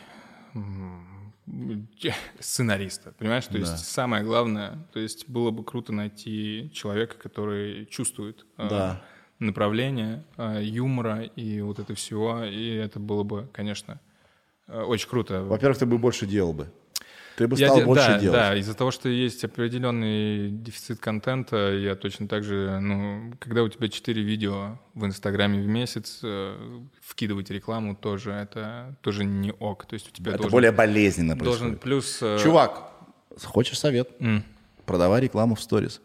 [0.55, 1.05] м,
[2.39, 3.45] сценариста, понимаешь?
[3.45, 9.01] То есть самое главное, то есть было бы круто найти человека, который чувствует э, Да.
[9.39, 13.99] направление э, юмора и вот это всего, и это было бы, конечно,
[14.67, 15.43] э, очень круто.
[15.43, 16.71] Во-первых, ты бы больше делал бы.
[17.39, 18.37] Ты бы Я стал де- больше да, делать.
[18.37, 23.69] Да, из-за того, что есть определенный дефицит контента, я точно так же, ну, когда у
[23.69, 29.85] тебя 4 видео в Инстаграме в месяц, э, вкидывать рекламу тоже, это тоже не ок.
[29.85, 31.81] То есть у тебя Это должен, более болезненно должен происходит.
[31.81, 32.19] плюс...
[32.21, 32.91] э, Чувак,
[33.45, 34.09] хочешь совет?
[34.19, 34.43] м,
[34.85, 36.01] Продавай рекламу в сторис.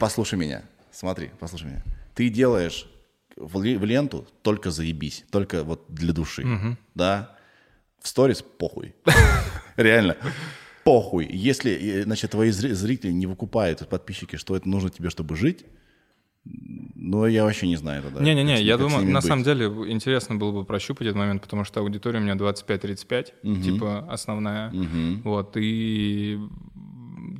[0.00, 0.62] Послушай меня.
[0.90, 1.82] Смотри, послушай меня.
[2.14, 2.86] Ты делаешь
[3.36, 6.76] в, ле- в ленту только заебись, только вот для души.
[6.94, 7.33] Да?
[8.04, 8.94] В сторис похуй.
[9.76, 10.16] Реально.
[10.84, 11.26] Похуй.
[11.30, 15.64] Если, э, значит, твои зри- зрители не выкупают, подписчики, что это нужно тебе, чтобы жить,
[16.44, 18.20] ну, я вообще не знаю тогда.
[18.22, 19.24] Не-не-не, я думаю, на быть.
[19.26, 24.06] самом деле интересно было бы прощупать этот момент, потому что аудитория у меня 25-35, типа
[24.10, 24.70] основная.
[25.24, 26.38] Вот, и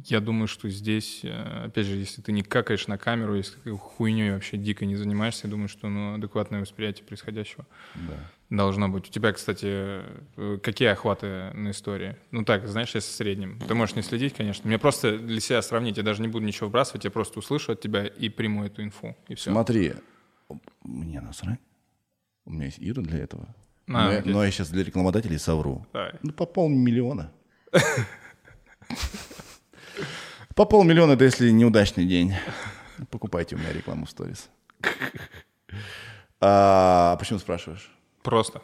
[0.05, 3.70] я думаю, что здесь, э, опять же, если ты не какаешь на камеру, если ты
[3.72, 7.66] хуйней вообще дико не занимаешься, я думаю, что ну, адекватное восприятие происходящего
[8.51, 9.09] должно быть.
[9.09, 12.16] У тебя, кстати, э, какие охваты на истории?
[12.31, 13.59] Ну так, знаешь, если в среднем.
[13.66, 14.66] Ты можешь не следить, конечно.
[14.68, 17.81] Мне просто для себя сравнить, я даже не буду ничего вбрасывать, я просто услышу от
[17.81, 19.51] тебя и приму эту инфу, и все.
[19.51, 19.94] Смотри,
[20.82, 21.60] мне насрать.
[22.44, 23.55] У меня есть Ира для этого.
[23.89, 25.86] А, но, я, но я сейчас для рекламодателей совру.
[25.93, 26.12] Давай.
[26.22, 27.32] Ну, по полмиллиона.
[30.55, 32.32] По полмиллиона, это если неудачный день.
[33.10, 34.48] Покупайте у меня рекламу в сторис.
[36.40, 37.90] А почему спрашиваешь?
[38.22, 38.62] Просто.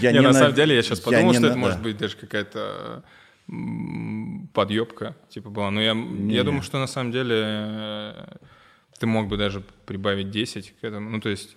[0.00, 1.96] Я не, на ненав- самом деле я сейчас подумал, не что это на- может быть
[1.96, 3.04] даже какая-то
[4.52, 5.70] подъебка, типа была.
[5.70, 5.92] Но я,
[6.28, 8.36] я думаю, что на самом деле э,
[8.98, 11.08] ты мог бы даже прибавить 10 к этому.
[11.10, 11.56] Ну, то есть,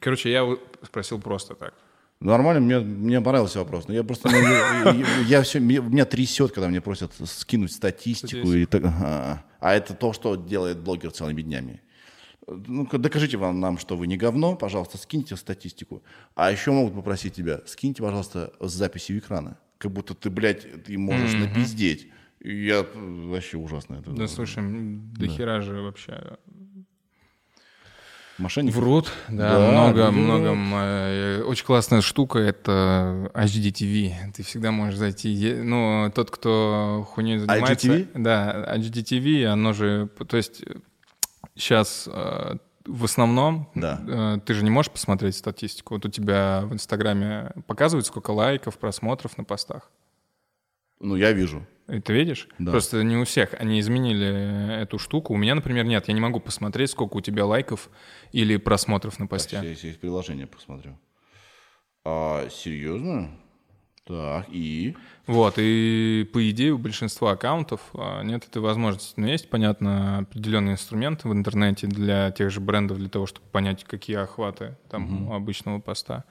[0.00, 0.44] короче, я
[0.82, 1.74] спросил просто так.
[2.20, 3.86] Нормально, мне, мне понравился вопрос.
[3.88, 7.70] Но я просто, ну, я, я- я все, меня, меня трясет, когда мне просят скинуть
[7.72, 8.52] статистику.
[8.52, 9.44] И так, ага.
[9.60, 11.80] А это то, что делает блогер целыми днями.
[12.48, 16.02] Ну-ка, докажите вам нам, что вы не говно, пожалуйста, скиньте статистику.
[16.34, 19.58] А еще могут попросить тебя, скиньте, пожалуйста, с записью экрана.
[19.78, 22.08] Как будто ты, блядь, ты можешь напиздеть.
[22.40, 24.10] И я э, вообще ужасно это.
[24.12, 26.38] Да, слушай, м, до хера же вообще
[28.38, 28.74] Мошенники?
[28.74, 30.14] Врут, да, Да, много, врут.
[30.14, 30.54] много.
[30.54, 34.32] э, Очень классная штука— это HDTV.
[34.34, 35.54] Ты всегда можешь зайти.
[35.54, 37.88] Ну, тот, кто хуйней занимается...
[37.88, 38.08] IGTV?
[38.14, 40.08] Да, HDTV, оно же...
[40.28, 40.62] То есть
[41.56, 42.08] сейчас
[42.88, 44.00] в основном Да.
[44.06, 45.94] э, ты же не можешь посмотреть статистику.
[45.94, 49.90] Вот у тебя в Инстаграме показывают, сколько лайков, просмотров на постах.
[51.00, 51.66] Ну, я вижу.
[51.88, 52.48] Ты видишь?
[52.58, 52.72] Да.
[52.72, 53.54] Просто не у всех.
[53.58, 55.32] Они изменили эту штуку.
[55.32, 56.06] У меня, например, нет.
[56.08, 57.88] Я не могу посмотреть, сколько у тебя лайков
[58.30, 59.56] или просмотров на посте.
[59.56, 60.98] Так, сейчас есть приложение, посмотрю.
[62.04, 63.30] А, серьезно?
[64.04, 64.96] Так, и?
[65.26, 69.18] Вот, и по идее у большинства аккаунтов а, нет этой возможности.
[69.20, 73.84] Но есть, понятно, определенные инструменты в интернете для тех же брендов, для того, чтобы понять,
[73.84, 76.24] какие охваты там у обычного поста.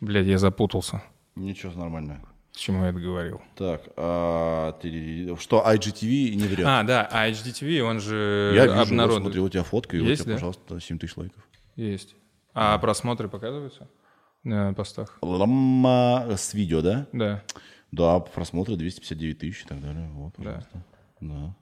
[0.00, 1.02] Блядь, я запутался.
[1.36, 2.22] Ничего, нормально.
[2.52, 3.40] К чему я это говорил?
[3.56, 6.66] Так, а, ты- что IGTV не врет?
[6.66, 9.22] А, да, а HDTV, он же я вижу, обнародует.
[9.22, 10.36] смотри, у тебя фотка, и у Есть, тебя, да?
[10.36, 11.42] пожалуйста, 7 тысяч лайков.
[11.76, 12.16] Есть.
[12.52, 13.88] А просмотры показываются
[14.42, 15.18] на постах?
[15.22, 17.06] Лама с видео, да?
[17.12, 17.42] Да.
[17.92, 20.08] Да, просмотры 259 тысяч и так далее.
[20.12, 20.84] Вот, пожалуйста.
[21.20, 21.54] Да.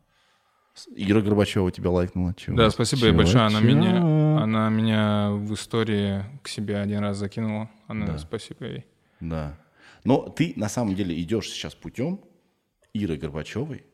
[0.74, 2.34] С- Ира Горбачева тебя лайкнула.
[2.34, 2.56] Чего?
[2.56, 3.44] Да, спасибо ей большое.
[3.44, 3.70] Она Чего?
[3.70, 7.68] меня, она меня в истории к себе один раз закинула.
[7.86, 8.86] Она, спасибо ей.
[9.20, 9.58] Да.
[10.04, 12.20] Но ты на самом деле идешь сейчас путем
[12.92, 13.84] Иры Горбачевой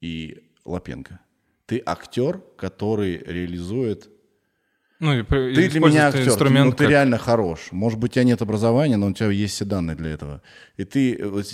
[0.00, 1.20] и Лапенко.
[1.66, 4.10] Ты актер, который реализует...
[5.00, 7.68] Ну, и Ты для меня актер, инструмент ну, ты как- реально хорош.
[7.70, 10.42] Может быть, у тебя нет образования, но у тебя есть все данные для этого.
[10.76, 11.46] И ты э, вот,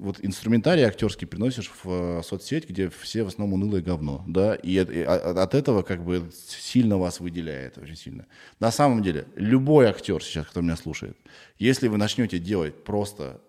[0.00, 1.88] вот инструментарий актерский приносишь в
[2.18, 5.82] э, соцсеть, где все в основном унылое говно, да, и, от- и о- от этого
[5.82, 8.26] как бы сильно вас выделяет, очень сильно.
[8.58, 11.16] На самом деле, любой актер сейчас, кто меня слушает,
[11.56, 13.40] если вы начнете делать просто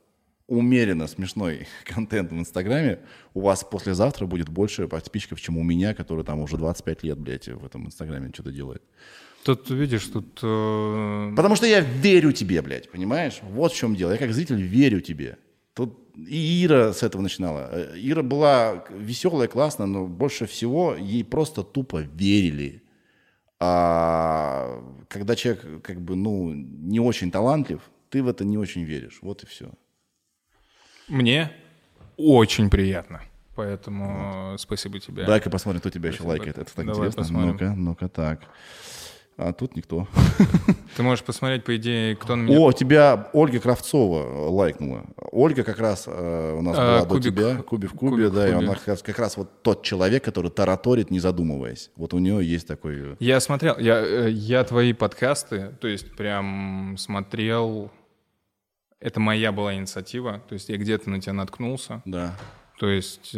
[0.45, 2.99] умеренно смешной контент в Инстаграме,
[3.33, 7.47] у вас послезавтра будет больше подписчиков, чем у меня, который там уже 25 лет, блядь,
[7.47, 8.83] в этом Инстаграме что-то делает.
[9.43, 10.39] Тут, видишь, тут...
[10.43, 13.39] э, Потому что я верю тебе, блядь, понимаешь?
[13.41, 14.11] Вот в чем дело.
[14.11, 15.37] Я как зритель верю тебе.
[15.73, 17.69] Тут и Ира с этого начинала.
[17.71, 22.83] Э, Ира была веселая, классная, но больше всего ей просто тупо верили.
[23.61, 29.19] А когда человек как бы, ну, не очень талантлив, ты в это не очень веришь.
[29.21, 29.71] Вот и все.
[31.07, 31.51] Мне
[32.17, 33.21] очень приятно.
[33.55, 35.25] Поэтому спасибо тебе.
[35.25, 36.29] Дай-ка посмотрим, кто тебя еще Спасибо.
[36.29, 36.57] лайкает.
[36.57, 37.45] Это так Давай интересно.
[37.45, 38.41] Ну-ка, ну-ка, так.
[39.41, 40.05] А тут никто.
[40.97, 42.59] Ты можешь посмотреть, по идее, кто на меня...
[42.59, 45.05] О, тебя Ольга Кравцова лайкнула.
[45.31, 47.55] Ольга как раз э, у нас А, была до тебя.
[47.63, 48.49] Кубик в кубе, Кубик да.
[48.49, 51.89] И она как раз, как раз вот тот человек, который тараторит, не задумываясь.
[51.95, 53.13] Вот у нее есть такой...
[53.13, 57.91] э, Я смотрел, я, э, я твои подкасты, то есть прям смотрел
[58.99, 62.35] это моя была инициатива, то есть я где-то на тебя наткнулся, Да.
[62.77, 63.33] то есть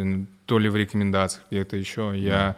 [0.46, 2.12] то ли в рекомендациях, где-то еще.
[2.16, 2.56] Я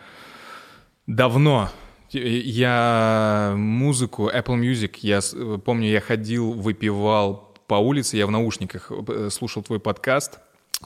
[1.07, 1.69] давно,
[2.15, 8.91] я музыку, Apple Music, я с- помню, я ходил, выпивал по улице, я в наушниках
[8.91, 10.39] э, слушал твой подкаст,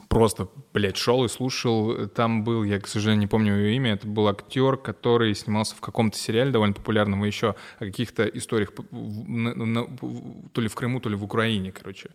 [0.09, 2.07] просто, блядь, шел и слушал.
[2.09, 5.81] Там был, я, к сожалению, не помню его имя, это был актер, который снимался в
[5.81, 11.17] каком-то сериале довольно популярном, и еще о каких-то историях то ли в Крыму, то ли
[11.17, 12.11] в Украине, короче,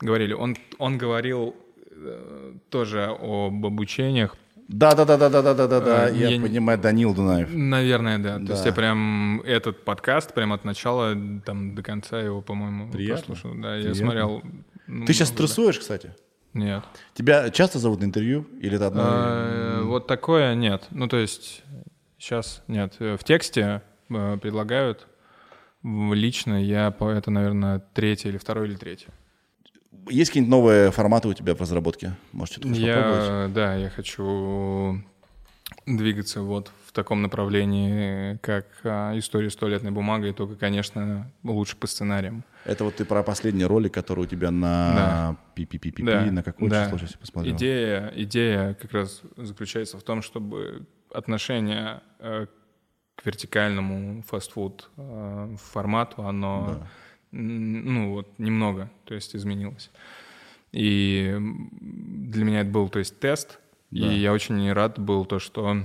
[0.00, 0.32] говорили.
[0.34, 1.56] Он, он говорил
[1.90, 4.36] э, тоже об обучениях,
[4.68, 6.08] Да, да, да, да, да, да, да, да, да.
[6.08, 7.48] Я, я понимаю, Данил Дунаев.
[7.52, 8.36] Наверное, да.
[8.38, 8.68] То есть Да.
[8.70, 11.14] я прям этот подкаст прям от начала
[11.44, 13.34] там до конца его, по-моему, Приятно.
[13.34, 13.54] послушал.
[13.60, 13.94] Да, я Приятно.
[14.02, 14.42] смотрел.
[14.88, 15.34] ну, Ты сейчас да.
[15.36, 16.14] стрессуешь, кстати?
[16.52, 16.82] Нет.
[17.14, 18.46] Тебя часто зовут на интервью?
[18.60, 19.02] Или это одно?
[19.06, 20.86] Э, Вот такое нет.
[20.90, 21.62] Ну, то есть
[22.18, 22.94] сейчас нет.
[22.98, 25.06] Э, В тексте э, предлагают.
[25.84, 29.08] Лично я по это, наверное, третье или второе или третье.
[30.08, 32.14] Есть какие-нибудь новые форматы у тебя в разработке?
[32.32, 33.24] Может, что-то хочешь попробовать?
[33.24, 35.02] Я, да, я хочу
[35.86, 41.86] двигаться вот в таком направлении, как а, история с туалетной бумагой, только, конечно, лучше по
[41.86, 42.44] сценариям.
[42.64, 46.84] Это вот ты про последний ролик, который у тебя на пи-пи-пи-пи, Да, на какое да.
[46.86, 47.56] число сейчас я посмотрел?
[47.56, 52.46] Идея, идея как раз заключается в том, чтобы отношение э,
[53.16, 56.88] к вертикальному фастфуд э, формату, оно м,
[57.32, 59.90] ну вот немного, то есть изменилось.
[60.72, 61.36] И
[61.80, 63.58] для меня это был, то есть тест,
[63.90, 64.12] Да.
[64.12, 65.76] и я очень рад был то, что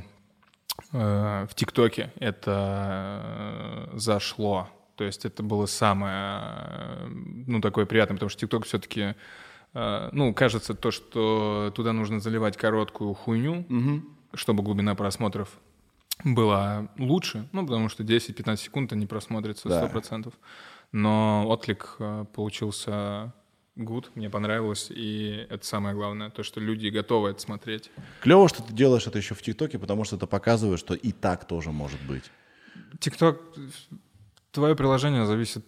[0.92, 4.68] э, в ТикТоке это э, зашло.
[4.96, 7.08] То есть это было самое, э,
[7.48, 9.16] ну, такое приятное, потому что ТикТок все-таки,
[9.74, 13.66] э, ну, кажется то, что туда нужно заливать короткую хуйню,
[14.34, 15.50] чтобы глубина просмотров
[16.24, 19.88] была лучше, ну, потому что 10-15 секунд они просмотрятся Да.
[19.88, 20.34] 100%.
[20.92, 23.34] Но отклик э, получился
[23.78, 27.90] good, мне понравилось, и это самое главное, то, что люди готовы это смотреть.
[28.22, 31.48] Клево, что ты делаешь это еще в ТикТоке, потому что это показывает, что и так
[31.48, 32.26] тоже может быть.
[33.00, 33.42] ТикТок,
[34.52, 35.66] твое приложение зависит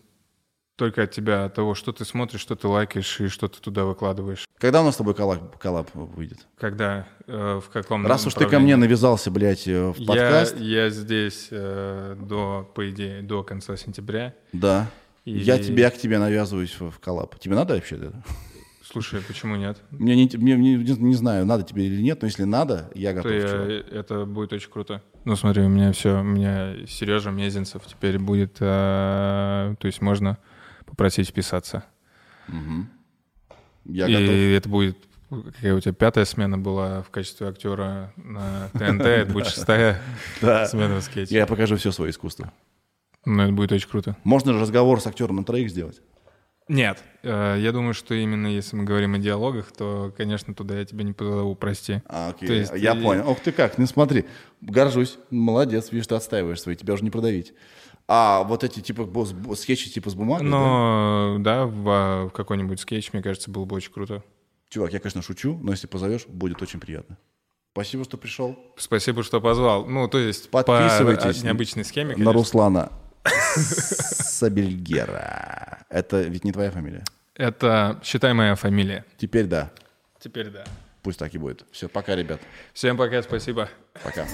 [0.76, 3.86] только от тебя, от того, что ты смотришь, что ты лайкаешь и что ты туда
[3.86, 4.48] выкладываешь.
[4.58, 6.48] Когда у нас с тобой коллаб, коллаб выйдет?
[6.58, 10.60] Когда, э, в каком Раз уж ты ко мне навязался, блядь, э, в я, подкаст,
[10.60, 14.34] я здесь э, до, по идее, до конца сентября.
[14.52, 14.90] да,
[15.26, 17.40] И- я тебя к тебе навязываюсь в, в коллаб.
[17.40, 18.24] Тебе надо вообще это?
[18.86, 19.82] Слушай, почему нет?
[19.92, 23.24] Мне не, мне, не, не знаю, надо тебе или нет, но если надо, я То
[23.24, 23.50] готов.
[23.52, 23.70] чувак.
[23.92, 25.02] это будет очень круто.
[25.24, 30.38] Ну смотри, у меня все, у меня Сережа Мезенцев теперь будет, э, то есть можно
[30.86, 31.86] попросить вписаться.
[33.86, 34.36] Я и готов.
[34.36, 34.98] это будет,
[35.56, 40.02] какая у тебя пятая смена была в качестве актера на ТНТ, это будет шестая
[40.40, 41.36] смена в скетче.
[41.36, 42.52] Я покажу все свое искусство.
[43.26, 44.18] Ну, это будет очень круто.
[44.24, 46.02] Можно же разговор с актером на троих сделать?
[46.70, 50.86] Нет, э, я думаю, что именно если мы говорим о диалогах, то, конечно, туда я
[50.86, 52.02] тебя не позову, прости.
[52.08, 53.30] А, окей, То есть я ты- понял.
[53.30, 54.26] Ох ты как, не смотри.
[54.62, 55.18] Горжусь.
[55.30, 57.54] Молодец, видишь, ты отстаиваешь свои, тебя уже не продавить.
[58.08, 59.10] А вот эти типа
[59.56, 60.50] скетчи типа с бумагой, да?
[60.52, 64.24] Но, да, в, а, в какой-нибудь скетч, мне кажется, было бы очень круто.
[64.70, 67.18] Чувак, я, конечно, шучу, но если позовешь, будет очень приятно.
[67.74, 68.58] Спасибо, что пришел.
[68.78, 69.86] Спасибо, что позвал.
[69.86, 72.34] Ну, то есть Подписывайтесь по необычной схеме, На конечно.
[72.34, 72.92] Руслана
[74.46, 75.86] Сабельгера.
[75.90, 77.04] Это ведь не твоя фамилия?
[77.36, 79.06] Это, считай, моя фамилия.
[79.18, 79.72] Теперь да.
[80.20, 80.64] Теперь да.
[81.02, 81.66] Пусть так и будет.
[81.72, 82.40] Все, пока, ребят.
[82.74, 83.70] Всем пока, спасибо.
[84.04, 84.26] Пока.